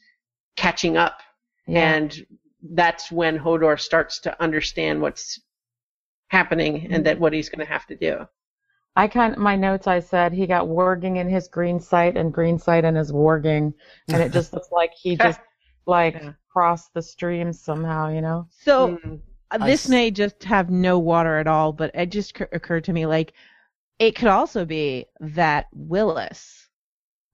[0.56, 1.20] catching up,
[1.66, 1.94] Yeah.
[1.94, 2.26] and
[2.62, 5.40] that's when Hodor starts to understand what's
[6.28, 7.02] happening and mm-hmm.
[7.02, 8.26] that what he's going to have to do.
[8.96, 12.58] I kind my notes I said he got warging in his green sight and green
[12.58, 13.74] sight in his warging,
[14.08, 15.40] and it just looks like he just
[15.86, 16.32] like Yeah.
[16.48, 18.48] crossed the stream somehow, you know.
[18.50, 19.20] So Mm.
[19.50, 22.84] I this s- may just have no water at all, but it just cur- occurred
[22.84, 23.32] to me like
[23.98, 26.66] it could also be that Wylis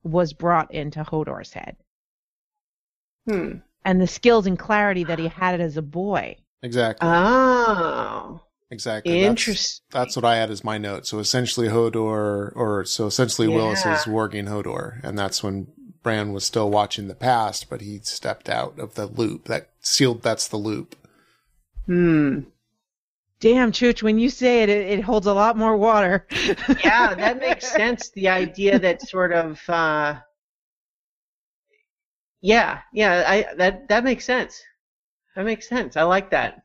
[0.03, 1.75] was brought into Hodor's head,
[3.27, 3.57] Hmm.
[3.85, 6.37] and the skills and clarity that he had as a boy.
[6.61, 7.07] Exactly.
[7.09, 8.41] Oh,
[8.73, 9.13] exactly.
[9.13, 9.83] That's- interesting.
[9.91, 11.07] That's, what I had as my note.
[11.07, 13.95] So essentially Hodor, or so essentially Wylis Yeah.
[13.95, 15.67] is warging Hodor, and that's when
[16.01, 19.45] Bran was still watching the past, but he stepped out of the loop.
[19.45, 20.21] That sealed.
[20.21, 20.95] That's the loop.
[21.85, 22.39] Hmm.
[23.39, 26.25] Damn, Chooch, when you say it, it, it holds a lot more water.
[26.83, 28.09] Yeah, that makes sense.
[28.09, 29.61] The idea that sort of.
[29.69, 30.15] Uh,
[32.41, 34.61] yeah, yeah, I that that makes sense.
[35.35, 35.95] That makes sense.
[35.97, 36.63] I like that.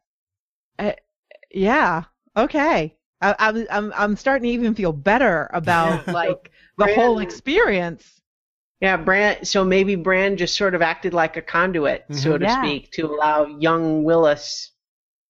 [1.51, 2.05] Yeah.
[2.37, 2.95] Okay.
[3.21, 8.21] I, I'm I'm I'm starting to even feel better about like the Bran- whole experience.
[8.81, 9.45] Yeah, Bran.
[9.45, 12.39] So maybe Bran just sort of acted like a conduit, so Mhm.
[12.39, 12.63] to Yeah.
[12.63, 14.69] speak, to allow young Wylis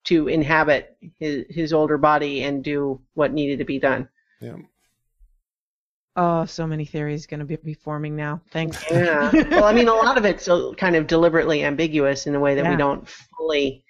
[0.05, 4.09] to inhabit his his older body and do what needed to be done.
[4.41, 4.57] Yeah.
[6.17, 8.41] Oh, so many theories going to be, be forming now.
[8.51, 8.85] Thanks.
[8.91, 9.31] Yeah.
[9.51, 12.69] well, I mean, a lot of it's kind of deliberately ambiguous in a way that
[12.69, 13.85] we don't fully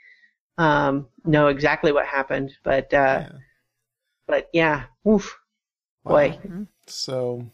[0.58, 2.52] um, know exactly what happened.
[2.62, 3.38] But uh, Yeah.
[4.26, 5.38] but yeah, oof,
[6.04, 6.12] Wow.
[6.12, 6.38] boy.
[6.44, 6.66] Mhm.
[6.86, 7.50] So,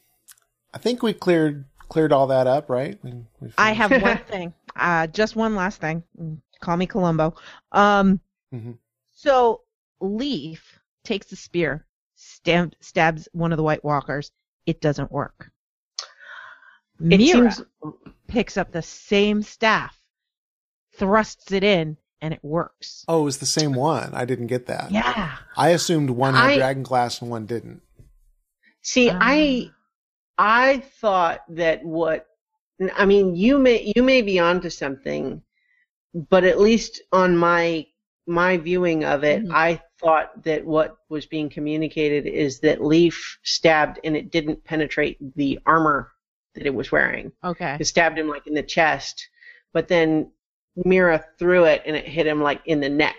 [0.73, 2.99] I think we cleared cleared all that up, right?
[3.05, 4.55] We, we I have one thing.
[4.75, 6.03] Uh, just one last thing.
[6.61, 7.35] Call me Columbo.
[7.73, 8.21] Um,
[8.53, 8.79] Mhm.
[9.13, 9.63] so
[10.01, 11.87] Leaf takes the spear,
[12.17, 14.33] stab, stabs one of the White Walkers.
[14.67, 15.51] It doesn't work.
[17.01, 17.63] It Meera seems
[18.29, 20.01] picks up the same staff,
[20.93, 23.05] thrusts it in, and it works.
[23.07, 24.15] Oh, it was the same one.
[24.15, 24.91] I didn't get that.
[24.91, 25.37] Yeah.
[25.59, 27.83] I assumed one had I- dragon glass and one didn't.
[28.81, 29.19] See, Ah.
[29.21, 29.71] I
[30.39, 32.27] I thought that what
[32.97, 35.43] I mean, you may you may be onto something,
[36.31, 37.87] but at least on my
[38.27, 39.53] my viewing of it, Mhm.
[39.53, 45.19] I thought that what was being communicated is that Leaf stabbed and it didn't penetrate
[45.37, 46.11] the armor
[46.55, 47.33] that it was wearing.
[47.45, 47.77] Okay.
[47.79, 49.29] It stabbed him like in the chest,
[49.75, 50.31] but then
[50.79, 53.17] Meera threw it and it hit him like in the neck.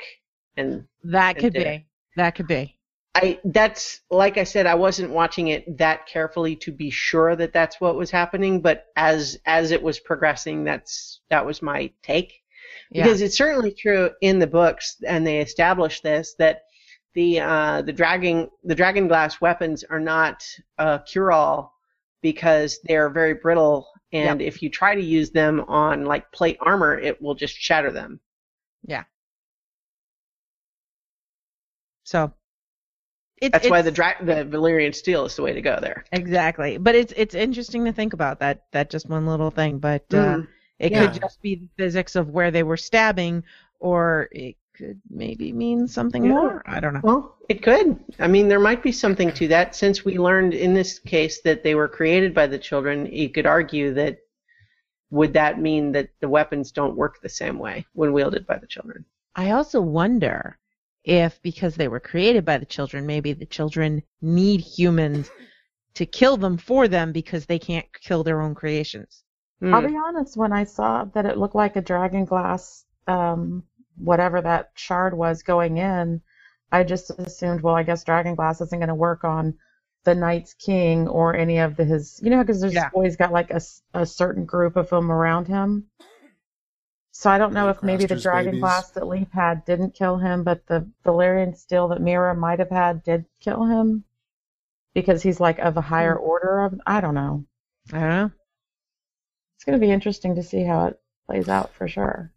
[0.57, 1.87] And That could It be.
[2.15, 2.75] That could be.
[3.15, 7.53] I that's like I said, I wasn't watching it that carefully to be sure that
[7.53, 12.33] that's what was happening, but as as it was progressing, that's that was my take.
[12.91, 13.03] Yeah.
[13.03, 16.63] Because it's certainly true in the books, and they establish this that
[17.13, 20.45] the uh, the dragon the dragon glass weapons are not
[20.77, 21.73] a cure all
[22.21, 26.97] because they're very brittle, and if you try to use them on like plate armor,
[26.97, 28.19] it will just shatter them.
[28.87, 29.03] Yeah.
[32.03, 32.33] So.
[33.41, 36.05] It's, That's why the dra- the Valyrian steel is the way to go there.
[36.13, 36.77] Exactly.
[36.77, 40.37] But it's it's interesting to think about that that just one little thing, but uh,
[40.37, 40.47] Mm.
[40.79, 41.01] it Yeah.
[41.11, 43.43] could just be the physics of where they were stabbing
[43.79, 46.31] or it could maybe mean something Yeah.
[46.31, 46.63] more.
[46.65, 47.01] I don't know.
[47.03, 47.99] Well, it could.
[48.19, 49.75] I mean, there might be something to that.
[49.75, 53.45] Since we learned in this case that they were created by the children, you could
[53.45, 54.19] argue that
[55.11, 58.67] would that mean that the weapons don't work the same way when wielded by the
[58.67, 59.05] children?
[59.35, 60.57] I also wonder
[61.03, 65.29] if because they were created by the children, maybe the children need humans
[65.93, 69.23] to kill them for them because they can't kill their own creations.
[69.71, 69.87] I'll Hmm.
[69.87, 73.63] be honest, when I saw that it looked like a dragon glass, um,
[73.97, 76.21] whatever that shard was going in,
[76.71, 79.55] I just assumed, well, I guess dragon glass isn't going to work on
[80.03, 82.89] the Night's King or any of the, his, you know, because there's Yeah.
[82.93, 83.61] always got like a,
[83.93, 85.89] a certain group of them around him.
[87.11, 88.61] So I don't know if maybe the dragon babies.
[88.61, 92.69] glass that Leaf had didn't kill him, but the Valyrian steel that Meera might have
[92.69, 94.03] had did kill him
[94.93, 96.23] because he's like of a higher hmm.
[96.23, 97.45] order of, I don't know.
[97.93, 98.31] I don't know.
[99.55, 102.33] It's going to be interesting to see how it plays out for sure.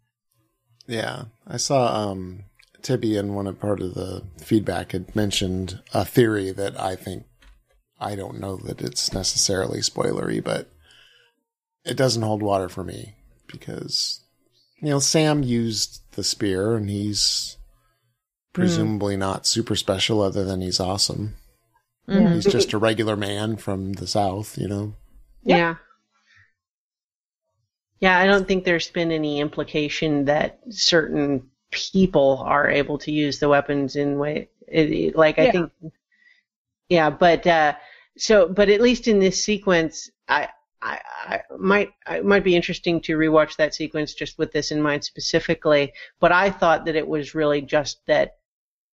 [0.89, 2.45] Yeah, I saw um,
[2.81, 7.25] Tibby in one of part of the feedback had mentioned a theory that I think
[7.99, 10.67] I don't know that it's necessarily spoilery, but
[11.85, 13.13] it doesn't hold water for me
[13.45, 14.21] because
[14.81, 17.57] you know Sam used the spear and he's
[18.53, 21.35] presumably not super special other than he's awesome.
[22.07, 22.33] Mhm.
[22.33, 24.95] He's just a regular man from the south, you know.
[25.43, 25.75] Yeah.
[27.99, 33.39] Yeah, I don't think there's been any implication that certain people are able to use
[33.39, 35.51] the weapons in way it, like I Yeah.
[35.51, 35.71] think
[36.89, 37.73] yeah, but uh
[38.17, 40.49] so but at least in this sequence I
[40.81, 44.81] I, I might it might be interesting to rewatch that sequence just with this in
[44.81, 48.37] mind specifically, but I thought that it was really just that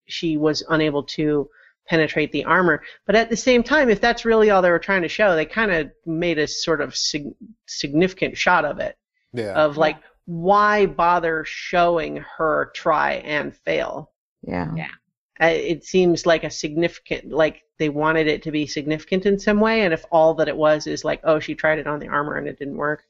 [0.06, 1.48] she was unable to
[1.88, 2.82] penetrate the armor.
[3.06, 5.46] But at the same time, if that's really all they were trying to show, they
[5.46, 7.34] kind of made a sort of sig-
[7.66, 8.96] significant shot of it.
[9.32, 9.52] Yeah.
[9.52, 14.12] Of like, why bother showing her try and fail?
[14.42, 14.72] Yeah.
[14.74, 14.90] Yeah.
[15.38, 19.82] It seems like a significant, like they wanted it to be significant in some way.
[19.82, 22.36] And if all that it was is like, oh, she tried it on the armor
[22.36, 23.04] and it didn't work,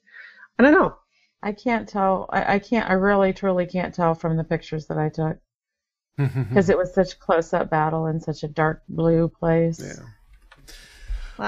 [0.59, 0.97] I don't know.
[1.43, 2.29] I can't tell.
[2.31, 2.91] I, I can't.
[2.91, 5.39] I really, truly can't tell from the pictures that I took
[6.17, 9.81] because it was such a close-up battle in such a dark blue place.
[9.81, 10.05] yeah.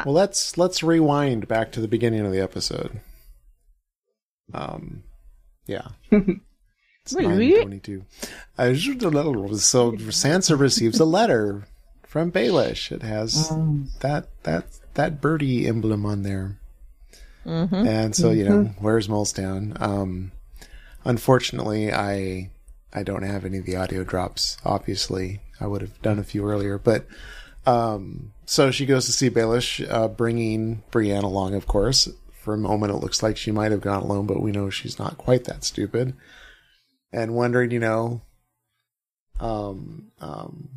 [0.04, 3.00] Well, let's let's rewind back to the beginning of the episode.
[4.52, 5.02] Um,
[5.66, 5.88] yeah.
[7.04, 8.02] It's Wait, nine really?
[8.58, 11.66] Uh, So Sansa receives a letter
[12.06, 12.92] from Baelish.
[12.92, 16.58] It has Um, that that that birdie emblem on there,
[17.46, 17.74] Mm-hmm.
[17.74, 19.80] and so you know where's Molestown?
[19.80, 20.32] Um,
[21.06, 22.50] unfortunately, I
[22.92, 24.56] I don't have any of the audio drops.
[24.64, 27.06] Obviously, I would have done a few earlier, but
[27.66, 31.54] um, so she goes to see Baelish, uh, bringing Brienne along.
[31.54, 34.52] Of course, for a moment it looks like she might have gone alone, but we
[34.52, 36.14] know she's not quite that stupid.
[37.12, 38.22] And wondering, you know,
[39.40, 40.68] um, um,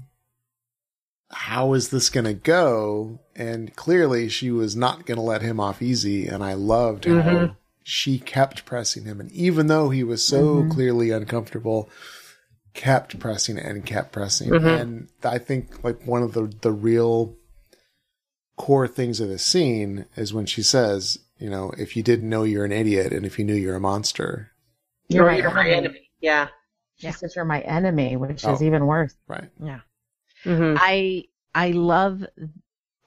[1.29, 3.19] how is this going to go?
[3.35, 6.27] And clearly, she was not going to let him off easy.
[6.27, 7.55] And I loved how Mhm.
[7.83, 11.89] She kept pressing him, and even though he was so clearly uncomfortable,
[12.73, 14.49] kept pressing and kept pressing.
[14.49, 14.81] Mhm.
[14.81, 17.35] And I think like one of the the real
[18.57, 22.43] core things of the scene is when she says, you know, if you didn't know
[22.43, 24.51] you're an idiot, and if you knew you're a monster,
[25.07, 25.77] You're Or my you're my enemy.
[25.77, 26.09] enemy.
[26.21, 26.47] Yeah.
[26.97, 27.11] She Yeah.
[27.13, 28.63] says you're my enemy, which is Oh.
[28.63, 29.13] even worse.
[29.27, 29.49] right?
[29.61, 29.81] Yeah.
[30.43, 32.25] hmm I I love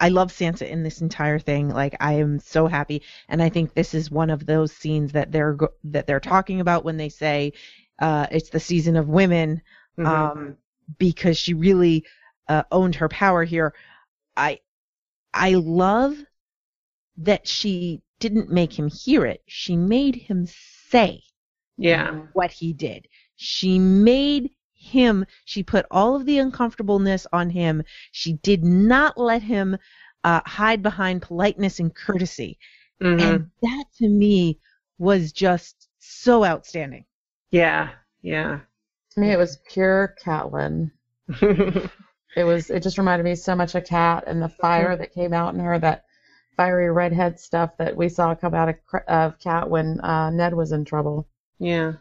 [0.01, 1.69] I love Sansa in this entire thing.
[1.69, 5.33] Like I am so happy, and I think this is one of those scenes that
[5.33, 7.53] they're that they're talking about when they say
[8.01, 9.63] uh, it's the season of women,
[9.99, 10.07] Mm-hmm.
[10.07, 10.57] um,
[10.99, 12.05] because she really
[12.49, 13.75] uh, owned her power here.
[14.37, 14.59] I
[15.33, 16.19] I love
[17.19, 19.43] that she didn't make him hear it.
[19.47, 20.47] She made him
[20.89, 21.23] say
[21.77, 22.23] yeah.
[22.33, 23.07] what he did.
[23.37, 24.51] She made
[24.85, 27.83] him, she put all of the uncomfortableness on him.
[28.13, 29.77] She did not let him
[30.23, 32.59] uh, hide behind politeness and courtesy.
[33.01, 34.59] hmm And that to me
[34.99, 37.05] was just so outstanding.
[37.51, 37.91] Yeah.
[38.23, 38.61] Yeah.
[39.13, 40.91] To me, it was pure Catelyn.
[42.37, 42.69] It was.
[42.71, 45.61] It just reminded me so much of Cat and the fire that came out in
[45.61, 45.79] her.
[45.79, 46.05] That
[46.57, 50.73] fiery redhead stuff that we saw come out of, of Cat when uh, Ned was
[50.73, 51.29] in trouble.
[51.59, 51.95] Yeah.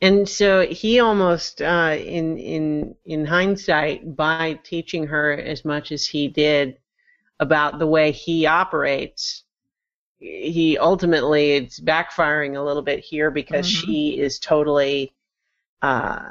[0.00, 6.06] And so he almost, uh, in in in hindsight, by teaching her as much as
[6.06, 6.78] he did
[7.40, 9.44] about the way he operates,
[10.20, 13.70] he ultimately it's backfiring a little bit here because Mhm.
[13.70, 15.14] she is totally
[15.82, 16.30] uh,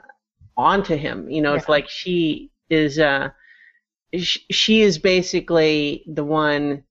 [0.57, 1.29] onto him.
[1.29, 2.99] You know, it's like she is.
[2.99, 3.29] Uh,
[4.17, 6.83] sh- she is basically the one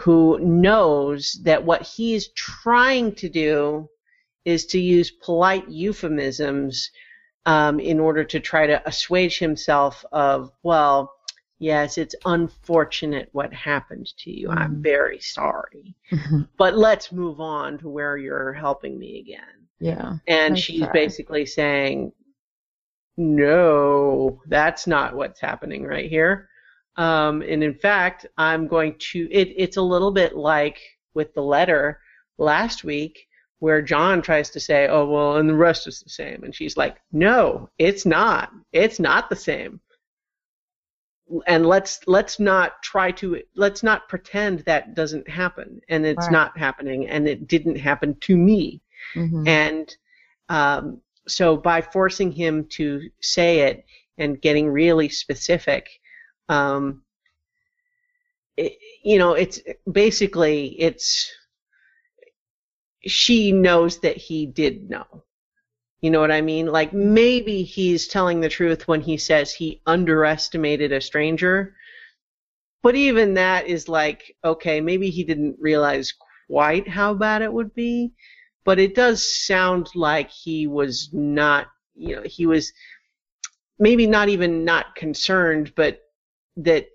[0.00, 3.88] who knows that what he is trying to do
[4.48, 6.90] is to use polite euphemisms
[7.46, 11.12] um, in order to try to assuage himself of, well,
[11.58, 14.48] yes, it's unfortunate what happened to you.
[14.50, 14.82] I'm Mhm.
[14.82, 15.94] very sorry.
[16.56, 19.54] But let's move on to where you're helping me again.
[19.80, 20.16] yeah.
[20.26, 20.92] And Nice she's try.
[20.92, 22.12] basically saying,
[23.16, 26.48] no, that's not what's happening right here.
[26.96, 30.78] Um, and in fact, I'm going to, it, it's a little bit like
[31.14, 32.00] with the letter
[32.38, 33.26] last week
[33.60, 36.44] where Jon tries to say, oh, well, and the rest is the same.
[36.44, 38.52] And she's like, no, it's not.
[38.72, 39.80] It's not the same.
[41.46, 46.32] And let's let's not try to let's not pretend that doesn't happen and it's Right.
[46.32, 48.80] not happening and it didn't happen to me.
[49.14, 49.46] Mhm.
[49.46, 49.96] And
[50.48, 53.84] um, so by forcing him to say it
[54.16, 56.00] and getting really specific,
[56.48, 57.02] um,
[58.56, 59.60] it, you know, it's
[59.90, 61.30] basically it's
[63.06, 65.24] she knows that he did know.
[66.00, 66.66] You know what I mean?
[66.66, 71.74] Like maybe he's telling the truth when he says he underestimated a stranger.
[72.82, 76.14] But even that is like, okay, maybe he didn't realize
[76.48, 78.12] quite how bad it would be
[78.68, 82.70] but it does sound like he was not, you know, he was
[83.78, 86.00] maybe not even not concerned, but
[86.58, 86.86] that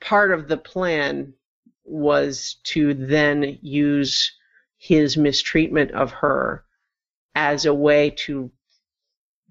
[0.00, 1.34] part of the plan
[1.82, 4.32] was to then use
[4.82, 6.64] his mistreatment of her
[7.36, 8.50] as a way to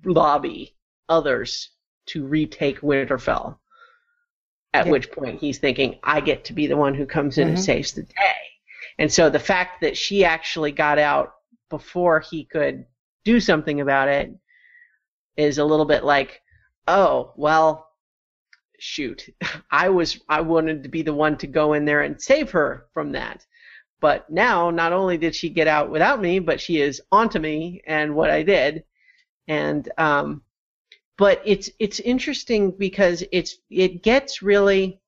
[0.03, 0.75] lobby
[1.07, 1.69] others
[2.05, 3.57] to retake Winterfell.
[4.73, 4.91] At Yeah.
[4.91, 7.63] which point he's thinking, I get to be the one who comes in and Mhm.
[7.63, 8.35] saves the day.
[8.97, 11.33] And so the fact that she actually got out
[11.69, 12.85] before he could
[13.23, 14.31] do something about it
[15.37, 16.41] is a little bit like,
[16.89, 17.87] oh, well,
[18.79, 19.33] shoot.
[19.71, 22.87] I was I wanted to be the one to go in there and save her
[22.93, 23.45] from that.
[24.01, 27.81] But now not only did she get out without me, but she is onto me
[27.87, 28.83] and what I did.
[29.47, 30.41] And um
[31.17, 34.99] but it's it's interesting because it's it gets really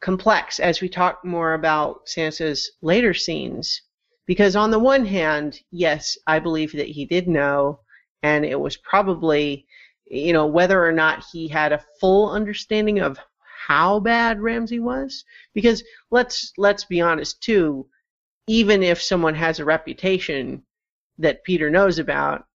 [0.00, 3.82] complex as we talk more about Sansa's later scenes.
[4.26, 7.80] Because on the one hand, yes, I believe that he did know,
[8.22, 9.66] and it was probably,
[10.04, 13.18] you know, whether or not he had a full understanding of
[13.66, 15.24] how bad Ramsay was.
[15.54, 17.88] Because let's let's be honest too,
[18.46, 20.62] even if someone has a reputation
[21.18, 22.46] that Petyr knows about,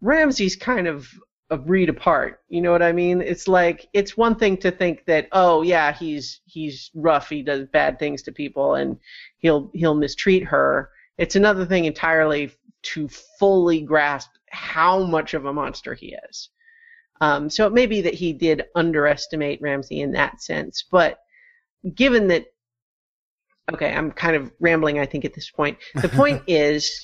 [0.00, 1.08] Ramsay's kind of
[1.50, 2.40] a breed apart.
[2.48, 3.22] You know what I mean?
[3.22, 7.66] It's like it's one thing to think that oh yeah he's he's rough, he does
[7.72, 8.98] bad things to people, and
[9.38, 10.90] he'll he'll mistreat her.
[11.16, 12.50] It's another thing entirely
[12.94, 13.08] to
[13.38, 16.50] fully grasp how much of a monster he is.
[17.20, 21.18] Um, so it may be that he did underestimate Ramsay in that sense, but
[21.94, 22.46] given that
[23.72, 25.78] okay, I'm kind of rambling, I think, at this point.
[25.94, 27.02] The point is,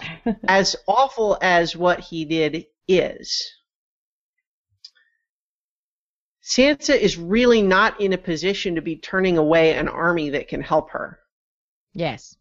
[0.49, 3.53] as awful as what he did is,
[6.43, 10.61] Sansa is really not in a position to be turning away an army that can
[10.61, 11.19] help her.
[11.95, 12.37] Yes.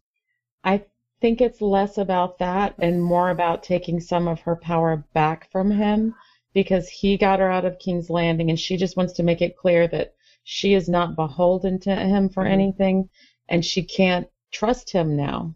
[0.62, 0.84] I
[1.20, 5.70] think it's less about that and more about taking some of her power back from
[5.70, 6.14] him
[6.54, 9.56] because he got her out of King's Landing and she just wants to make it
[9.56, 10.14] clear that
[10.44, 12.50] she is not beholden to him for Mhm.
[12.50, 13.08] anything
[13.48, 15.54] and she can't trust him now.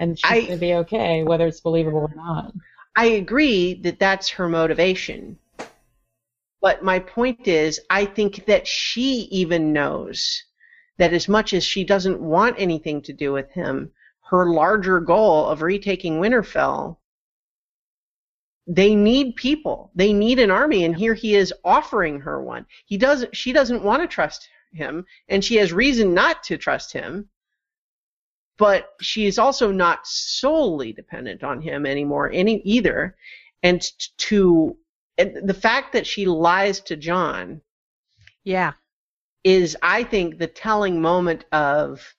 [0.00, 2.52] And she's going to be okay, whether it's believable or not.
[2.96, 5.38] I agree that that's her motivation.
[6.60, 10.42] But my point is, I think that she even knows
[10.96, 13.92] that as much as she doesn't want anything to do with him,
[14.30, 16.96] her larger goal of retaking Winterfell,
[18.66, 19.90] they need people.
[19.94, 22.66] They need an army, and here he is offering her one.
[22.86, 23.36] He doesn't.
[23.36, 27.28] She doesn't want to trust him, and she has reason not to trust him.
[28.56, 33.16] But she is also not solely dependent on him anymore, any either.
[33.62, 33.82] And
[34.18, 34.76] to
[35.18, 37.60] and the fact that she lies to Jon
[38.44, 38.72] Yeah.
[39.42, 42.14] is, I think, the telling moment of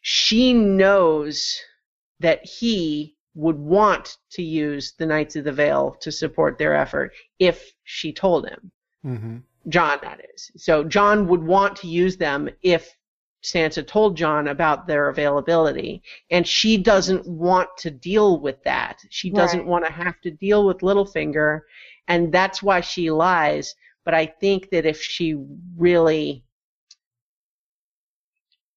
[0.00, 1.60] she knows
[2.20, 7.12] that he would want to use the Knights of the Vale to support their effort
[7.38, 8.72] if she told him.
[9.02, 9.38] hmm
[9.68, 10.50] Jon, that is.
[10.56, 12.96] So Jon would want to use them if
[13.44, 18.98] Sansa told Jon about their availability, and she doesn't want to deal with that.
[19.10, 19.66] She doesn't Right.
[19.66, 21.60] want to have to deal with Littlefinger,
[22.08, 23.74] and that's why she lies.
[24.04, 25.36] But I think that if she
[25.76, 26.44] really,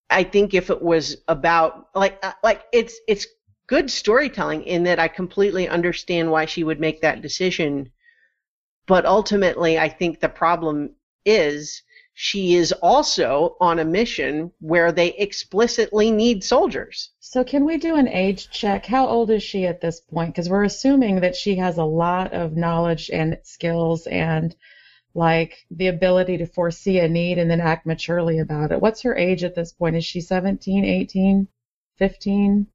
[0.09, 3.25] I think if it was about like uh, like it's it's
[3.71, 7.89] good storytelling in that I completely understand why she would make that decision
[8.85, 10.89] but ultimately i think the problem
[11.25, 11.81] is
[12.13, 17.95] she is also on a mission where they explicitly need soldiers So can we do
[17.95, 18.85] an age check?
[18.85, 20.33] How old is she at this point?
[20.33, 24.53] Because we're assuming that she has a lot of knowledge and skills and
[25.13, 28.81] like the ability to foresee a need and then act maturely about it.
[28.81, 29.95] What's her age at this point?
[29.95, 31.47] Is she 17, 18,
[31.95, 32.67] 15?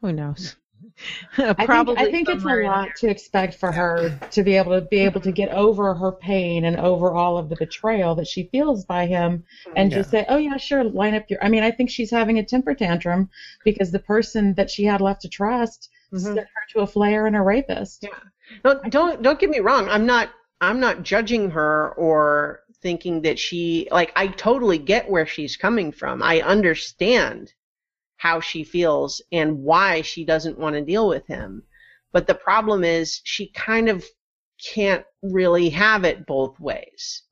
[0.00, 0.56] Who knows?
[1.38, 4.54] I think, I think it's a somewhere in lot to expect for her to be
[4.56, 8.14] able to be able to get over her pain and over all of the betrayal
[8.14, 9.44] that she feels by him
[9.76, 12.38] and just say, "Oh yeah, sure, line up your." I mean, I think she's having
[12.38, 13.28] a temper tantrum
[13.64, 16.20] because the person that she had left to trust Mhm.
[16.20, 18.04] sent her to a flayer and a rapist.
[18.04, 18.10] Yeah.
[18.64, 20.30] don't don't don't get me wrong i'm not
[20.62, 25.92] i'm not judging her or thinking that she like i totally get where she's coming
[25.92, 27.52] from i understand
[28.18, 31.62] how she feels and why she doesn't want to deal with him
[32.12, 34.04] but the problem is she kind of
[34.62, 37.22] can't really have it both ways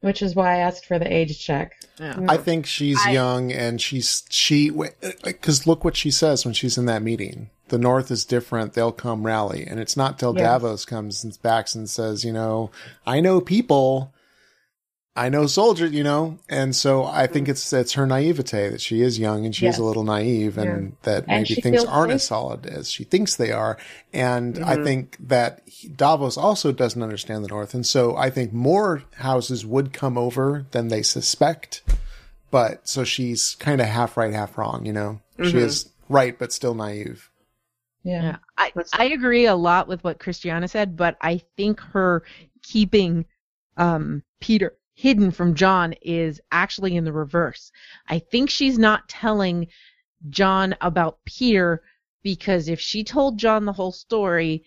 [0.00, 1.72] Which is why I asked for the age check.
[1.98, 2.20] Yeah.
[2.28, 4.70] I think she's I- young and she's she
[5.24, 7.50] because look what she says when she's in that meeting.
[7.68, 10.42] The North is different; they'll come rally, and it's not till Yes.
[10.42, 12.70] Davos comes and backs and says, you know,
[13.04, 14.12] I know people,
[15.16, 19.00] I know soldiers, you know, and so I think it's it's her naivete that she
[19.00, 19.78] is young and she is Yes.
[19.78, 22.14] a little naive, and that maybe she things aren't safe.
[22.16, 23.78] as solid as she thinks they are,
[24.12, 24.84] and I Mhm.
[24.84, 29.64] think that he- Davos also doesn't understand the North, and so I think more houses
[29.64, 31.82] would come over than they suspect
[32.52, 34.86] but so she's kind of half right, half wrong.
[34.86, 35.54] You know, she Mhm.
[35.56, 37.28] is right, but still naive.
[38.04, 38.22] Yeah.
[38.22, 42.22] Yeah, I, I agree a lot with what Christiana said, but I think her
[42.62, 43.24] keeping
[43.76, 47.70] um, Petyr hidden from Jon is actually in the reverse.
[48.08, 49.68] I think she's not telling
[50.30, 51.78] Jon about Petyr
[52.22, 54.64] because if she told Jon the whole story,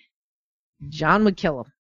[0.88, 1.73] Jon would kill him.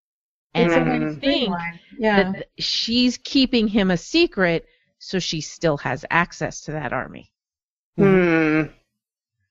[0.55, 1.01] And It's a Mhm.
[1.01, 1.55] nice think.
[1.99, 2.33] Yeah.
[2.33, 4.67] that she's keeping him a secret
[4.99, 7.31] so she still has access to that army.
[7.97, 8.63] hmm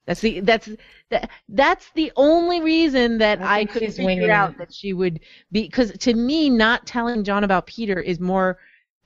[0.07, 0.69] That's the that's
[1.11, 4.57] that, that's the only reason that I I, could she's figure winging out it.
[4.57, 5.19] that she would
[5.51, 8.57] be because to me not telling Jon about Petyr is more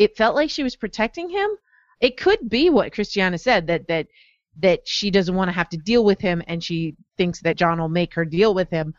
[0.01, 1.49] it felt like she was protecting him.
[1.99, 4.07] It could be what Christiana said that that
[4.59, 7.79] that she doesn't want to have to deal with him and she thinks that Jon
[7.79, 8.93] will make her deal with him.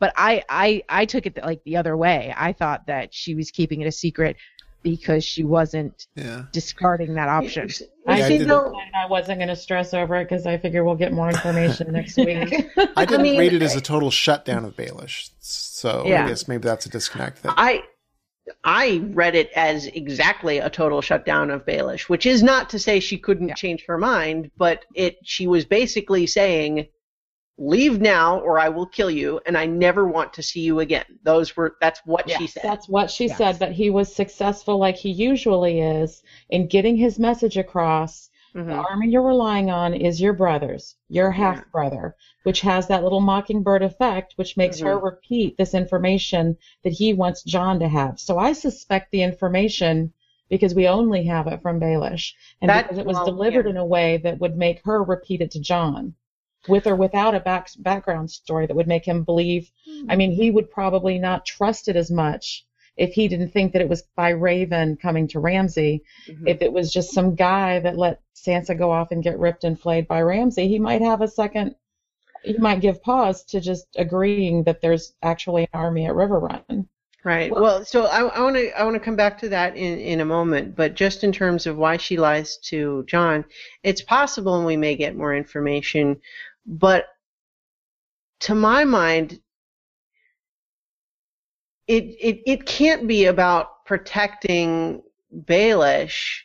[0.00, 2.34] But I I I took it like the other way.
[2.36, 4.36] I thought that she was keeping it a secret
[4.82, 6.44] because she wasn't Yeah.
[6.52, 7.68] discarding that option.
[8.08, 10.46] I Yeah, I see did- though, and I wasn't going to stress over it because
[10.46, 12.54] I figure we'll get more information next week.
[12.96, 16.24] I didn't mean- rate it as a total shutdown of Baelish, so Yeah.
[16.24, 17.42] I guess maybe that's a disconnect.
[17.42, 17.52] Then.
[17.58, 17.82] I
[18.64, 23.00] I read it as exactly a total shutdown of Baelish, which is not to say
[23.00, 23.54] she couldn't Yeah.
[23.54, 26.86] change her mind, but it she was basically saying,
[27.58, 31.04] "Leave now, or I will kill you, and I never want to see you again."
[31.22, 32.62] Those were that's what she said.
[32.64, 33.36] That's what she Yes.
[33.36, 38.29] said, but he was successful like he usually is in getting his message across.
[38.52, 38.84] The Mhm.
[38.90, 43.82] army you're relying on is your brother's, your half brother, which has that little mockingbird
[43.82, 48.18] effect, which makes her repeat this information that he wants Jon to have.
[48.18, 50.12] So I suspect the information
[50.48, 53.70] because we only have it from Baelish, and That- because it was well, delivered yeah.
[53.70, 56.14] in a way that would make her repeat it to Jon,
[56.66, 59.70] with or without a back, background story that would make him believe.
[60.08, 62.66] I mean, he would probably not trust it as much
[63.00, 66.04] if he didn't think that it was by Raven coming to Ramsay.
[66.28, 66.46] Mhm.
[66.46, 69.80] If it was just some guy that let Sansa go off and get ripped and
[69.80, 71.74] flayed by Ramsay, he might have a second.
[72.44, 76.86] He might give pause to just agreeing that there's actually an army at Riverrun.
[77.24, 77.50] Right.
[77.50, 80.24] Well, so I want to I want to come back to that in in a
[80.26, 83.46] moment, but just in terms of why she lies to Jon,
[83.82, 86.20] it's possible and we may get more information,
[86.66, 87.06] but
[88.40, 89.40] to my mind,
[91.90, 95.02] it it it can't be about protecting
[95.44, 96.40] Baelish.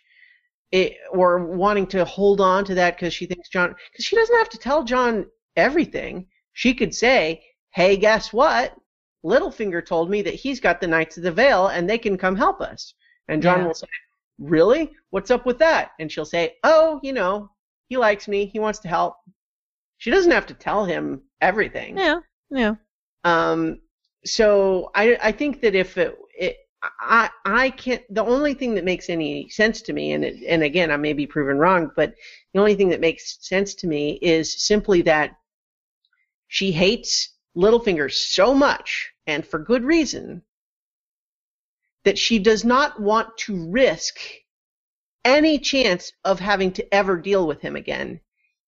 [0.72, 4.36] It, or wanting to hold on to that because she thinks Jon, because she doesn't
[4.36, 6.28] have to tell Jon everything.
[6.52, 8.76] She could say, "Hey, guess what?
[9.26, 12.36] Littlefinger told me that he's got the Knights of the Vale and they can come
[12.36, 12.94] help us.
[13.28, 13.68] And Jon Yeah.
[13.68, 13.88] will say,
[14.38, 14.92] Really?
[15.10, 15.92] What's up with that?
[16.00, 17.50] And she'll say, Oh, you know,
[17.88, 18.46] he likes me.
[18.46, 19.16] He wants to help.
[19.98, 21.98] She doesn't have to tell him everything.
[21.98, 22.20] Yeah,
[22.52, 22.76] yeah.
[23.24, 23.82] Um,
[24.26, 26.58] so I, I think that if it, it
[27.00, 30.64] I, I can't, the only thing that makes any sense to me, and, it, and
[30.64, 32.14] again, I may be proven wrong, but
[32.54, 35.36] the only thing that makes sense to me is simply that
[36.48, 40.42] she hates Littlefinger so much, and for good reason,
[42.04, 44.20] that she does not want to risk
[45.24, 48.20] any chance of having to ever deal with him again,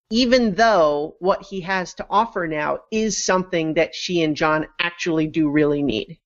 [0.10, 5.28] even though what he has to offer now is something that she and Jon actually
[5.28, 6.20] do really need.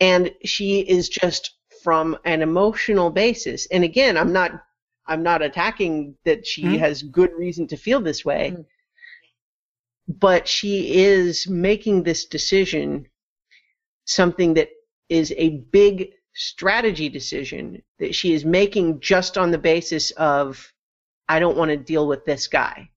[0.00, 3.66] And she is just from an emotional basis.
[3.66, 4.62] And again, I'm not
[5.08, 6.78] I'm not attacking that she Mhm.
[6.80, 8.50] has good reason to feel this way.
[8.50, 8.66] Mhm.
[10.08, 13.08] But she is making this decision
[14.04, 14.68] something that
[15.08, 20.72] is a big strategy decision that she is making just on the basis of
[21.28, 22.90] I don't want to deal with this guy.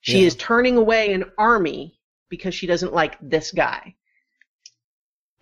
[0.00, 0.26] She Yeah.
[0.26, 1.98] is turning away an army
[2.28, 3.94] because she doesn't like this guy.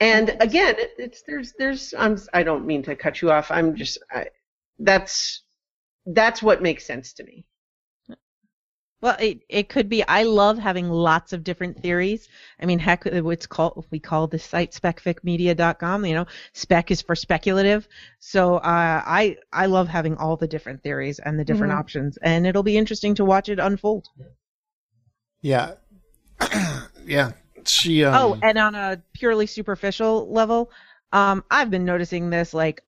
[0.01, 3.51] And again, it, it's there's there's I'm I don't mean to cut you off.
[3.51, 4.27] I'm just I,
[4.78, 5.43] that's
[6.07, 7.47] that's what makes sense to me.
[9.07, 10.03] Well, it, it could be.
[10.09, 12.28] I love having lots of different theories.
[12.61, 16.05] I mean, heck, it's called we call the site specficmedia.com.
[16.05, 17.87] You know, spec is for speculative.
[18.19, 21.78] So uh, I I love having all the different theories and the different Mhm.
[21.78, 24.09] options, and it'll be interesting to watch it unfold.
[25.41, 25.74] Yeah,
[27.07, 27.31] yeah.
[27.65, 28.05] She.
[28.05, 30.73] Um, oh, and on a purely superficial level,
[31.12, 32.83] um, I've been noticing this like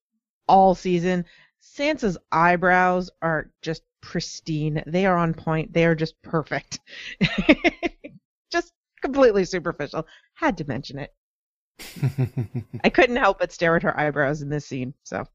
[0.48, 1.26] all season.
[1.62, 4.82] Sansa's eyebrows are just pristine.
[4.86, 5.72] They are on point.
[5.72, 6.80] They are just perfect.
[8.50, 8.72] just
[9.02, 10.06] completely superficial.
[10.34, 11.12] Had to mention it.
[12.84, 14.94] I couldn't help but stare at her eyebrows in this scene.
[15.04, 15.26] So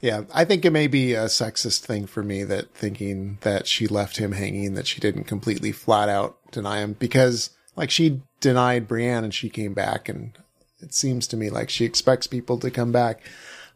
[0.00, 3.86] Yeah, I think it may be a sexist thing for me that thinking that she
[3.86, 8.88] left him hanging, that she didn't completely flat out deny him because like she denied
[8.88, 10.36] Brienne and she came back and
[10.80, 13.22] it seems to me like she expects people to come back.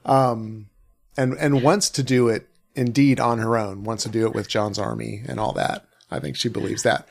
[0.04, 0.66] Um,
[1.16, 4.48] and, and wants to do it indeed on her own, wants to do it with
[4.48, 5.84] Jon's army and all that.
[6.10, 7.06] I think she believes that.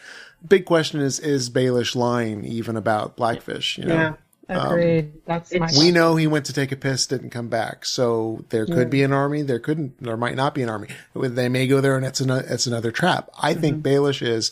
[0.48, 3.78] Big question is, is Baelish lying even about Blackfish?
[3.78, 3.96] You know?
[3.96, 4.14] Yeah.
[4.50, 5.14] Um, agreed.
[5.26, 5.70] That's my.
[5.78, 7.86] we know he went to take a piss, didn't come back.
[7.86, 9.44] So there could be an army.
[9.44, 10.04] There couldn't.
[10.04, 10.90] There might not be an army.
[11.16, 13.30] They may go there, and it's an, it's another trap.
[13.42, 13.62] I mm-hmm.
[13.62, 14.52] think Baelish is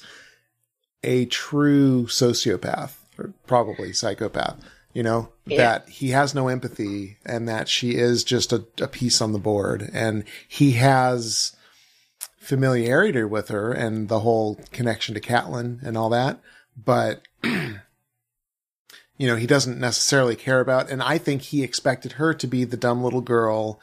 [1.03, 4.57] a true sociopath, or probably psychopath.
[4.93, 5.57] You know Yeah.
[5.57, 9.39] that he has no empathy, and that she is just a, a piece on the
[9.39, 11.55] board, and he has
[12.39, 16.39] familiarity with her and the whole connection to Catelyn and all that,
[16.75, 20.89] but you know, he doesn't necessarily care about.
[20.89, 23.79] And I think he expected her to be the dumb little girl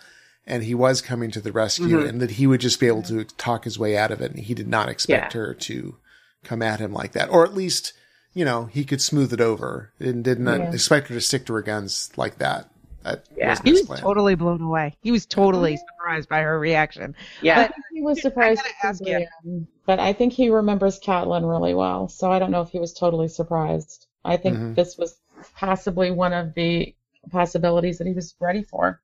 [0.47, 2.09] and he was coming to the rescue Mhm.
[2.09, 4.33] and that he would just be able to talk his way out of it.
[4.33, 5.41] And he did not expect Yeah.
[5.41, 5.97] her to
[6.45, 7.29] come at him like that.
[7.31, 7.93] Or at least,
[8.37, 10.71] you know, he could smooth it over and didn't Yeah.
[10.71, 12.69] expect her to stick to her guns like that.
[13.03, 13.57] That Yeah.
[13.65, 13.99] He was plan.
[14.01, 14.95] totally blown away.
[15.01, 17.17] He was totally surprised by her reaction.
[17.41, 17.69] Yeah.
[17.69, 19.67] But- he was surprised gotta to ask you.
[19.87, 22.93] But I think he remembers Catelyn really well, so I don't know if he was
[22.93, 24.07] totally surprised.
[24.23, 24.75] I think Mhm.
[24.75, 25.19] this was
[25.55, 26.95] possibly one of the
[27.31, 29.01] possibilities that he was ready for.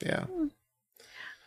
[0.00, 0.26] Yeah.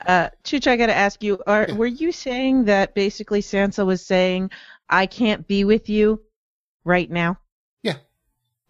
[0.05, 1.75] Uh, Chooch, I got to ask you: Are Yeah.
[1.75, 4.51] were you saying that basically Sansa was saying,
[4.89, 6.21] "I can't be with you
[6.83, 7.37] right now"?
[7.81, 7.95] Yeah.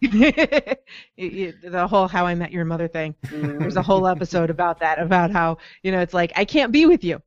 [1.16, 3.14] You- you- the whole "How I Met Your Mother" thing.
[3.30, 6.86] There's a whole episode about that, about how you know it's like I can't be
[6.86, 7.22] with you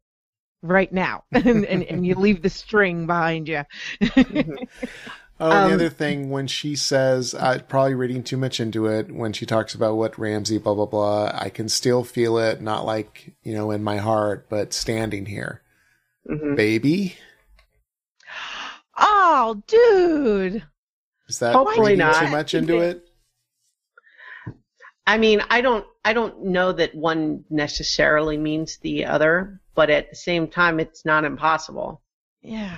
[0.62, 3.64] right now, and and, and you leave the string behind you.
[5.40, 9.12] Oh, Um, the other thing when she says, uh, probably reading too much into it,
[9.14, 12.86] when she talks about what Ramsay, blah, blah, blah, I can still feel it, not
[12.88, 15.62] like, you know, in my heart, but standing here.
[16.28, 16.56] Mhm.
[16.56, 17.18] Baby?
[18.98, 20.64] oh, dude.
[21.28, 22.26] Is that Hopefully not.
[22.26, 23.04] too much into it?
[25.06, 30.10] I mean, I don't, I don't know that one necessarily means the other, but at
[30.10, 32.02] the same time, it's not impossible.
[32.42, 32.78] Yeah.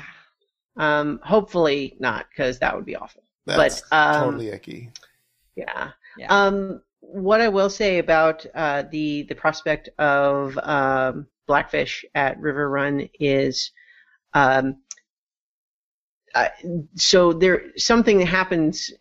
[0.77, 3.23] Um, hopefully not, because that would be awful.
[3.45, 4.91] That's But, um, totally icky.
[5.55, 5.91] Yeah.
[6.17, 6.27] Yeah.
[6.29, 13.09] Um, what I will say about uh, the the prospect of um, Blackfish at Riverrun
[13.19, 13.71] is,
[14.33, 14.77] um,
[16.95, 18.91] so there something that happens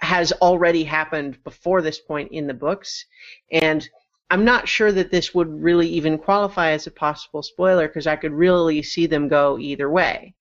[0.00, 3.04] has already happened before this point in the books,
[3.50, 3.88] and
[4.30, 8.16] I'm not sure that this would really even qualify as a possible spoiler because I
[8.16, 10.34] could really see them go either way.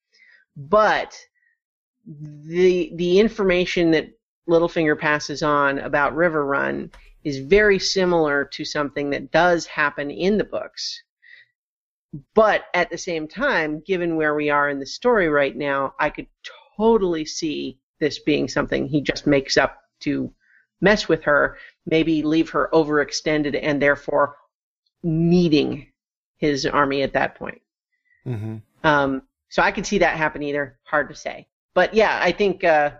[0.55, 1.17] But
[2.05, 4.09] the the information that
[4.47, 6.93] Littlefinger passes on about Riverrun
[7.23, 11.01] is very similar to something that does happen in the books.
[12.33, 16.09] But at the same time, given where we are in the story right now, I
[16.09, 16.27] could
[16.77, 20.33] totally see this being something he just makes up to
[20.81, 24.37] mess with her, maybe leave her overextended and therefore
[25.03, 25.87] needing
[26.37, 27.61] his army at that point.
[28.23, 30.77] hmm Um, so I could see that happen either.
[30.83, 31.47] Hard to say.
[31.73, 32.91] But yeah, I think uh,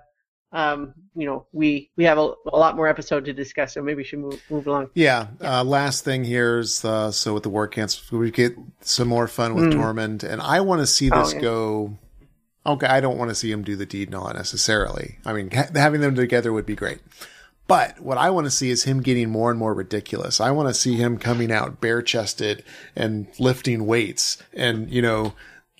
[0.51, 3.97] um, you know we we have a, a lot more episode to discuss, so maybe
[3.97, 4.89] we should move move along.
[4.93, 5.27] Yeah.
[5.41, 9.27] Uh, last thing here is uh, so with the war camps, we get some more
[9.27, 9.73] fun with Mm.
[9.73, 11.41] Tormund, and I want to see Oh, this yeah.
[11.41, 11.97] go.
[12.67, 15.19] Okay, I don't want to see him do the deed and all that necessarily.
[15.25, 16.99] I mean, ha- having them together would be great.
[17.67, 20.39] But what I want to see is him getting more and more ridiculous.
[20.39, 22.63] I want to see him coming out bare chested
[22.95, 25.33] and lifting weights and, you know,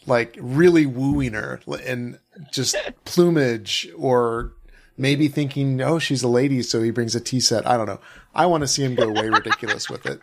[0.08, 2.20] like really wooing her and
[2.52, 2.76] just
[3.06, 4.54] plumage or
[4.98, 7.68] maybe thinking, oh, she's a lady, so he brings a tea set.
[7.68, 8.00] I don't know.
[8.34, 10.20] I want to see him go way ridiculous with it.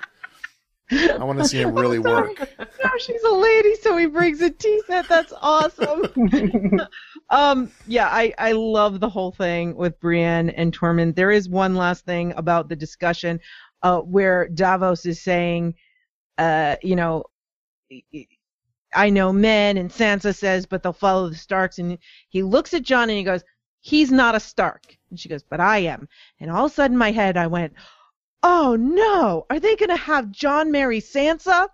[0.90, 2.38] I want to see him really work.
[2.58, 5.08] No, she's a lady, so he brings a tea set.
[5.08, 6.80] That's awesome.
[7.30, 11.14] um, yeah, I, I love the whole thing with Brienne and Tormund.
[11.14, 13.40] There is one last thing about the discussion
[13.82, 15.74] uh, where Davos is saying,
[16.38, 17.24] uh, you know,
[18.94, 21.78] I know men, and Sansa says, but they'll follow the Starks.
[21.78, 21.98] And
[22.28, 23.42] he looks at Jon and he goes,
[23.80, 24.96] he's not a Stark.
[25.10, 26.08] And she goes, but I am.
[26.40, 27.74] And all of a sudden in my head, I went,
[28.42, 31.68] oh no, are they going to have Jon marry Sansa?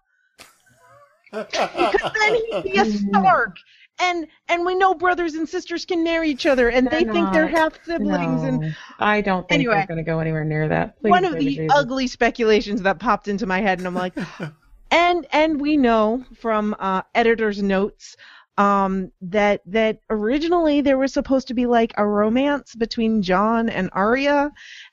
[1.30, 3.56] because then he'd be a Stark.
[4.00, 7.32] And and we know brothers and sisters can marry each other, and they They're think
[7.32, 8.44] they're half siblings.
[8.44, 9.74] And I don't think Anyway.
[9.74, 11.00] they're going to go anywhere near that.
[11.00, 11.66] Please, one of the Jesus.
[11.74, 14.14] ugly speculations that popped into my head, and I'm like,
[14.90, 18.16] and and we know from uh, editor's notes
[18.56, 23.90] um, that that originally there was supposed to be like a romance between Jon and
[23.92, 24.50] Arya,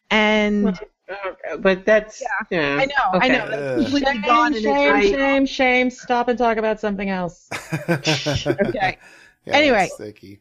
[0.09, 2.77] and Uh, but that's yeah.
[2.81, 4.53] I know, I know, that's completely Shame, gone.
[4.53, 5.89] And shame, it's, shame, shame.
[5.91, 7.49] Stop and talk about something else.
[7.89, 8.97] okay.
[9.47, 9.91] Yeah, Anyway.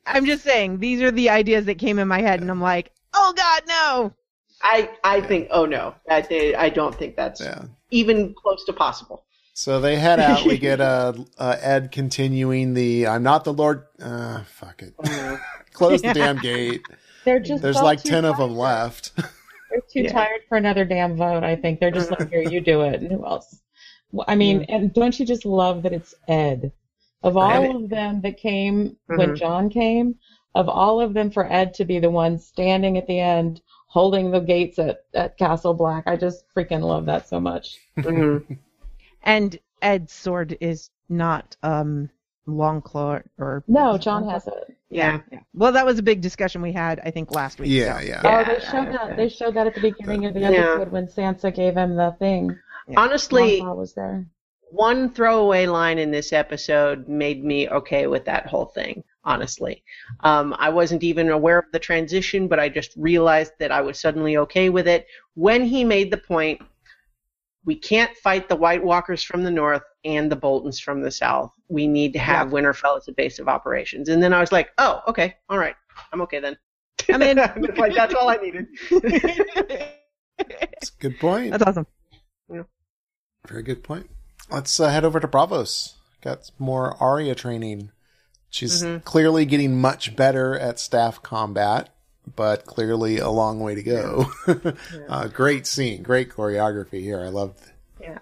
[0.06, 2.90] I'm just saying these are the ideas that came in my head, and I'm like,
[3.12, 4.14] oh God, no.
[4.62, 7.64] I I think oh no, I I don't think that's Yeah.
[7.90, 9.23] even close to possible.
[9.56, 10.44] So they head out.
[10.44, 14.94] We get uh, uh, Ed continuing the "I'm not the Lord." Uh, fuck it.
[15.72, 16.82] Close the damn gate.
[17.24, 19.12] They're just There's like too ten of them left.
[19.70, 20.12] They're too Yeah.
[20.12, 21.42] tired for another damn vote.
[21.42, 23.60] I think they're just like, here, you do it, and who else?
[24.12, 26.70] Well, I mean, and don't you just love that it's Ed?
[27.24, 29.36] Of all of them that came when Mhm.
[29.36, 30.16] Jon came,
[30.54, 34.30] of all of them for Ed to be the one standing at the end holding
[34.30, 37.78] the gates at, at Castle Black, I just freaking love that so much.
[37.98, 38.58] Mhm.
[39.24, 42.08] And Ed's sword is not um
[42.46, 44.76] Longclaw or No, Jon has it.
[44.90, 45.20] Yeah.
[45.32, 45.40] yeah.
[45.54, 47.70] Well, that was a big discussion we had, I think, last week.
[47.70, 48.04] Yeah, so.
[48.06, 48.20] yeah.
[48.22, 49.02] Oh, they showed that.
[49.06, 49.16] okay.
[49.16, 50.48] They showed that at the beginning of the Yeah.
[50.50, 52.56] episode when Sansa gave him the thing.
[52.96, 54.26] Honestly, Longclaw was there.
[54.70, 59.02] one throwaway line in this episode made me okay with that whole thing.
[59.24, 59.82] Honestly,
[60.20, 63.98] um, I wasn't even aware of the transition, but I just realized that I was
[63.98, 66.60] suddenly okay with it when he made the point.
[67.66, 71.50] We can't fight the White Walkers from the north and the Boltons from the south.
[71.68, 74.08] We need to have Winterfell as a base of operations.
[74.10, 75.74] And then I was like, oh, okay, all right,
[76.12, 76.56] I'm okay then.
[77.10, 77.36] I'm in.
[77.76, 78.66] like that's all I needed.
[80.38, 81.50] That's a good point.
[81.52, 81.86] That's awesome.
[83.46, 84.08] Very good point.
[84.50, 85.94] Let's uh, head over to Braavos.
[86.22, 87.90] Got more Arya training.
[88.48, 89.04] She's Mhm.
[89.04, 91.93] clearly getting much better at staff combat,
[92.36, 94.26] but clearly a long way to go.
[95.08, 97.20] uh, great scene, great choreography here.
[97.20, 97.60] I loved.
[98.00, 98.18] Yeah.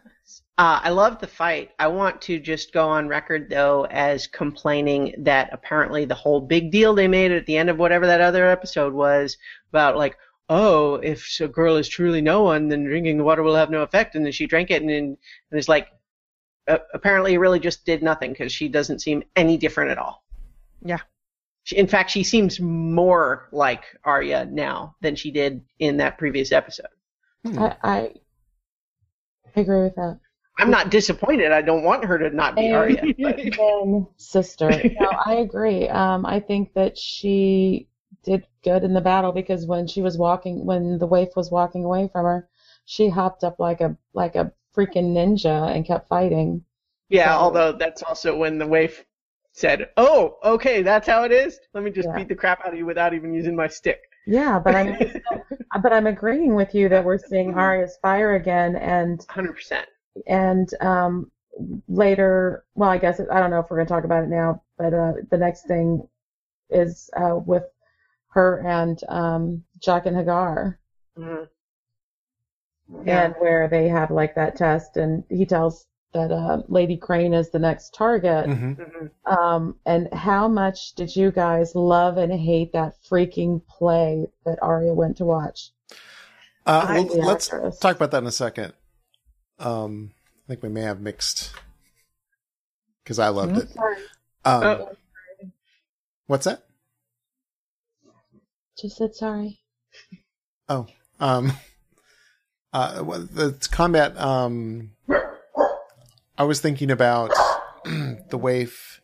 [0.58, 1.70] Uh, I love the fight.
[1.78, 6.70] I want to just go on record, though, as complaining that apparently the whole big
[6.70, 9.38] deal they made at the end of whatever that other episode was
[9.70, 10.16] about, like,
[10.48, 13.82] oh, if a girl is truly no one, then drinking the water will have no
[13.82, 14.14] effect.
[14.14, 15.16] And then she drank it, and, and
[15.50, 15.88] it's like,
[16.68, 20.22] uh, apparently it really just did nothing because she doesn't seem any different at all.
[20.84, 20.98] Yeah.
[21.64, 26.51] She, in fact, she seems more like Arya now than she did in that previous
[26.52, 26.86] episode.
[27.44, 27.59] Hmm.
[27.59, 28.10] I, I
[29.56, 30.18] agree with that.
[30.59, 31.51] I'm not disappointed.
[31.52, 33.02] I don't want her to not be Arya.
[33.18, 34.70] but- And sister.
[35.01, 35.89] No, I agree.
[35.89, 37.89] Um, I think that she
[38.22, 41.84] did good in the battle because when she was walking, when the waif was walking
[41.84, 42.48] away from her,
[42.84, 46.64] she hopped up like a like a freaking ninja and kept fighting.
[47.09, 49.05] Yeah, So- although that's also when the waif
[49.52, 51.58] said, "Oh, okay, that's how it is.
[51.74, 52.16] Let me just Yeah.
[52.16, 54.94] beat the crap out of you without even using my stick." Yeah, but I'm
[55.82, 59.86] but I'm agreeing with you that we're seeing Arya's fire again, and Hundred percent.
[60.26, 61.30] and um,
[61.88, 64.62] later, well, I guess I don't know if we're going to talk about it now,
[64.78, 66.06] but uh, the next thing
[66.70, 67.64] is uh, with
[68.30, 70.76] her and um, Jaqen H'ghar,
[71.18, 71.48] Mhm.
[73.04, 73.24] Yeah.
[73.24, 77.51] and where they have like that test, and he tells that uh, Lady Crane is
[77.51, 78.47] the next target.
[78.47, 78.76] Mhm.
[78.76, 79.10] Mhm.
[79.32, 84.93] Um, and how much did you guys love and hate that freaking play that Arya
[84.94, 85.70] went to watch?
[86.66, 87.78] Uh, well, let's actress.
[87.78, 88.72] talk about that in a second.
[89.59, 90.12] Um,
[90.44, 91.52] I think we may have mixed
[93.02, 93.68] because I loved it.
[94.44, 94.89] Um, Oh.
[96.26, 96.62] What's that?
[98.78, 99.60] just said sorry.
[100.68, 100.86] Oh,
[101.20, 101.52] um,
[102.72, 104.16] uh, well, the combat.
[104.18, 104.93] Um,
[106.38, 107.32] I was thinking about
[107.84, 109.00] the waif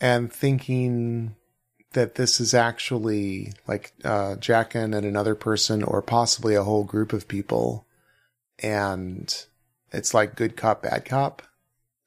[0.00, 1.34] and thinking
[1.92, 7.12] that this is actually like uh, Jaqen and another person, or possibly a whole group
[7.12, 7.86] of people,
[8.58, 9.46] and
[9.92, 11.42] it's like good cop, bad cop.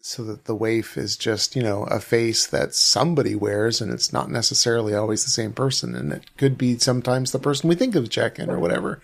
[0.01, 4.13] So that the waif is just, you know, a face that somebody wears and it's
[4.13, 5.93] not necessarily always the same person.
[5.93, 9.01] And it could be sometimes the person we think of Jaqen or whatever.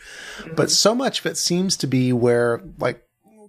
[0.55, 3.04] But so much of it seems to be where, like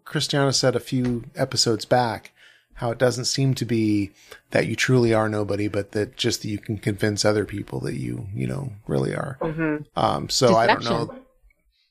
[0.06, 2.32] Christiana said a few episodes back,
[2.74, 4.12] how it doesn't seem to be
[4.52, 7.96] that you truly are nobody, but that just that you can convince other people that
[7.96, 9.36] you, you know, really are.
[9.40, 9.86] Mhm.
[9.96, 11.14] Um, so I don't know.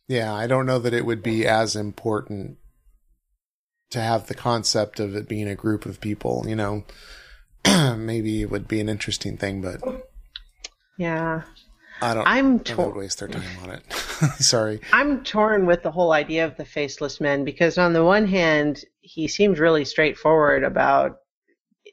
[0.08, 2.58] Yeah, I don't know that it would be as important
[3.90, 6.46] to have the concept of it being a group of people.
[6.48, 6.84] You know,
[7.98, 9.82] maybe it would be an interesting thing, but
[10.98, 11.42] Yeah,
[12.02, 12.28] I don't.
[12.28, 12.98] I'm I would torn.
[12.98, 13.94] waste their time on it.
[14.40, 14.82] Sorry.
[14.92, 18.84] I'm torn with the whole idea of the faceless men because on the one hand,
[19.02, 21.18] he seems really straightforward about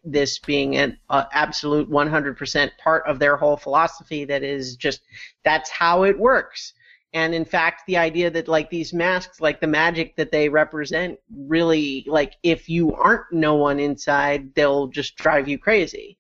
[0.04, 5.00] this being an uh, absolute 100% part of their whole philosophy that is just
[5.44, 6.72] that's how it works.
[7.14, 11.18] And in fact, the idea that like these masks, like the magic that they represent,
[11.30, 16.18] really like if you aren't no one inside, they'll just drive you crazy.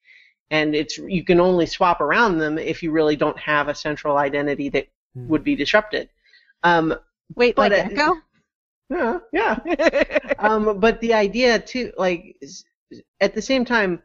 [0.52, 4.18] And it's you can only swap around them if you really don't have a central
[4.18, 5.28] identity that Hmm.
[5.28, 6.08] would be disrupted.
[6.62, 6.94] Um,
[7.34, 8.14] Wait, But, like uh, Echo?
[8.88, 9.58] yeah, yeah.
[10.38, 12.36] um, but the idea too, like,
[13.20, 14.02] at the same time,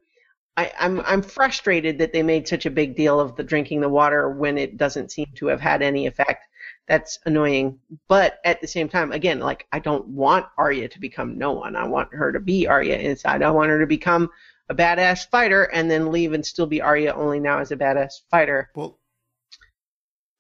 [0.57, 3.89] I, I'm I'm frustrated that they made such a big deal of the drinking the
[3.89, 6.45] water when it doesn't seem to have had any effect.
[6.87, 7.79] That's annoying.
[8.07, 11.75] But at the same time, again, like I don't want Arya to become no one.
[11.75, 13.43] I want her to be Arya inside.
[13.43, 14.29] I want her to become
[14.69, 18.13] a badass fighter and then leave and still be Arya only now as a badass
[18.29, 18.69] fighter.
[18.75, 18.99] Well,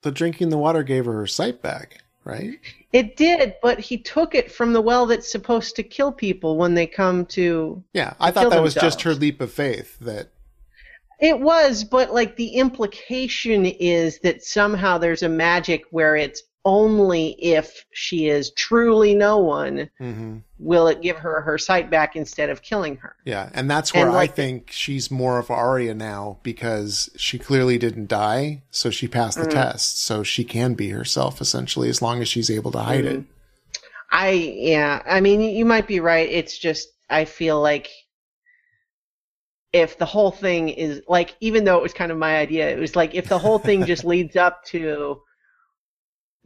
[0.01, 2.59] the drinking the water gave her her sight back, right?
[2.93, 6.73] It did, but he took it from the well that's supposed to kill people when
[6.73, 9.97] they come to Yeah, I To thought that was just her leap of faith.
[9.99, 10.29] That
[11.19, 17.29] It was, but like the implication is that somehow there's a magic where it's only
[17.41, 20.41] if she is truly no one Mhm.
[20.59, 23.15] will it give her her sight back instead of killing her.
[23.23, 27.39] yeah, and that's where And, I like- think she's more of Arya now because she
[27.39, 29.51] clearly didn't die, so she passed the Mhm.
[29.51, 33.23] test, so she can be herself essentially as long as she's able to hide it.
[34.11, 36.29] I yeah, I mean you might be right.
[36.29, 37.89] It's just I feel like
[39.73, 42.79] if the whole thing is like even though it was kind of my idea, it
[42.79, 45.21] was like if the whole thing just leads up to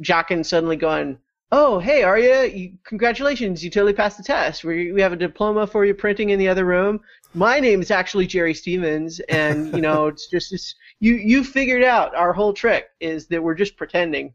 [0.02, 1.18] Jaqen suddenly going,
[1.52, 4.64] oh, hey, Arya, you, congratulations, you totally passed the test.
[4.64, 7.02] We, we have a diploma for you printing in the other room.
[7.34, 11.84] My name is actually Jerry Stevens, and, you know, it's just this, you, you figured
[11.84, 14.34] out our whole trick is that we're just pretending.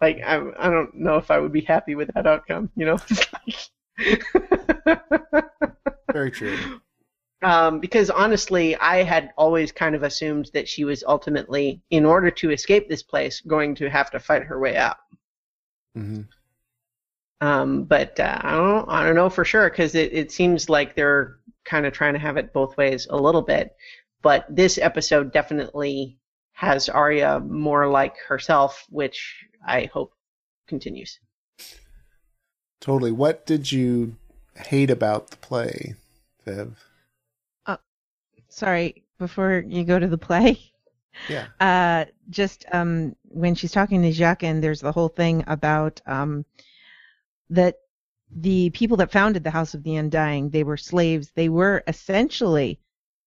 [0.00, 2.98] Like, I, I don't know if I would be happy with that outcome, you know?
[6.12, 6.80] Very true.
[7.42, 12.30] Um, because honestly, I had always kind of assumed that she was ultimately, in order
[12.30, 14.96] to escape this place, going to have to fight her way out.
[15.94, 16.22] hmm
[17.40, 20.94] Um, but uh, I don't, I don't know for sure because it, it seems like
[20.94, 23.76] they're kind of trying to have it both ways a little bit.
[24.22, 26.18] But this episode definitely
[26.52, 30.14] has Arya more like herself, which I hope
[30.66, 31.20] continues.
[32.80, 33.12] Totally.
[33.12, 34.16] What did you
[34.54, 35.96] hate about the play,
[36.44, 36.82] Viv?
[38.56, 40.58] Sorry, before you go to the play,
[41.28, 41.46] Yeah.
[41.60, 46.46] uh, just um, when she's talking to Jaqen, and there's the whole thing about um,
[47.50, 47.76] that
[48.30, 51.32] the people that founded the House of the Undying, they were slaves.
[51.34, 52.80] They were essentially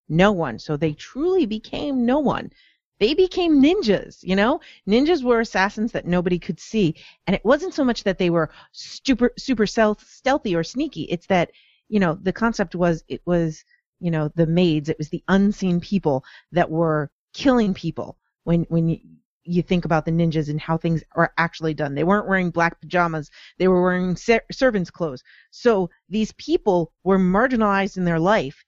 [0.08, 0.58] no one.
[0.58, 2.50] So they truly became no one.
[2.98, 4.60] They became ninjas, you know?
[4.88, 6.96] Ninjas were assassins that nobody could see.
[7.28, 11.02] And it wasn't so much that they were super, super stealthy or sneaky.
[11.04, 11.52] It's that,
[11.88, 13.64] you know, the concept was it was,
[14.00, 18.88] you know, the maids, it was the unseen people that were killing people when, when
[18.88, 18.98] you,
[19.44, 21.94] you think about the ninjas and how things are actually done.
[21.94, 23.30] They weren't wearing black pajamas.
[23.58, 25.22] They were wearing ser- servants' clothes.
[25.50, 28.64] So these people were marginalized in their life,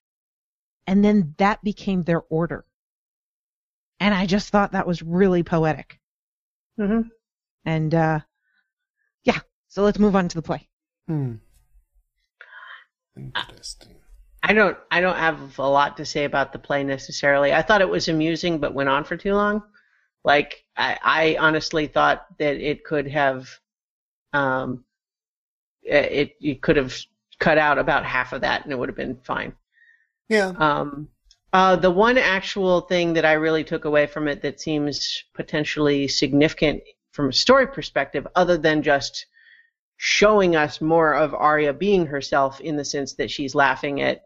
[0.87, 2.65] and then that became their order.
[4.01, 6.01] And I just thought that was really poetic.
[6.79, 7.09] Mm-hmm.
[7.65, 8.21] And uh,
[9.25, 9.39] yeah,
[9.69, 10.69] so let's move on to the play.
[11.07, 11.35] Hmm.
[13.17, 13.92] Interesting.
[14.43, 17.53] I don't, I don't have a lot to say about the play necessarily.
[17.53, 19.63] I thought it was amusing, but went on for too long.
[20.25, 23.49] Like I, I honestly thought that it could have,
[24.33, 24.85] um,
[25.83, 26.97] it, it could have
[27.39, 29.53] cut out about half of that, and it would have been fine.
[30.29, 30.53] Yeah.
[30.57, 31.09] Um,
[31.53, 36.09] uh, the one actual thing that I really took away from it that seems potentially
[36.09, 39.27] significant from a story perspective, other than just
[39.99, 44.25] showing us more of Arya being herself in the sense that she's laughing at,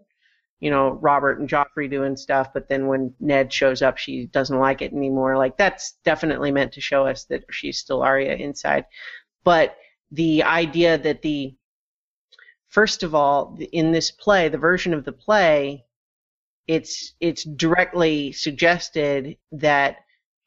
[0.61, 4.59] you know, Robert and Joffrey doing stuff, but then when Ned shows up, she doesn't
[4.59, 5.37] like it anymore.
[5.37, 8.87] Like that's definitely meant to show us that she's still Arya inside.
[9.45, 9.77] But
[10.11, 11.55] the idea that the
[12.69, 15.85] first of all, in this play, the version of the play,
[16.67, 19.99] it's it's directly suggested that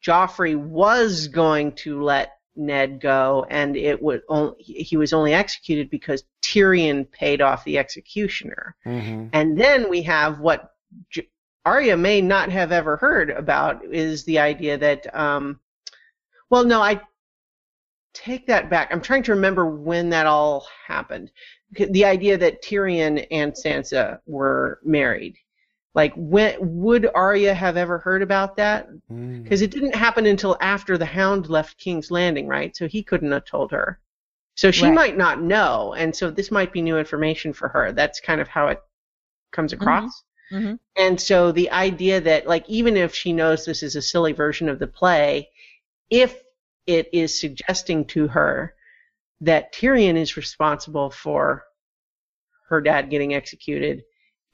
[0.04, 5.88] Joffrey was going to let Ned go, and it would only, he was only executed
[5.88, 8.76] because Tyrion paid off the executioner.
[8.86, 9.28] Mm-hmm.
[9.32, 10.72] And then we have what
[11.10, 11.28] J-
[11.64, 15.60] Arya may not have ever heard about is the idea that, um,
[16.48, 17.00] well, no, I
[18.14, 18.88] take that back.
[18.90, 21.30] I'm trying to remember when that all happened.
[21.72, 25.36] The idea that Tyrion and Sansa were married.
[25.94, 28.88] Like, when would Arya have ever heard about that?
[29.10, 29.42] Mm.
[29.42, 32.76] Because it didn't happen until after the Hound left King's Landing, right?
[32.76, 34.00] So he couldn't have told her.
[34.60, 34.94] So she Right.
[34.94, 37.92] might not know, and so this might be new information for her.
[37.92, 38.78] That's kind of how it
[39.52, 40.22] comes across.
[40.52, 40.78] Mhm.
[40.96, 44.68] And so the idea that, like, even if she knows this is a silly version
[44.68, 45.48] of the play,
[46.10, 46.42] if
[46.86, 48.74] it is suggesting to her
[49.40, 51.64] that Tyrion is responsible for
[52.68, 54.04] her dad getting executed,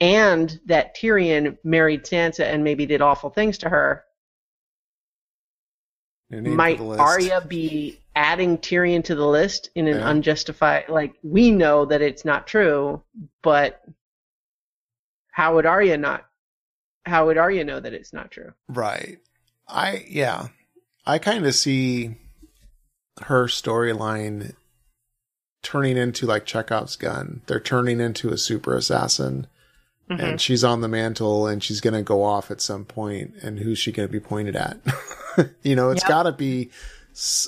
[0.01, 4.05] and that Tyrion married Sansa and maybe did awful things to her,
[6.29, 6.79] Your name might.
[6.79, 10.11] Arya be adding Tyrion to the list in an Yeah.
[10.11, 13.03] unjustified like we know that it's not true,
[13.43, 13.83] but
[15.31, 16.27] how would Arya not
[17.05, 18.53] how would Arya know that it's not true?
[18.69, 19.19] Right.
[19.69, 20.49] I yeah.
[21.07, 22.17] I kind of see
[23.23, 24.55] her storyline
[25.63, 27.43] turning into like Chekhov's gun.
[27.47, 29.47] They're turning into a super assassin.
[30.11, 30.21] Mm-hmm.
[30.25, 33.59] And she's on the mantle and she's going to go off at some point and
[33.59, 34.79] who's she going to be pointed at?
[35.63, 36.09] you know, it's Yep.
[36.09, 36.71] got to be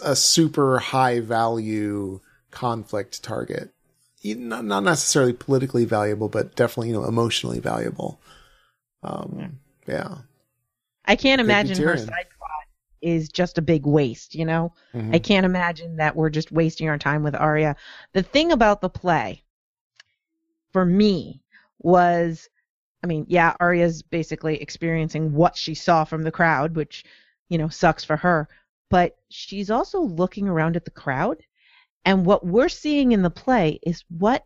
[0.03, 2.21] a super high value
[2.51, 3.71] conflict target.
[4.25, 8.21] Not not necessarily politically valuable, but definitely, you know, emotionally valuable.
[9.03, 10.19] Um, yeah.
[11.05, 12.67] I can't Could be imagine her side plot
[13.01, 14.73] is just a big waste, you know?
[14.95, 15.15] Mhm.
[15.15, 17.77] I can't imagine that we're just wasting our time with Arya.
[18.13, 19.43] The thing about the play,
[20.73, 21.43] for me,
[21.79, 22.49] was
[23.05, 27.05] I mean, yeah, Arya's basically experiencing what she saw from the crowd, which,
[27.49, 28.49] you know, sucks for her.
[28.91, 31.43] But she's also looking around at the crowd.
[32.05, 34.45] And what we're seeing in the play is what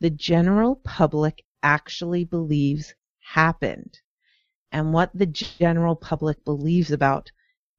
[0.00, 4.00] the general public actually believes happened
[4.72, 7.30] and what the general public believes about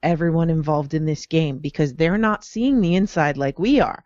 [0.04, 4.04] everyone involved in this game because they're not seeing the inside like we are.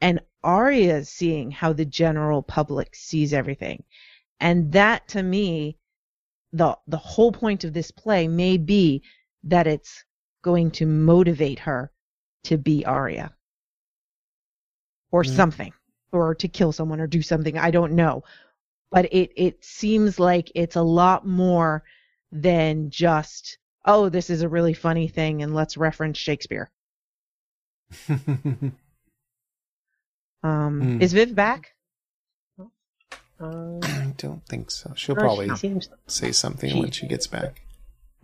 [0.00, 3.84] and Arya is seeing how the general public sees everything.
[4.40, 5.78] And that to me,
[6.52, 9.02] the the whole point of this play may be
[9.44, 10.04] that it's
[10.42, 11.90] going to motivate her
[12.44, 13.32] to be Arya.
[15.10, 15.36] Or Mm.
[15.36, 15.72] something.
[16.12, 17.56] Or to kill someone or do something.
[17.56, 18.24] I don't know.
[18.90, 21.82] But it, it seems like it's a lot more
[22.30, 26.70] than just, oh, this is a really funny thing and let's reference Shakespeare.
[30.44, 31.00] Um, Hmm.
[31.00, 31.74] Is Viv back?
[32.58, 34.92] Uh, I don't think so.
[34.96, 37.62] She'll oh, probably she seems say something she- when she gets back.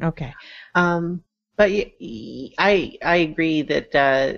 [0.02, 0.34] Okay.
[0.74, 1.22] Um,
[1.58, 1.70] but
[2.58, 4.34] I I agree that uh,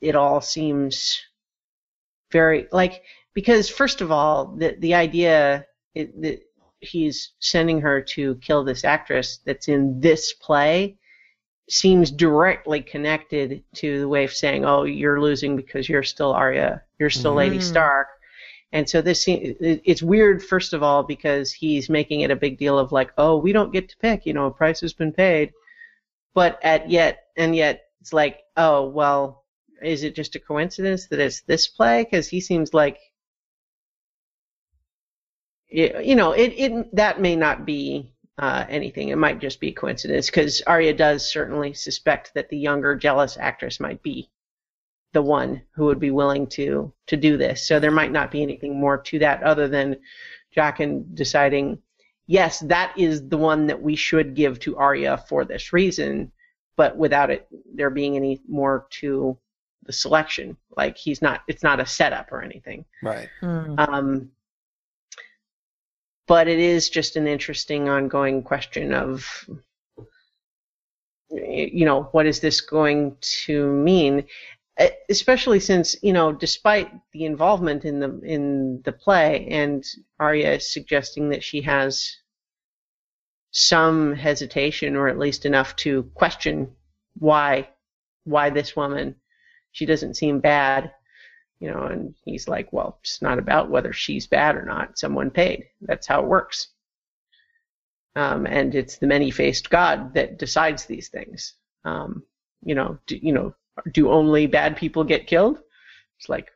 [0.00, 1.20] it all seems
[2.32, 3.02] very like
[3.34, 6.40] because first of all the the idea it, that
[6.80, 10.96] he's sending her to kill this actress that's in this play
[11.68, 16.82] seems directly connected to the way of saying oh you're losing because you're still Arya.
[16.98, 17.62] You're still Lady Mhm.
[17.62, 18.08] Stark.
[18.72, 22.78] And so this it's weird first of all because he's making it a big deal
[22.78, 25.52] of like oh we don't get to pick you know a price has been paid
[26.34, 29.42] but at yet and yet it's like oh well
[29.82, 32.04] is it just a coincidence that it's this play?
[32.04, 32.98] Because he seems like
[35.68, 39.08] you know it, it that may not be uh, anything.
[39.08, 43.80] It might just be coincidence because Arya does certainly suspect that the younger jealous actress
[43.80, 44.30] might be
[45.12, 47.66] the one who would be willing to to do this.
[47.66, 49.96] So there might not be anything more to that other than
[50.56, 51.78] Jaqen deciding
[52.32, 56.32] yes, that is the one that we should give to Arya for this reason,
[56.76, 59.36] but without it there being any more to
[59.82, 60.56] the selection.
[60.74, 62.86] Like he's not, it's not a setup or anything.
[63.02, 63.28] Right.
[63.40, 63.74] Hmm.
[63.76, 64.30] Um,
[66.26, 69.26] but it is just an interesting ongoing question of,
[71.28, 73.14] you know, what is this going
[73.44, 74.24] to mean?
[75.10, 79.84] Especially since you know, despite the involvement in the in the play, and
[80.18, 82.21] Arya is suggesting that she has
[83.52, 86.74] some hesitation, or at least enough to question
[87.18, 87.68] why
[88.24, 89.16] why this woman.
[89.72, 90.92] She doesn't seem bad
[91.62, 94.98] you know, and he's like, well, it's not about whether she's bad or not.
[94.98, 95.68] Someone paid.
[95.80, 96.70] That's how it works.
[98.16, 101.54] Um, and it's the many-faced God that decides these things.
[101.84, 102.24] Um,
[102.64, 103.54] you know, do, you know,
[103.92, 105.60] do only bad people get killed?
[106.18, 106.50] It's like,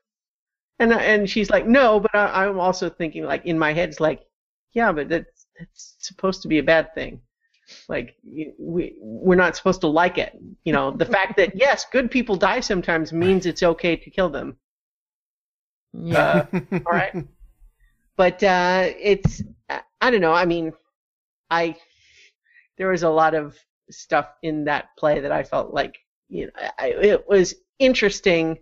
[0.81, 4.01] and and she's like, no, but I, I'm also thinking like in my head, it's
[4.01, 4.25] like,
[4.73, 7.21] yeah, but that's that's supposed to be a bad thing.
[7.89, 8.17] Like
[8.59, 10.39] we we're not supposed to like it.
[10.65, 14.31] You know, the fact that yes, good people die sometimes means it's okay to kill
[14.31, 14.57] them.
[15.93, 16.47] yeah.
[16.53, 17.15] Uh, all right.
[18.17, 20.33] but uh, it's I- I don't know.
[20.35, 20.73] I mean,
[21.51, 21.77] I
[22.79, 23.57] there was a lot of
[23.91, 25.97] stuff in that play that I felt like
[26.29, 28.59] you know I, it was interesting,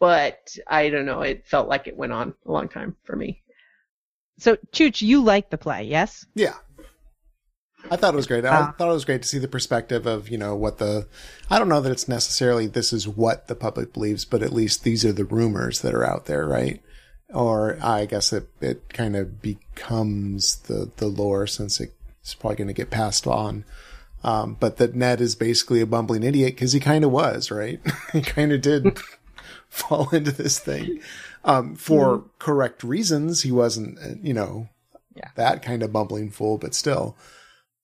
[0.00, 1.22] but I don't know.
[1.22, 3.41] It felt like it went on a long time for me.
[4.38, 6.26] So, Chooch, you like the play, yes?
[6.34, 6.54] Yeah.
[7.90, 8.44] I thought it was great.
[8.44, 8.74] I Ah.
[8.78, 11.06] thought it was great to see the perspective of, you know, what the,
[11.50, 14.84] I don't know that it's necessarily this is what the public believes, but at least
[14.84, 16.80] these are the rumors that are out there, right?
[17.28, 22.68] Or I guess it, it kind of becomes the, the lore since it's probably going
[22.68, 23.64] to get passed on.
[24.24, 27.80] Um, but that Ned is basically a bumbling idiot because he kind of was, right?
[28.12, 28.96] he kind of did
[29.68, 31.00] fall into this thing.
[31.44, 33.42] Um, for correct reasons.
[33.42, 34.68] He wasn't, uh, you know,
[35.16, 35.30] Yeah.
[35.36, 37.16] that kind of bumbling fool, but still.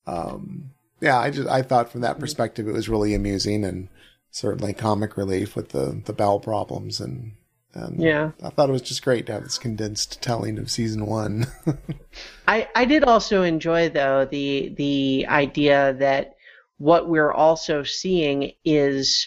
[0.06, 0.70] Um,
[1.01, 3.89] yeah, I just, I thought from that perspective, it was really amusing and
[4.30, 7.01] certainly comic relief with the, the bowel problems.
[7.01, 7.32] And,
[7.74, 8.30] and Yeah.
[8.43, 11.47] I thought it was just great to have this condensed telling of season one.
[12.48, 16.36] I, I did also enjoy though the the idea that
[16.78, 19.26] what we're also seeing is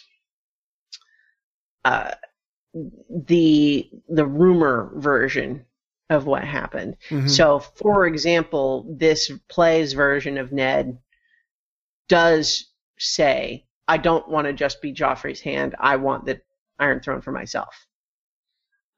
[1.85, 2.11] uh,
[2.73, 5.65] the the rumor version
[6.09, 6.97] of what happened.
[7.09, 7.29] Mhm.
[7.29, 10.97] So, for example, this play's version of Ned
[12.07, 12.65] does
[12.97, 15.75] say, "I don't want to just be Joffrey's hand.
[15.79, 16.41] I want the
[16.79, 17.87] Iron Throne for myself."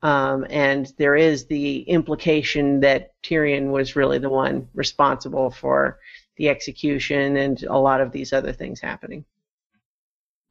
[0.01, 5.97] Um, and there is the implication that Tyrion was really the one responsible for
[6.35, 9.23] the execution and a lot of these other things happening.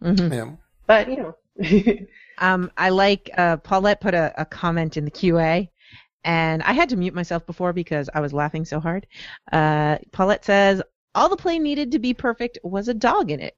[0.00, 0.50] hmm yeah.
[0.86, 1.36] But you know,
[2.42, 5.68] Um, I like uh, Paulette put a, a comment in the QA,
[6.24, 9.06] and I had to mute myself before because I was laughing so hard.
[9.52, 10.82] Uh, Paulette says
[11.14, 13.56] all the play needed to be perfect was a dog in it.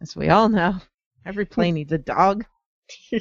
[0.00, 0.74] As we all know,
[1.24, 2.44] every play needs a dog.
[3.12, 3.18] I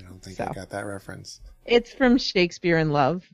[0.00, 1.40] don't think I got that reference.
[1.64, 3.24] it's from Shakespeare in Love.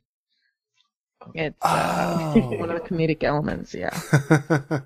[1.34, 2.56] It's uh, Oh.
[2.56, 3.74] one of the comedic elements.
[3.74, 3.98] Yeah.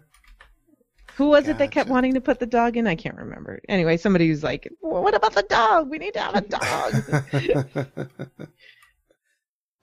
[1.16, 2.86] Who was it that kept wanting to put the dog in?
[2.86, 3.60] I can't remember.
[3.68, 5.88] Anyway, somebody was like, well, "What about the dog?
[5.90, 7.88] We need to have a dog."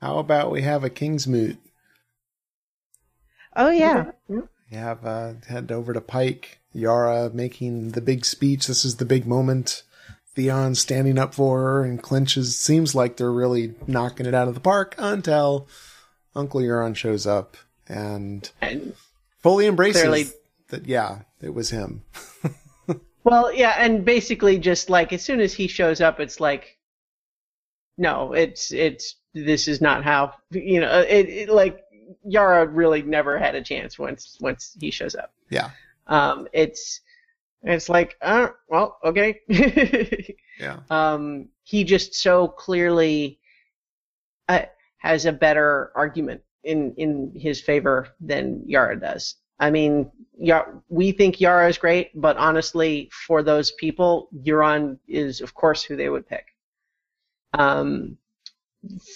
[0.01, 1.57] How about we have a Kingsmoot?
[3.55, 4.11] oh yeah.
[4.27, 4.41] We
[4.71, 6.59] have uh, head over to Pike.
[6.73, 8.67] Yara making the big speech.
[8.67, 9.83] This is the big moment.
[10.33, 12.57] Theon standing up for her and clinches.
[12.57, 15.67] Seems like they're really knocking it out of the park until
[16.33, 17.57] Uncle Euron shows up
[17.89, 18.95] and And,
[19.39, 20.27] fully embraces Clearly-
[20.71, 20.87] that.
[20.87, 22.03] Yeah, it was him.
[23.23, 26.77] well, yeah, and basically just like as soon as he shows up, it's like,
[27.97, 31.83] no, it's it's this is not how you know it, it like
[32.25, 35.33] Yara really never had a chance once once he shows up.
[35.49, 35.69] Yeah,
[36.07, 37.01] Um, it's
[37.63, 39.39] it's like, uh, well, okay.
[40.59, 43.39] yeah, um, he just so clearly
[44.49, 44.63] uh,
[44.97, 49.35] has a better argument in in his favor than Yara does.
[49.61, 50.11] I mean,
[50.89, 55.95] we think Yara is great, but honestly, for those people, Euron is, of course, who
[55.95, 56.47] they would pick.
[57.53, 58.17] Um,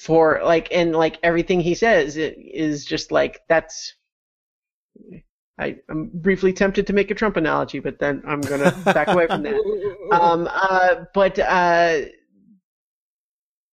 [0.04, 3.96] for like, and like everything he says it is just like that's.
[5.58, 9.28] I, I'm briefly tempted to make a Trump analogy, but then I'm gonna back away
[9.28, 9.56] from that.
[10.12, 12.02] Um, uh, but uh,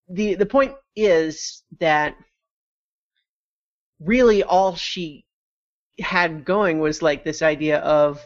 [0.08, 2.16] the the point is that
[4.00, 5.26] really all she
[6.00, 8.24] had going was like this idea of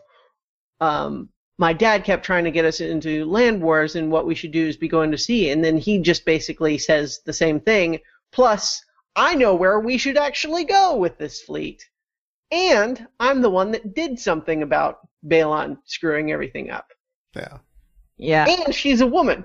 [0.80, 1.28] um,
[1.58, 4.66] my dad kept trying to get us into land wars and what we should do
[4.66, 7.98] is be going to sea and then he just basically says the same thing
[8.32, 8.84] plus
[9.16, 11.82] i know where we should actually go with this fleet
[12.50, 16.92] and i'm the one that did something about balon screwing everything up
[17.34, 17.58] yeah.
[18.18, 18.46] Yeah.
[18.48, 19.44] and she's a woman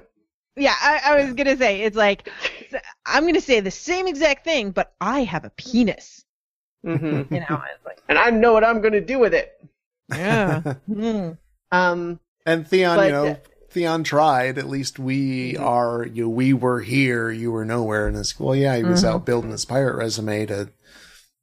[0.56, 2.30] Yeah, I, I was gonna say it's like
[3.06, 6.26] I'm gonna say the same exact thing, but I have a penis.
[6.84, 9.58] Hmm You know, it's like and i know what i'm going to do with it
[10.10, 10.62] yeah.
[10.88, 11.32] Hmm.
[11.72, 13.38] um And Theon, But- you know,
[13.70, 14.58] Theon tried.
[14.58, 15.62] At least we Mhm.
[15.62, 16.06] are.
[16.06, 17.32] You, we were here.
[17.32, 18.06] You were nowhere.
[18.08, 19.08] And it's well, yeah, he was Mhm.
[19.08, 20.70] out building his pirate resume to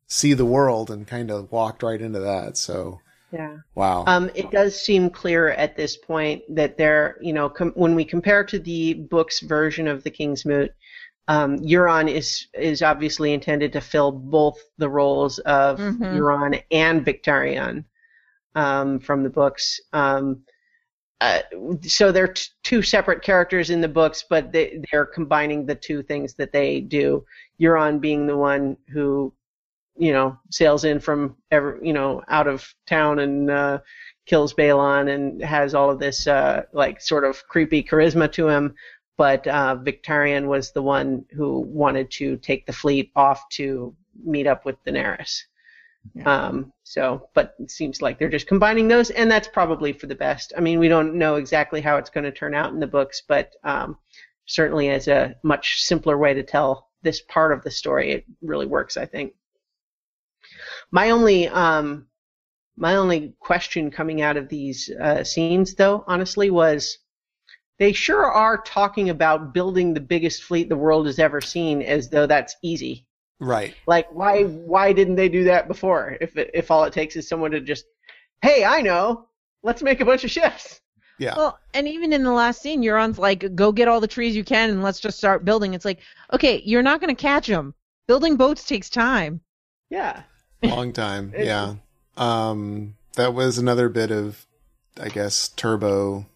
[0.07, 2.59] see the world, and kind of walked right into that.
[2.59, 3.01] So,
[3.33, 4.05] yeah wow.
[4.07, 8.05] Um, it does seem clear at this point that they're, you know, com- when we
[8.05, 10.73] compare to the book's version of the Kingsmoot,
[11.29, 16.15] um, Euron is is obviously intended to fill both the roles of Mhm.
[16.15, 17.85] Euron and Victarion
[18.55, 19.81] um, from the books.
[19.93, 20.43] Um,
[21.21, 21.41] uh,
[21.83, 26.03] so they're t- two separate characters in the books, but they, they're combining the two
[26.03, 27.25] things that they do.
[27.61, 29.33] Euron being the one who,
[29.97, 33.79] you know, sails in from ever, you know, out of town and uh,
[34.27, 38.75] kills Balon and has all of this uh, like sort of creepy charisma to him.
[39.19, 44.47] But uh, Victarion was the one who wanted to take the fleet off to meet
[44.47, 45.43] up with Daenerys.
[46.25, 50.15] Um, so, but it seems like they're just combining those, and that's probably for the
[50.15, 50.53] best.
[50.57, 53.23] I mean, we don't know exactly how it's going to turn out in the books,
[53.27, 53.99] but um,
[54.47, 58.67] certainly as a much simpler way to tell this part of the story, it really
[58.67, 58.97] works.
[58.97, 59.35] I think.
[60.91, 62.07] My only um,
[62.77, 66.99] my only question coming out of these uh, scenes, though, honestly, was
[67.79, 72.09] they sure are talking about building the biggest fleet the world has ever seen, as
[72.11, 73.07] though that's easy.
[73.41, 73.75] right.
[73.87, 76.17] Like, why why didn't they do that before?
[76.21, 77.85] If it, if all it takes is someone to just,
[78.43, 79.29] hey, I know,
[79.63, 80.81] let's make a bunch of ships.
[81.21, 81.37] Yeah.
[81.37, 84.45] Well, and even in the last scene, Euron's like, "Go get all the trees you
[84.45, 85.99] can, and let's just start building." It's like,
[86.33, 87.75] okay, you're not gonna catch them.
[88.07, 89.41] Building boats takes time.
[89.91, 90.23] Yeah.
[90.63, 91.33] Long time.
[91.37, 91.75] It- yeah.
[92.17, 94.47] Um, that was another bit of,
[95.01, 96.27] I guess, turbo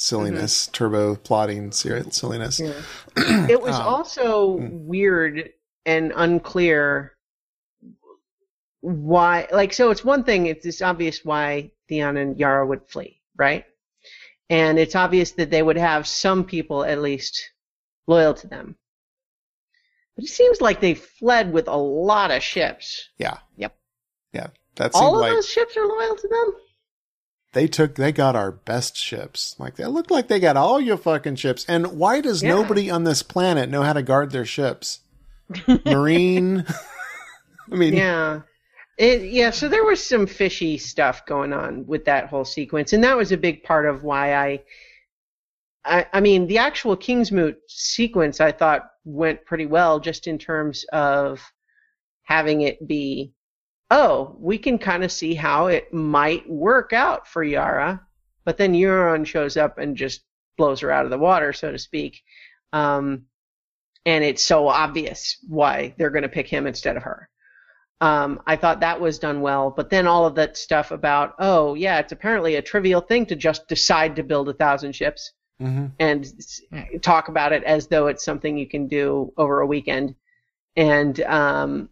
[0.00, 2.60] silliness, turbo plotting silliness.
[3.16, 4.70] It was Um, also mm.
[4.86, 5.50] weird
[5.84, 7.12] and unclear
[8.80, 9.46] why.
[9.52, 10.46] Like, so it's one thing.
[10.46, 13.66] It's it's obvious why Theon and Yara would flee, right?
[14.48, 17.50] And it's obvious that they would have some people at least
[18.06, 18.76] loyal to them.
[20.16, 23.10] But it seems like they fled with a lot of ships.
[23.18, 23.38] Yeah.
[23.56, 23.76] Yep.
[24.32, 24.48] Yeah.
[24.76, 26.54] That seemed All of like those ships are loyal to them.
[27.52, 29.56] They took they got our best ships.
[29.58, 31.64] Like they looked like they got all your fucking ships.
[31.68, 32.50] And why does Yeah.
[32.50, 35.00] nobody on this planet know how to guard their ships?
[35.84, 36.64] Marine.
[37.72, 38.40] I mean, Yeah.
[38.98, 43.02] It, yeah, so there was some fishy stuff going on with that whole sequence, and
[43.02, 44.60] that was a big part of why I,
[45.86, 50.84] I, I mean, the actual Kingsmoot sequence I thought went pretty well, just in terms
[50.92, 51.40] of
[52.24, 53.32] having it be,
[53.90, 58.00] oh, we can kind of see how it might work out for Yara,
[58.44, 60.22] but then Euron shows up and just
[60.56, 62.22] blows her out of the water, so to speak,
[62.72, 63.24] um,
[64.06, 67.28] and it's so obvious why they're going to pick him instead of her.
[68.00, 71.74] Um, I thought that was done well, but then all of that stuff about, oh
[71.74, 75.86] yeah, it's apparently a trivial thing to just decide to build a thousand ships hmm
[75.98, 76.32] and
[77.02, 80.14] talk about it as though it's something you can do over a weekend,
[80.76, 81.90] and um,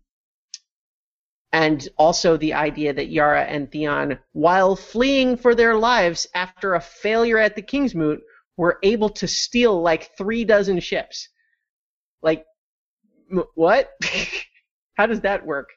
[1.52, 6.80] and also the idea that Yara and Theon, while fleeing for their lives after a
[6.80, 8.20] failure at the Kingsmoot,
[8.56, 11.28] were able to steal like three dozen ships.
[12.22, 12.44] Like,
[13.30, 13.90] m- what?
[14.94, 15.68] How does that work?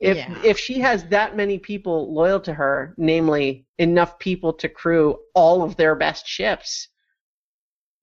[0.00, 0.42] If Yeah.
[0.42, 5.62] if she has that many people loyal to her, namely enough people to crew all
[5.62, 6.88] of their best ships,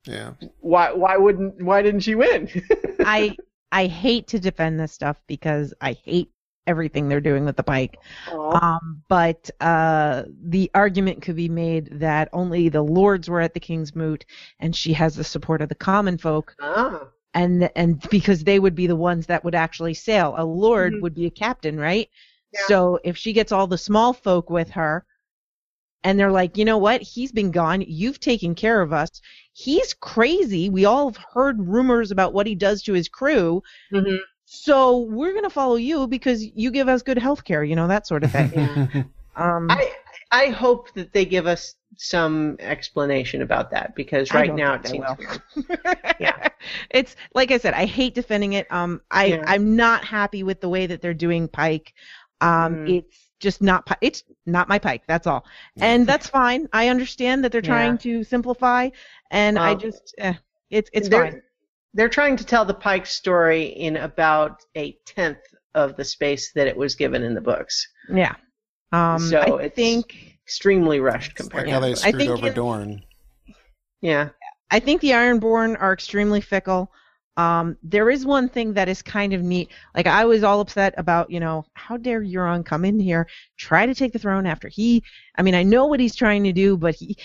[0.06, 0.34] Yeah.
[0.60, 2.50] why why wouldn't why didn't she win?
[3.00, 3.36] I
[3.72, 6.30] I hate to defend this stuff because I hate
[6.68, 7.98] everything they're doing with the Pike.
[8.32, 13.60] Um, but uh, the argument could be made that only the lords were at the
[13.60, 14.26] Kingsmoot,
[14.60, 18.76] and she has the support of the common folk, ah, and and because they would
[18.76, 20.36] be the ones that would actually sail.
[20.38, 21.02] A lord Mhm.
[21.02, 22.10] would be a captain, right?
[22.54, 22.60] Yeah.
[22.68, 25.06] So if she gets all the small folk with her,
[26.04, 27.02] and they're like, you know what?
[27.02, 27.82] He's been gone.
[27.86, 29.10] You've taken care of us.
[29.54, 30.70] He's crazy.
[30.70, 33.62] We all have heard rumors about what he does to his crew.
[33.92, 34.20] Mhm.
[34.50, 38.08] So we're gonna follow you because you give us good health care, you know, that
[38.08, 38.52] sort of thing.
[38.54, 39.04] Yeah.
[39.36, 39.94] Um, I
[40.32, 45.06] I hope that they give us some explanation about that because right now it seems
[45.16, 45.96] they weird.
[46.20, 46.48] Yeah.
[46.90, 48.66] It's like I said, I hate defending it.
[48.72, 49.44] Um, I Yeah.
[49.46, 51.94] I'm not happy with the way that they're doing Pike.
[52.42, 52.98] Um, Mm.
[52.98, 55.04] it's just not it's not my Pike.
[55.08, 55.46] That's all,
[55.80, 56.68] and that's fine.
[56.74, 57.98] I understand that they're trying Yeah.
[58.22, 58.90] to simplify,
[59.30, 60.34] and I just eh,
[60.72, 61.44] it's it's fine.
[61.98, 65.40] They're trying to tell the Pike story in about a tenth
[65.74, 67.86] of the space that it was given in the books.
[68.14, 68.36] Yeah.
[68.92, 71.70] Um, So I it's- think Extremely rushed It's like compared.
[71.70, 73.04] how they I screwed think over in- Dorne.
[74.00, 74.30] yeah.
[74.72, 76.90] I think the Ironborn are extremely fickle.
[77.36, 79.70] Um, there is one thing that is kind of neat.
[79.96, 83.86] Like I was all upset about, you know, how dare Euron come in here, try
[83.86, 85.04] to take the throne after he.
[85.36, 87.18] I mean, I know what he's trying to do, but he,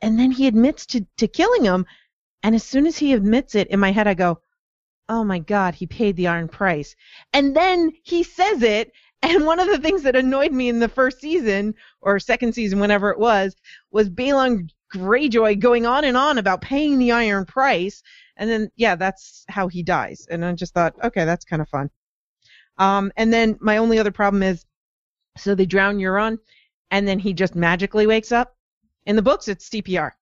[0.00, 1.84] and then he admits to to killing him.
[2.42, 4.40] And as soon as he admits it, in my head I go,
[5.08, 6.96] oh my god, he paid the iron price.
[7.32, 8.92] And then he says it.
[9.24, 12.80] And one of the things that annoyed me in the first season or second season,
[12.80, 13.54] whenever it was,
[13.92, 18.02] was Balon Greyjoy going on and on about paying the iron price,
[18.36, 20.26] and then yeah, that's how he dies.
[20.28, 21.90] And I just thought, okay, that's kind of fun.
[22.78, 24.64] Um, and then my only other problem is,
[25.36, 26.38] so they drown Euron,
[26.90, 28.56] and then he just magically wakes up.
[29.06, 30.12] In the books, it's CPR.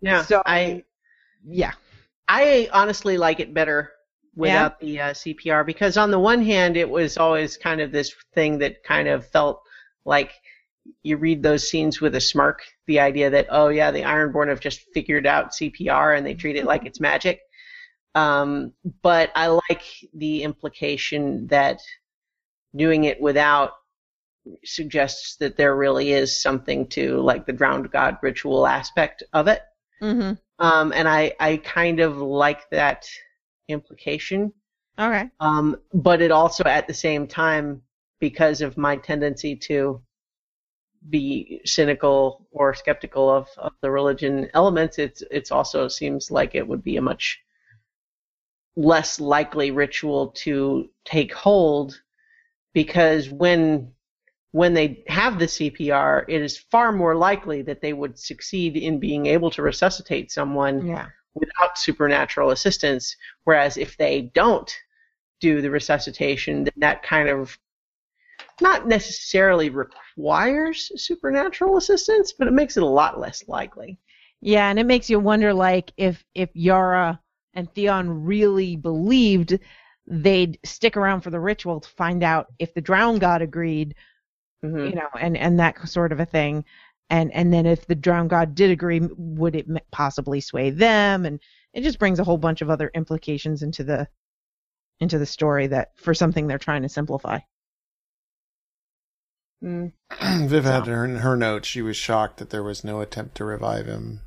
[0.00, 0.22] Yeah.
[0.24, 0.84] So- I
[1.46, 1.72] Yeah,
[2.28, 3.92] I honestly like it better
[4.34, 8.12] without the uh, CPR because on the one hand, it was always kind of this
[8.34, 9.62] thing that kind of felt
[10.04, 10.32] like
[11.02, 12.62] you read those scenes with a smirk.
[12.86, 16.56] The idea that oh yeah, the Ironborn have just figured out CPR and they treat
[16.56, 17.40] it like it's magic.
[18.14, 18.72] Um,
[19.02, 19.82] but I like
[20.14, 21.78] the implication that
[22.76, 23.72] doing it without
[24.64, 29.62] suggests that there really is something to like the drowned god ritual aspect of it.
[30.02, 30.34] mm-hmm.
[30.58, 33.06] Um, and I, I kind of like that
[33.68, 34.52] implication.
[34.98, 35.28] Okay.
[35.40, 37.82] Um, but it also at the same time,
[38.20, 40.00] because of my tendency to
[41.10, 46.66] be cynical or skeptical of, of the religion elements, it's it's also seems like it
[46.66, 47.40] would be a much
[48.76, 52.00] less likely ritual to take hold
[52.72, 53.92] because when
[54.54, 59.00] when they have the CPR, it is far more likely that they would succeed in
[59.00, 61.08] being able to resuscitate someone Yeah.
[61.34, 63.16] without supernatural assistance.
[63.42, 64.72] Whereas if they don't
[65.40, 67.58] do the resuscitation, then that kind of
[68.60, 73.98] not necessarily requires supernatural assistance, but it makes it a lot less likely.
[74.40, 77.20] Yeah, and it makes you wonder, like, if if Yara
[77.54, 79.58] and Theon really believed
[80.06, 83.96] they'd stick around for the ritual to find out if the drowned god agreed,
[84.64, 84.88] Mhm.
[84.88, 86.64] you know, and and that sort of a thing,
[87.10, 91.26] and and then if the drowned god did agree, would it possibly sway them?
[91.26, 91.40] And
[91.72, 94.08] it just brings a whole bunch of other implications into the
[95.00, 97.40] into the story that for something they're trying to simplify.
[99.62, 99.92] Mm.
[100.48, 103.44] Viv had her, in her note, she was shocked that there was no attempt to
[103.44, 104.20] revive him.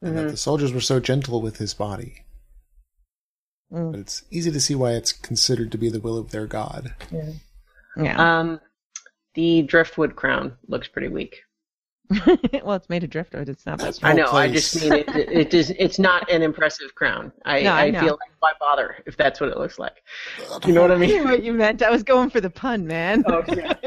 [0.00, 0.30] And that Mhm.
[0.30, 2.24] the soldiers were so gentle with his body.
[3.72, 3.90] Mm.
[3.92, 6.94] But it's easy to see why it's considered to be the will of their god.
[7.10, 7.32] Yeah.
[7.96, 8.38] Yeah.
[8.40, 8.60] Um,
[9.38, 11.42] the driftwood crown looks pretty weak.
[12.64, 13.48] well, it's made of driftwood.
[13.48, 14.10] It's not that strong.
[14.12, 14.32] I strong.
[14.32, 14.36] know.
[14.38, 15.08] I just mean it.
[15.10, 15.70] It, it is.
[15.78, 17.30] It's not an impressive crown.
[17.44, 20.02] I, No, I I, feel like why bother if that's what it looks like.
[20.66, 21.22] You know what I I mean?
[21.30, 21.82] what you meant.
[21.82, 23.22] I was going for the pun, man.
[23.28, 23.74] Oh, yeah.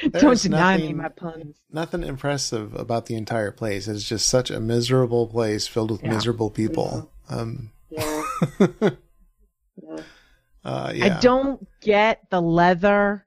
[0.00, 1.56] Don't There's deny me nothing- my puns.
[1.70, 3.86] Nothing impressive about the entire place.
[3.86, 6.12] It's just such a miserable place filled with Yeah.
[6.14, 7.10] miserable people.
[7.28, 8.22] Um, yeah.
[10.64, 11.16] Uh, yeah.
[11.16, 13.24] I don't get the leather.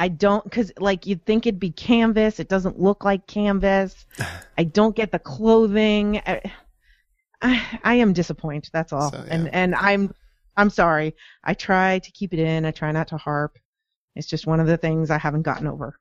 [0.00, 2.40] I don't because like you'd think it'd be canvas.
[2.40, 4.06] It doesn't look like canvas.
[4.58, 6.22] I don't get the clothing.
[6.26, 6.40] I,
[7.42, 8.70] I, I am disappointed.
[8.72, 9.12] That's all.
[9.12, 9.34] So, yeah.
[9.34, 10.14] And and I'm
[10.56, 11.14] I'm sorry.
[11.44, 12.64] I try to keep it in.
[12.64, 13.58] I try not to harp.
[14.16, 15.98] It's just one of the things I haven't gotten over.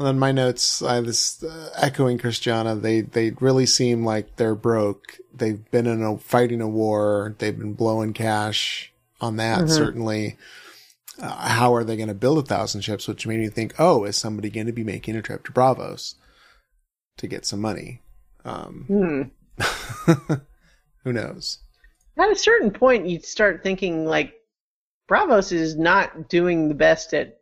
[0.00, 2.74] Well, in my notes, I was uh, echoing Christiana.
[2.74, 5.18] They they really seem like they're broke.
[5.32, 7.36] They've been in a fighting a war.
[7.38, 9.60] They've been blowing cash on that.
[9.60, 9.70] Mhm.
[9.70, 10.36] Certainly,
[11.20, 13.08] uh, how are they going to build a thousand ships?
[13.08, 16.14] Which made me think, oh, is somebody going to be making a trip to Braavos
[17.18, 18.02] to get some money?
[18.44, 18.84] Um,
[19.58, 19.62] Hmm.
[21.04, 21.58] who knows?
[22.18, 24.34] At a certain point, you'd start thinking like,
[25.10, 27.38] Braavos is not doing the best at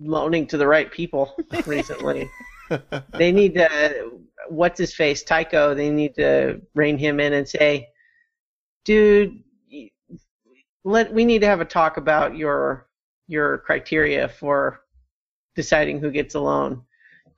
[0.00, 1.34] loaning to the right people
[1.66, 2.28] recently.
[3.12, 4.10] they need to,
[4.48, 5.74] what's his face, Tycho.
[5.74, 7.88] They need to rein him in and say,
[8.84, 9.42] dude,
[10.84, 12.86] let we need to have a talk about your
[13.26, 14.80] your criteria for
[15.56, 16.82] deciding who gets a loan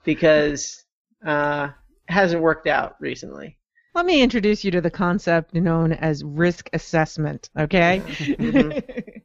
[0.04, 0.84] because
[1.24, 1.68] uh,
[2.08, 3.56] it hasn't worked out recently.
[3.94, 7.48] Let me introduce you to the concept known as risk assessment.
[7.58, 8.02] Okay.
[8.06, 8.82] Mhm.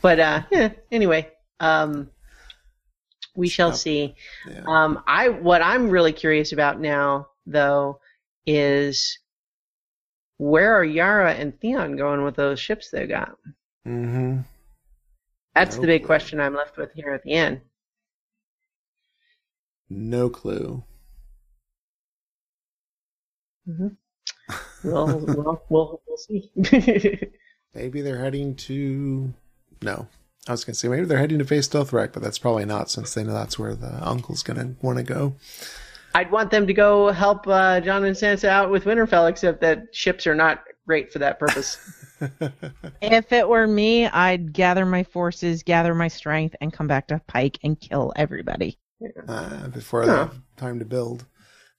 [0.00, 1.30] But uh, yeah, anyway,
[1.60, 2.10] um,
[3.34, 3.76] we shall Yep.
[3.76, 4.14] see.
[4.48, 4.62] Yeah.
[4.66, 8.00] Um, I what I'm really curious about now, though,
[8.46, 9.18] is
[10.38, 13.36] where are Yara and Theon going with those ships they got?
[13.86, 14.40] Mm-hmm.
[15.54, 16.06] That's No the big clue.
[16.06, 17.60] question I'm left with here at the end.
[19.90, 20.84] No clue.
[24.82, 26.50] We'll we'll we'll, we'll see.
[27.74, 29.34] Maybe they're heading to.
[29.82, 30.08] No,
[30.48, 33.12] I was gonna say maybe they're heading to Vaes Dothrak, but that's probably not since
[33.12, 35.34] they know that's where the uncle's gonna want to go.
[36.16, 39.94] I'd want them to go help uh, Jon and Sansa out with Winterfell, except that
[39.94, 41.76] ships are not great for that purpose.
[43.02, 47.20] if it were me, I'd gather my forces, gather my strength, and come back to
[47.26, 48.78] Pike and kill everybody.
[49.28, 50.06] uh, before Huh.
[50.06, 51.26] they have time to build.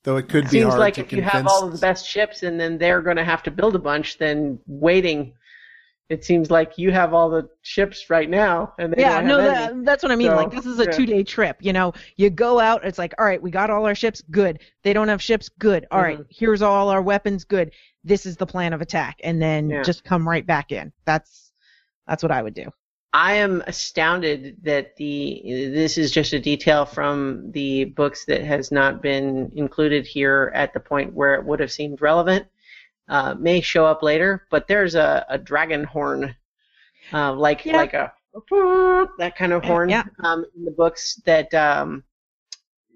[0.04, 2.08] Though it could be Seems hard like to if you have all of the best
[2.08, 5.34] ships and then they're going to have to build a bunch, then waiting.
[6.10, 9.84] It seems like you have all the ships right now, and they yeah, no, that,
[9.84, 10.30] that's what I mean.
[10.30, 10.92] So, like this is a yeah.
[10.92, 11.58] two day trip.
[11.60, 14.62] You know, you go out, it's like, all right, we got all our ships, good.
[14.84, 15.86] They don't have ships, good.
[15.92, 16.26] All right, Mhm.
[16.30, 17.74] here's all our weapons, good.
[18.06, 19.84] This is the plan of attack, and then Yeah.
[19.84, 20.94] just come right back in.
[21.06, 21.52] That's
[22.08, 22.72] that's what I would do.
[23.12, 25.42] I am astounded that the
[25.74, 30.74] this is just a detail from the books that has not been included here at
[30.74, 32.48] the point where it would have seemed relevant.
[33.10, 36.36] Uh, may show up later, but there's a, a dragon horn,
[37.14, 37.78] uh, like Yeah.
[37.78, 38.12] like a
[39.18, 40.04] that kind of horn Yeah.
[40.24, 42.04] um, in the books that um,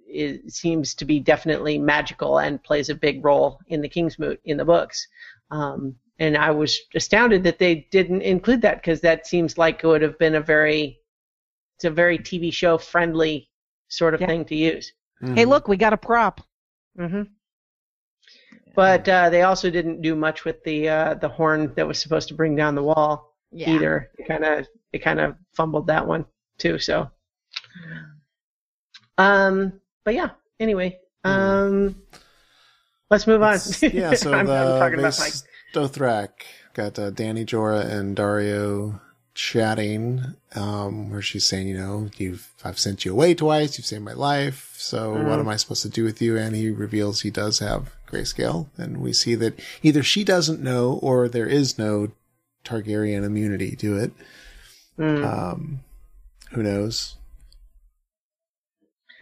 [0.06, 4.58] it seems to be definitely magical and plays a big role in the Kingsmoot in
[4.58, 5.08] the books.
[5.50, 9.88] Um, and I was astounded that they didn't include that because that seems like it
[9.88, 11.00] would have been a very,
[11.78, 13.50] it's a very TV show friendly
[13.88, 14.28] sort of Yeah.
[14.28, 14.92] thing to use.
[15.22, 15.36] Mhm.
[15.36, 16.42] Hey, look, we got a prop.
[16.98, 17.24] hmm
[18.74, 22.28] But uh, they also didn't do much with the uh, the horn that was supposed
[22.30, 23.70] to bring down the wall Yeah.
[23.72, 24.10] either.
[24.18, 26.26] It kind of it kind of fumbled that one
[26.58, 26.80] too.
[26.80, 27.10] So,
[29.18, 29.74] um,
[30.04, 30.30] but yeah.
[30.60, 31.96] Anyway, um,
[33.10, 33.56] let's move on.
[33.56, 35.34] It's- yeah, so I'm, the I'm talking about Mike.
[35.74, 36.30] Dothrak
[36.74, 39.00] got uh, Dany Jorah and Daario
[39.34, 40.22] chatting,
[40.56, 44.14] um, where she's saying, you know, you've I've sent you away twice, you've saved my
[44.14, 45.40] life, so what Mhm.
[45.42, 46.38] am I supposed to do with you?
[46.38, 51.00] And he reveals he does have grayscale, and we see that either she doesn't know
[51.02, 52.12] or there is no
[52.64, 54.12] Targaryen immunity to it.
[55.00, 55.24] Mm.
[55.24, 55.80] Um,
[56.52, 57.16] who knows?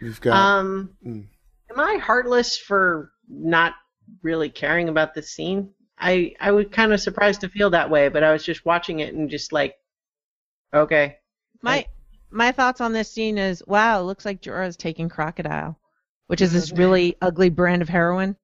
[0.00, 1.26] We've got Um, Mm.
[1.70, 3.74] am I heartless for not
[4.22, 5.72] really caring about this scene?
[5.98, 9.00] I I was kind of surprised to feel that way, but I was just watching
[9.00, 9.76] it and just like,
[10.74, 11.18] okay,
[11.62, 11.86] My
[12.30, 15.78] my thoughts on this scene is, wow, it looks like Jorah's taking crocodile,
[16.28, 18.36] which is this really ugly brand of heroin.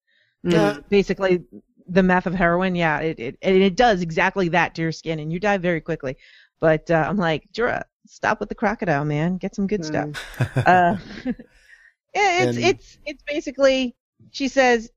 [0.53, 0.79] Yeah.
[0.89, 1.45] Basically
[1.89, 2.75] the meth of heroin.
[2.75, 5.81] Yeah, it, it and it does exactly that to your skin, and you die very
[5.81, 6.17] quickly.
[6.61, 9.37] But uh, I'm like, Jorah, stop with the crocodile, man.
[9.37, 10.09] Get some good stuff.
[10.57, 10.97] Uh,
[11.27, 13.95] yeah, it's And- it's it's basically
[14.31, 14.91] she says,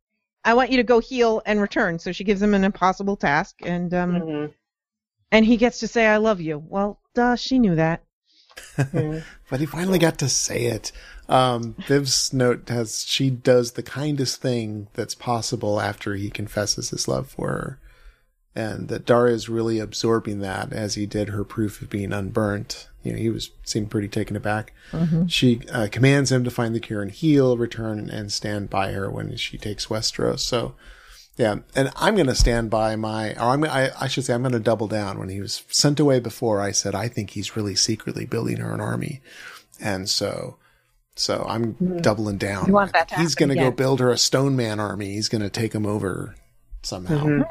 [0.46, 2.00] I want you to go heal and return.
[2.00, 4.54] So she gives him an impossible task, and um, Mhm.
[5.32, 6.58] and he gets to say, I love you.
[6.66, 8.04] Well, duh, she knew that.
[9.50, 10.92] But he finally got to say it.
[11.28, 17.08] Um, Viv's note has she does the kindest thing that's possible after he confesses his
[17.08, 17.80] love for her,
[18.56, 22.90] and that Daario is really absorbing that as he did her proof of being unburnt.
[23.04, 24.74] You know, he was seemed pretty taken aback.
[25.28, 29.10] She uh, commands him to find the cure and heal, return and stand by her
[29.10, 30.40] when she takes Westeros.
[30.42, 30.76] So
[31.40, 34.42] Yeah, and I'm going to stand by my, or I'm, I, I should say, I'm
[34.42, 35.18] going to double down.
[35.18, 38.74] When he was sent away before, I said I think he's really secretly building her
[38.74, 39.22] an army,
[39.80, 40.58] and so,
[41.16, 42.68] so I'm doubling down.
[42.68, 45.14] You want that to he's going to go build her a stone man army.
[45.14, 46.36] He's going to take him over
[46.82, 47.24] somehow.
[47.24, 47.48] Mhm.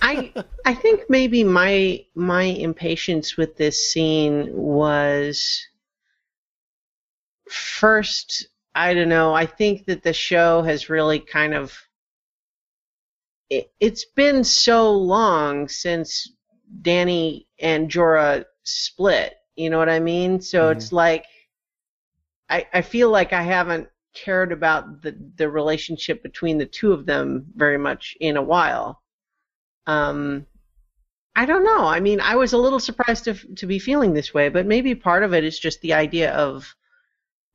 [0.00, 0.32] I
[0.64, 5.66] I think maybe my my impatience with this scene was
[7.48, 8.46] first
[8.76, 11.87] I don't know I think that the show has really kind of
[13.50, 16.32] it, it's been so long since
[16.82, 20.72] Dany and Jorah split you know what I mean so Mhm.
[20.72, 21.24] it's like
[22.50, 27.06] I I feel like I haven't cared about the the relationship between the two of
[27.06, 29.02] them very much in a while
[29.86, 30.46] um,
[31.36, 31.86] I don't know.
[31.86, 34.94] I mean, I was a little surprised to to be feeling this way, but maybe
[34.94, 36.74] part of it is just the idea of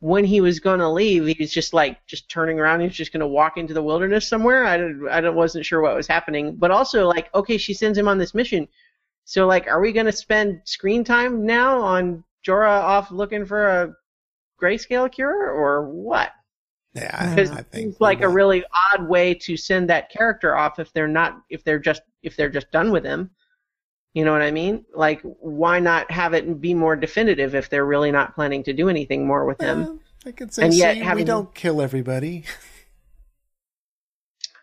[0.04, 2.82] when he was going to leave, he was just like just turning around.
[2.82, 4.66] He was just going to walk into the wilderness somewhere.
[4.66, 8.18] I I wasn't sure what was happening, but also like, okay, she sends him on
[8.18, 8.68] this mission.
[9.24, 13.66] So like, are we going to spend screen time now on Jorah off looking for
[13.66, 13.94] a
[14.62, 16.32] grayscale cure or what?
[16.94, 20.12] Yeah, I, because I it think seems like a really odd way to send that
[20.12, 23.32] character off if they're not if they're just if they're just done with him
[24.14, 27.86] you know what i mean like why not have it be more definitive if they're
[27.86, 30.98] really not planning to do anything more with him Well, I could say, And yet
[30.98, 32.46] see, we don't kill everybody.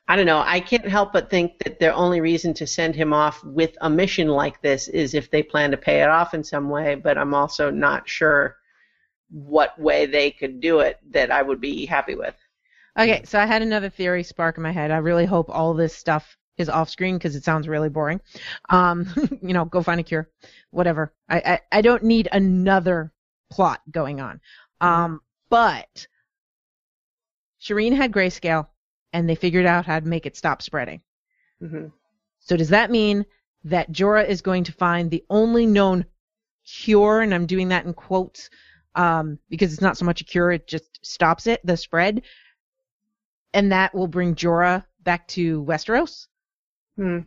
[0.08, 3.12] i don't know i can't help but think that the only reason to send him
[3.12, 6.42] off with a mission like this is if they plan to pay it off in
[6.44, 8.56] some way but i'm also not sure
[9.30, 12.34] what way they could do it that i would be happy with
[12.98, 14.90] Okay, so I had another theory spark in my head.
[14.90, 18.20] I really hope all this stuff is off screen because it sounds really boring.
[18.68, 19.06] Um,
[19.42, 20.28] you know, go find a cure,
[20.70, 21.12] whatever.
[21.28, 23.12] I, I, I don't need another
[23.50, 24.40] plot going on.
[24.80, 26.06] Um, but
[27.60, 28.68] Shireen had grayscale,
[29.12, 31.02] and they figured out how to make it stop spreading.
[31.60, 31.86] hmm
[32.40, 33.26] So does that mean
[33.64, 36.06] that Jorah is going to find the only known
[36.64, 38.48] cure, and I'm doing that in quotes,
[38.94, 42.22] um, because it's not so much a cure, it just stops it, the spread,
[43.52, 46.28] and that will bring Jorah back to Westeros?
[47.00, 47.20] Hmm.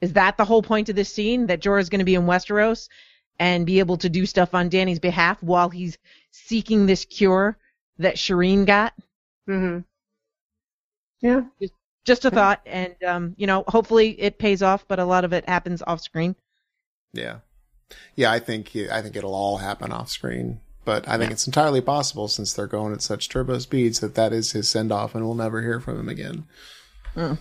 [0.00, 1.48] Is that the whole point of this scene?
[1.48, 2.88] That Jorah is going to be in Westeros
[3.40, 5.98] and be able to do stuff on Dany's behalf while he's
[6.30, 7.58] seeking this cure
[7.98, 8.94] that Shireen got?
[9.48, 9.80] Mm-hmm.
[11.26, 11.40] yeah
[12.04, 15.32] Just a thought, and um, you know, hopefully it pays off, but a lot of
[15.32, 16.36] it happens off screen.
[17.12, 17.38] Yeah,
[18.14, 18.30] yeah.
[18.30, 22.28] I think I think it'll all happen off screen, but I think it's entirely possible
[22.28, 25.34] since they're going at such turbo speeds that that is his send off, and we'll
[25.34, 26.44] never hear from him again.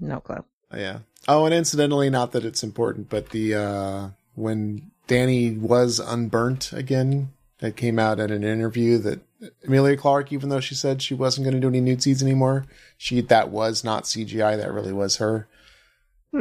[0.00, 0.44] No clue.
[0.74, 1.00] Yeah.
[1.28, 7.32] Oh, and incidentally, not that it's important, but the uh when Dany was unburnt again,
[7.58, 9.20] that came out at an interview that
[9.64, 12.66] Emilia Clarke, even though she said she wasn't going to do any nude scenes anymore,
[12.96, 14.56] she that was not CGI.
[14.56, 15.46] That really was her.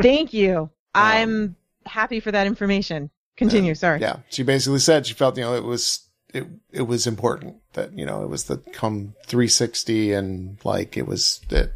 [0.02, 0.70] Thank you.
[0.94, 1.56] I'm
[1.86, 3.10] happy for that information.
[3.38, 3.76] Continue.
[3.76, 4.02] Sorry.
[4.02, 7.98] Yeah, she basically said she felt you know it was it it was important that
[7.98, 11.72] you know it was the come 360 and like it was that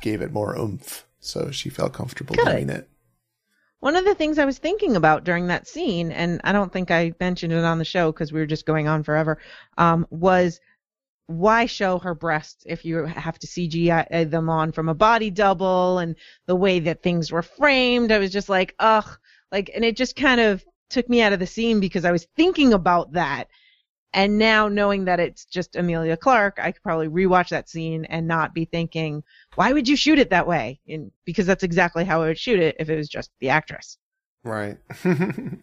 [0.00, 2.44] gave it more oomph, so she felt comfortable Good.
[2.44, 2.88] doing it.
[3.80, 6.90] One of the things I was thinking about during that scene, and I don't think
[6.90, 9.38] I mentioned it on the show because we were just going on forever,
[9.76, 10.60] um, was
[11.26, 15.98] why show her breasts if you have to CGI them on from a body double
[15.98, 16.16] and
[16.46, 18.10] the way that things were framed?
[18.10, 19.08] I was just like, ugh,
[19.52, 22.26] like, and it just kind of took me out of the scene because I was
[22.34, 23.48] thinking about that.
[24.14, 28.26] And now knowing that it's just Emilia Clarke, I could probably rewatch that scene and
[28.26, 29.22] not be thinking,
[29.54, 30.80] why would you shoot it that way?
[30.88, 33.98] And because that's exactly how I would shoot it if it was just the actress.
[34.44, 34.78] Right.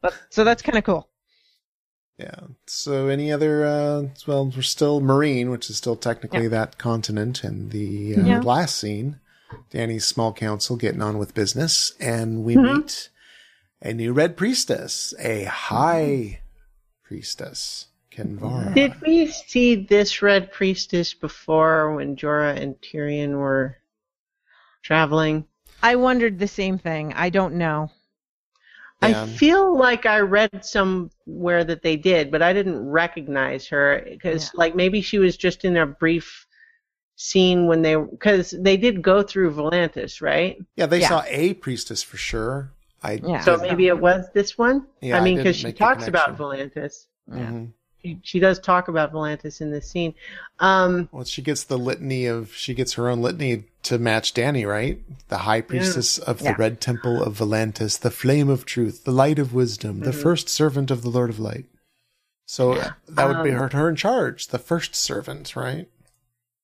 [0.00, 1.08] But so that's kind of cool.
[2.18, 2.38] Yeah.
[2.66, 3.64] So any other?
[3.66, 6.48] Uh, well, we're still Meereen, which is still technically Yeah.
[6.50, 8.40] that continent, and the uh, Yeah.
[8.40, 9.18] last scene,
[9.70, 12.74] Dany's small council getting on with business, and we Mm-hmm.
[12.76, 13.08] meet
[13.82, 16.40] a new red priestess, a high
[17.02, 17.87] priestess,
[18.18, 18.74] Kinvara.
[18.74, 23.76] Did we see this red priestess before when Jorah and Tyrion were
[24.82, 25.44] traveling?
[25.82, 27.12] I wondered the same thing.
[27.14, 27.90] I don't know.
[29.02, 29.22] Yeah.
[29.22, 34.46] I feel like I read somewhere that they did, but I didn't recognize her because,
[34.46, 34.50] Yeah.
[34.54, 36.46] like, maybe she was just in a brief
[37.14, 40.58] scene when they because they did go through Volantis, right?
[40.76, 41.08] Yeah, they Yeah.
[41.08, 42.72] saw a priestess for sure.
[43.02, 43.40] I Yeah.
[43.42, 44.86] So maybe it was this one.
[45.00, 46.72] Yeah, I I mean, because she talks about connection.
[46.72, 47.06] Volantis.
[47.30, 47.72] Mhm.
[48.02, 50.14] She, she does talk about Volantis in this scene.
[50.60, 54.66] Um, Well, she gets the litany of she gets her own litany to match Dany,
[54.68, 55.00] right?
[55.28, 56.56] The high priestess of the Yeah.
[56.56, 60.90] red temple of Volantis, the flame of truth, the light of wisdom, the first servant
[60.90, 61.66] of the Lord of Light.
[62.46, 65.88] So uh, that would be Um, her, her in charge, the first servant, right?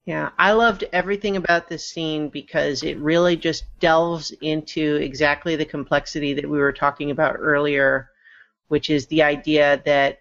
[0.07, 5.65] Yeah, I loved everything about this scene because it really just delves into exactly the
[5.65, 8.11] complexity that we were talking about earlier,
[8.69, 10.19] which is the idea that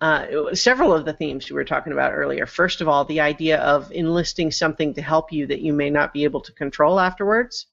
[0.00, 2.46] uh, several of the themes we were talking about earlier.
[2.46, 6.12] First of all, the idea of enlisting something to help you that you may not
[6.12, 7.66] be able to control afterwards.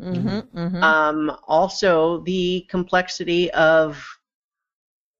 [0.00, 0.82] Mm-hmm, mm-hmm.
[0.82, 4.02] Um, also, the complexity of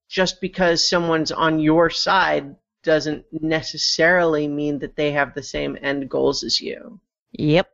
[0.09, 6.09] just because someone's on your side doesn't necessarily mean that they have the same end
[6.09, 7.01] goals as you.
[7.33, 7.71] yep.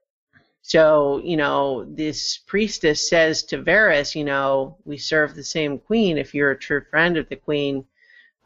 [0.63, 6.17] So, you know, this priestess says to Varys, you know, we serve the same queen.
[6.17, 7.85] If you're a true friend of the queen,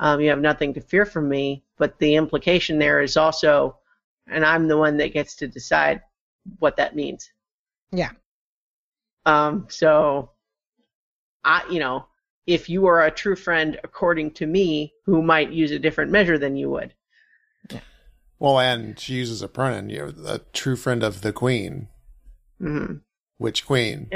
[0.01, 1.65] um, you have nothing to fear from me.
[1.77, 3.79] But the implication there is also,
[4.27, 6.03] and I'm the one that gets to decide
[6.59, 7.31] what that means.
[7.93, 8.11] Yeah.
[9.27, 10.31] Um, so,
[11.45, 12.07] I, you know,
[12.47, 16.39] if you are a true friend, according to me, who might use a different measure
[16.39, 16.95] than you would.
[18.41, 19.91] Well, and she uses a pronoun.
[19.91, 21.89] You're a true friend of the queen.
[22.59, 22.99] hmm
[23.37, 24.11] Which queen?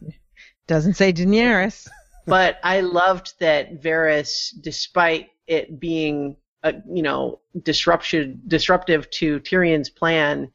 [0.66, 1.88] Doesn't say Daenerys.
[2.26, 9.90] But I loved that Varys, despite it being a, you know disruption disruptive to Tyrion's
[9.90, 10.52] plan,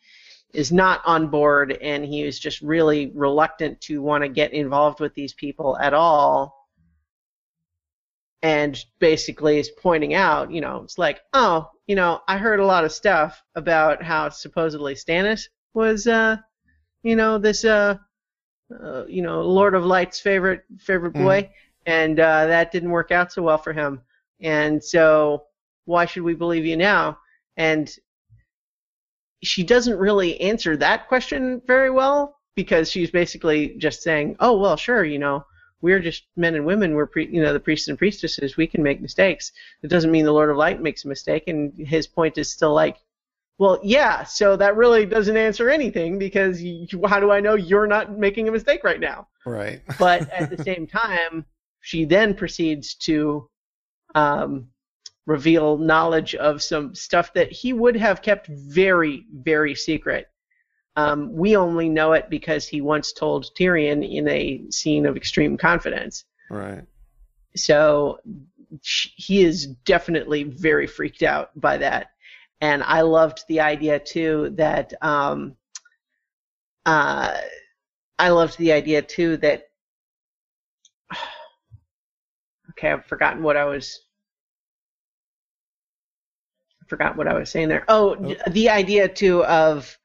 [0.53, 4.99] is not on board, and he is just really reluctant to want to get involved
[4.99, 6.55] with these people at all.
[8.41, 12.65] And basically is pointing out, you know, it's like, oh, you know, I heard a
[12.65, 16.37] lot of stuff about how supposedly Stannis was, uh,
[17.03, 17.97] you know, this, uh,
[18.71, 21.49] uh, you know, Lord of Light's favorite favorite boy,
[21.85, 24.01] and uh, that didn't work out so well for him.
[24.41, 25.45] And so,
[25.85, 27.17] why should we believe you now?
[27.55, 27.89] And
[29.43, 34.75] she doesn't really answer that question very well because she's basically just saying, "Oh well,
[34.75, 35.45] sure, you know,
[35.81, 36.93] we're just men and women.
[36.93, 38.57] We're pre- you know the priests and priestesses.
[38.57, 39.51] We can make mistakes.
[39.83, 42.73] It doesn't mean the Lord of Light makes a mistake." And his point is still
[42.73, 42.97] like,
[43.57, 47.87] "Well, yeah, so that really doesn't answer anything because you, how do I know you're
[47.87, 49.81] not making a mistake right now?" Right.
[49.99, 51.45] but at the same time,
[51.81, 53.49] she then proceeds to
[54.15, 54.67] um,
[55.25, 60.27] reveal knowledge of some stuff that he would have kept very, very secret.
[60.95, 65.55] Um, we only know it because he once told Tyrion in a scene of extreme
[65.55, 66.25] confidence.
[66.49, 66.81] Right.
[67.55, 68.19] So
[68.81, 72.11] he is definitely very freaked out by that.
[72.61, 75.55] And I loved the idea too that um,
[76.85, 77.37] uh,
[78.17, 79.63] I loved the idea too that
[82.71, 83.99] okay, I've forgotten what I was
[86.81, 87.85] I forgot what I was saying there.
[87.87, 89.97] Oh, d- the idea too of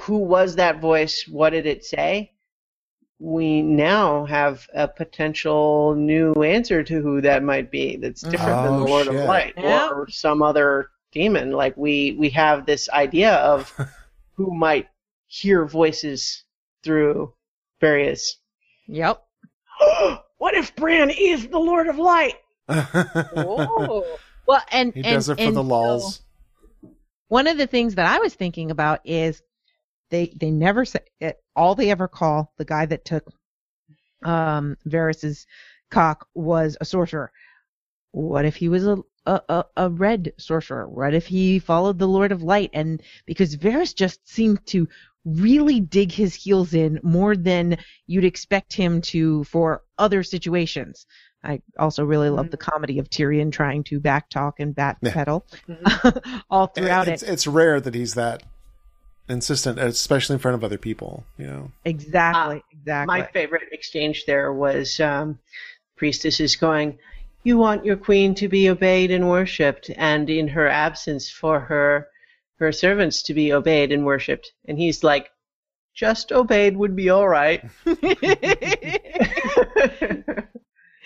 [0.00, 1.24] who was that voice?
[1.28, 2.32] What did it say?
[3.18, 7.96] We now have a potential new answer to who that might be.
[7.96, 8.32] That's mm-hmm.
[8.32, 9.14] different than Oh, the Lord shit.
[9.14, 9.88] of Light Yeah.
[9.88, 11.52] or some other demon.
[11.52, 13.74] Like we we have this idea of
[14.34, 14.88] who might
[15.26, 16.44] hear voices
[16.84, 17.32] through
[17.82, 18.34] Varys.
[18.86, 19.22] Yep.
[20.38, 22.34] what if Bran is the Lord of Light?
[22.68, 24.18] Oh.
[24.46, 26.22] Well, and he and, does it for and the so
[27.28, 29.42] one of the things that I was thinking about is
[30.10, 33.32] they they never say it, all they ever call the guy that took
[34.22, 35.46] um Varys's
[35.90, 37.32] cock was a sorcerer.
[38.12, 40.88] What if he was a a, a, a red sorcerer?
[40.88, 42.70] What if he followed the Lord of Light?
[42.72, 44.88] And because Varys just seemed to
[45.24, 51.06] really dig his heels in more than you'd expect him to for other situations.
[51.42, 55.42] I also really love the comedy of Tyrion trying to backtalk and backpedal
[56.50, 57.28] all throughout it's, it.
[57.28, 58.42] it's rare that he's that
[59.28, 61.24] insistent, especially in front of other people.
[61.38, 61.70] You know.
[61.84, 63.06] Exactly, exactly.
[63.06, 65.38] My favorite exchange there was um,
[65.96, 66.98] priestess is going,
[67.44, 72.08] "You want your queen to be obeyed and worshipped, and in her absence, for her
[72.58, 75.30] her servants to be obeyed and worshipped." And he's like,
[75.94, 77.64] "Just obeyed would be all right."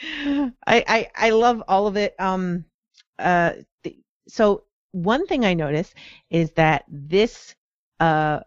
[0.03, 2.15] I, I I love all of it.
[2.19, 2.65] Um,
[3.19, 3.53] uh,
[3.85, 3.97] th-
[4.29, 5.95] so one thing I notice
[6.31, 7.55] is that this
[8.01, 8.41] uh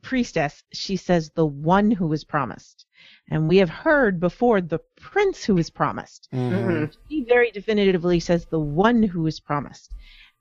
[0.00, 2.86] priestess, she says the one who was promised,
[3.30, 6.28] and we have heard before the prince who was promised.
[6.32, 6.92] Mhm.
[7.08, 9.92] She very definitively says the one who was promised,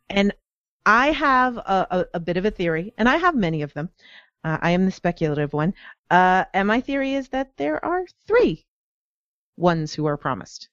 [0.10, 0.31] and
[0.85, 3.89] I have a, a, a bit of a theory, and I have many of them.
[4.44, 5.73] Uh, I am the speculative one,
[6.11, 8.65] uh, and my theory is that there are three
[9.57, 10.69] ones who are promised,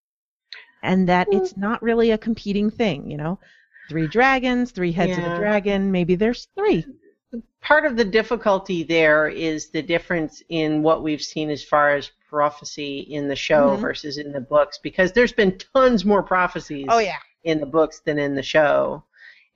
[0.82, 3.10] and that it's not really a competing thing.
[3.10, 3.40] You know,
[3.88, 5.32] three dragons, three heads of Yeah.
[5.32, 5.90] a dragon.
[5.90, 6.84] Maybe there's three.
[7.60, 12.10] Part of the difficulty there is the difference in what we've seen as far as
[12.28, 13.80] prophecy in the show Mhm.
[13.80, 17.18] versus in the books, because there's been tons more prophecies Oh yeah.
[17.44, 19.02] in the books than in the show.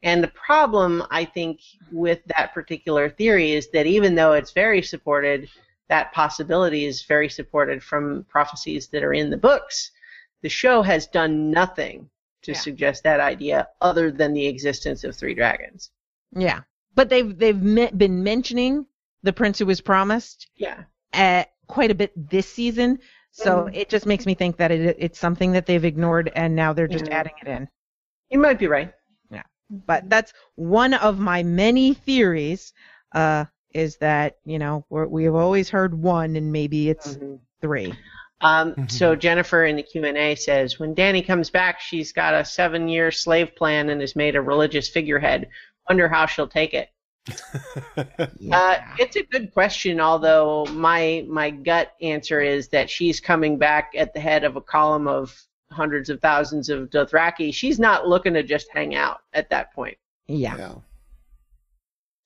[0.03, 1.61] And the problem, I think,
[1.91, 5.49] with that particular theory is that even though it's very supported,
[5.89, 9.91] that possibility is very supported from prophecies that are in the books.
[10.43, 12.09] The show has done nothing
[12.43, 12.59] to Yeah.
[12.59, 15.91] suggest that idea other than the existence of three dragons.
[16.33, 16.61] Yeah,
[16.99, 18.85] but they've they've me- been mentioning
[19.23, 20.83] the prince who was promised Yeah.
[21.13, 22.99] uh, quite a bit this season.
[23.31, 23.77] So Mhm.
[23.77, 26.89] it just makes me think that it, it's something that they've ignored, and now they're
[26.89, 27.13] just Mhm.
[27.13, 27.69] adding it in.
[28.31, 28.93] You might be right.
[29.31, 29.43] Yeah.
[29.71, 32.73] But that's one of my many theories.
[33.15, 33.45] Uh,
[33.75, 37.39] is that you know we're, we've always heard one, and maybe it's Mhm.
[37.61, 37.95] three.
[38.41, 38.91] Um, Mhm.
[38.91, 42.45] So Jennifer in the Q and A says, when Dany comes back, she's got a
[42.45, 45.49] seven-year slave plan and has made a religious figurehead.
[45.89, 46.91] Wonder how she'll take it.
[48.51, 53.93] Uh, it's a good question, although my my gut answer is that she's coming back
[53.97, 55.39] at the head of a column of
[55.71, 57.53] hundreds of thousands of Dothraki.
[57.53, 59.99] She's not looking to just hang out at that point.
[60.29, 60.57] yeah.
[60.57, 60.75] yeah.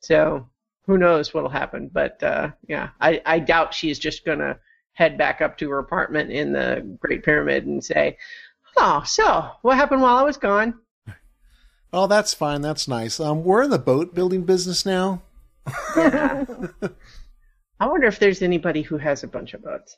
[0.01, 0.49] So
[0.87, 1.91] who knows what'll happen?
[1.93, 4.59] But uh, yeah, I, I doubt she's just gonna
[4.93, 8.19] head back up to her apartment in the Great Pyramid and say,
[8.77, 10.79] "Oh, so what happened while I was gone?"
[11.93, 12.63] Oh, that's fine.
[12.63, 13.21] That's nice.
[13.21, 15.23] Um, we're in the boat building business now.
[15.97, 16.45] Yeah.
[17.79, 19.97] I wonder if there's anybody who has a bunch of boats.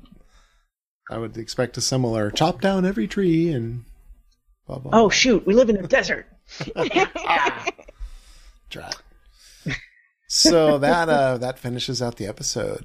[1.10, 3.84] I would expect a similar chop down every tree and
[4.66, 4.90] blah blah.
[4.94, 6.26] Oh shoot, we live in a desert.
[8.70, 8.96] Drat.
[10.28, 12.84] So that uh, that finishes out the episode.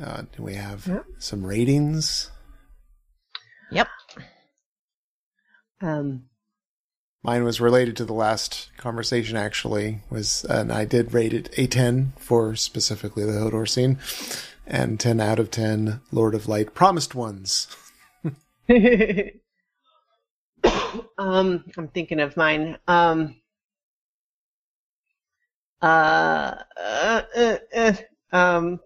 [0.00, 1.04] Uh, do we have Yep.
[1.18, 2.30] some ratings?
[3.70, 3.88] Yep.
[5.80, 6.24] Um,
[7.24, 10.00] Mine was related to the last conversation, actually.
[10.10, 13.98] Was and I did rate it a ten for specifically the Hodor scene,
[14.66, 17.66] and ten out of ten Lord of Light promised ones.
[21.18, 22.76] um, I'm thinking of mine.
[22.86, 23.36] Um,
[25.80, 27.92] uh, uh, uh, uh,
[28.32, 28.80] um,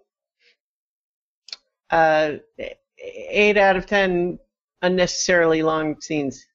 [1.90, 2.35] uh,
[2.98, 4.38] eight out of ten
[4.80, 6.46] unnecessarily long scenes.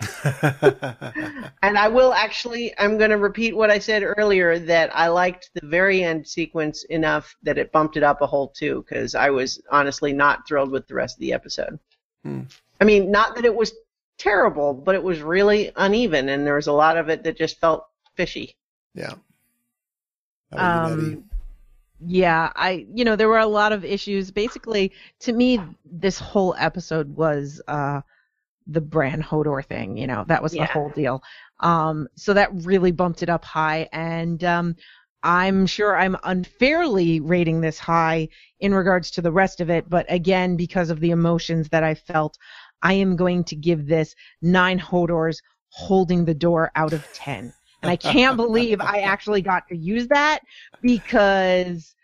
[1.62, 5.50] And I will actually, I'm going to repeat what I said earlier that I liked
[5.54, 9.28] the very end sequence enough that it bumped it up a whole two because I
[9.28, 11.78] was honestly not thrilled with the rest of the episode.
[12.24, 12.42] Hmm.
[12.80, 13.74] I mean, not that it was
[14.16, 17.60] terrible, but it was really uneven and there was a lot of it that just
[17.60, 18.56] felt fishy.
[18.94, 19.14] yeah.
[20.52, 21.14] How about you, Betty?
[21.14, 21.24] Um,
[22.06, 24.30] yeah, I you know there were a lot of issues.
[24.30, 28.00] Basically, to me, this whole episode was uh,
[28.66, 29.96] the Bran Hodor thing.
[29.96, 30.66] You know, that was Yeah.
[30.66, 31.22] the whole deal.
[31.60, 34.76] Um, so that really bumped it up high, and um,
[35.22, 38.28] I'm sure I'm unfairly rating this high
[38.60, 39.88] in regards to the rest of it.
[39.88, 42.38] But again, because of the emotions that I felt,
[42.82, 47.52] I am going to give this nine Hodors holding the door out of ten.
[47.82, 50.40] And I can't believe I actually got to use that
[50.82, 51.94] because,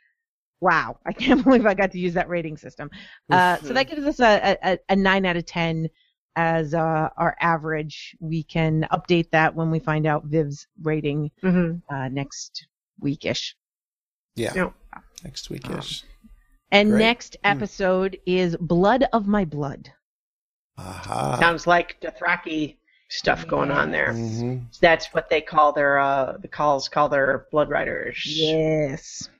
[0.60, 2.90] wow, I can't believe I got to use that rating system.
[3.30, 5.88] Uh, so that gives us a, a, a 9 out of 10
[6.36, 8.14] as uh, our average.
[8.20, 11.92] We can update that when we find out Viv's rating Mm-hmm.
[11.94, 12.66] uh, next
[13.02, 13.54] weekish.
[14.36, 14.52] Yeah.
[14.54, 14.72] Yep.
[15.24, 16.04] Next week ish.
[16.70, 16.98] And Great.
[17.00, 17.46] next Hmm.
[17.52, 19.92] episode is Blood of My Blood.
[20.78, 21.38] Aha.
[21.40, 22.76] Sounds like Dothraki
[23.08, 24.12] stuff going on there.
[24.12, 24.78] Mhm.
[24.80, 28.20] That's what they call their, uh, the calls call their blood riders.
[28.26, 29.30] Yes.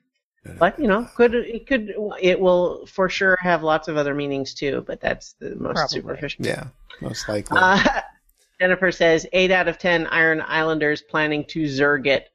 [0.59, 4.55] But you know, could it could it will for sure have lots of other meanings
[4.55, 4.85] too.
[4.87, 6.01] But that's the most Probably.
[6.01, 6.47] superficial.
[6.47, 6.65] Yeah.
[7.01, 7.59] Most likely.
[7.61, 8.01] Uh,
[8.61, 12.31] Jennifer says eight out of ten Iron Islanders planning to zerg it.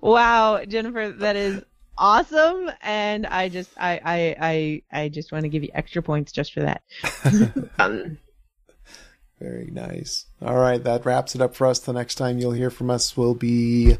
[0.02, 1.62] wow, Jennifer, that is
[1.96, 6.32] awesome, and I just I I I, I just want to give you extra points
[6.32, 6.82] just for that.
[7.78, 8.18] Um,
[9.40, 10.26] Very nice.
[10.42, 11.78] All right, that wraps it up for us.
[11.78, 13.96] The next time you'll hear from us will be,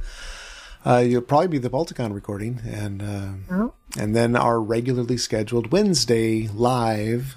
[0.85, 3.73] uh, you'll probably be the Balticon recording, and uh, Oh.
[3.97, 7.37] and then our regularly scheduled Wednesday live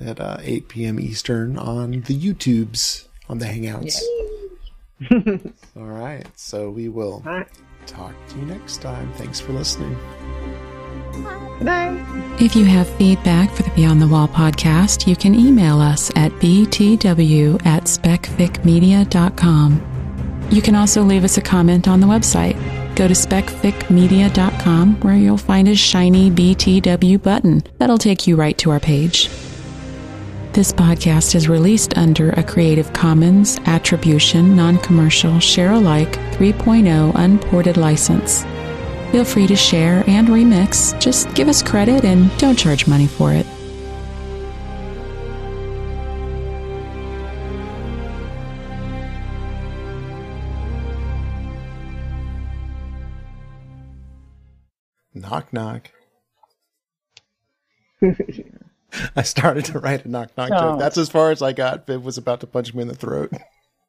[0.00, 0.98] at uh, 8 p.m.
[0.98, 4.00] Eastern on the YouTubes on the Hangouts.
[5.76, 7.48] All right, so we will right.
[7.86, 9.12] talk to you next time.
[9.14, 9.96] Thanks for listening.
[12.40, 16.32] If you have feedback for the Beyond the Wall podcast, you can email us at
[16.32, 20.48] btw at specficmedia.com.
[20.50, 22.56] You can also leave us a comment on the website.
[22.96, 28.70] Go to specficmedia.com where you'll find a shiny BTW button that'll take you right to
[28.70, 29.28] our page.
[30.52, 37.78] This podcast is released under a Creative Commons Attribution Non Commercial Share Alike 3.0 Unported
[37.78, 38.44] license.
[39.12, 40.98] Feel free to share and remix.
[40.98, 43.44] Just give us credit and don't charge money for it.
[55.12, 55.90] Knock, knock.
[59.14, 60.78] I started to write a knock knock joke.
[60.78, 61.86] That's as far as I got.
[61.86, 63.30] Viv was about to punch me in the throat.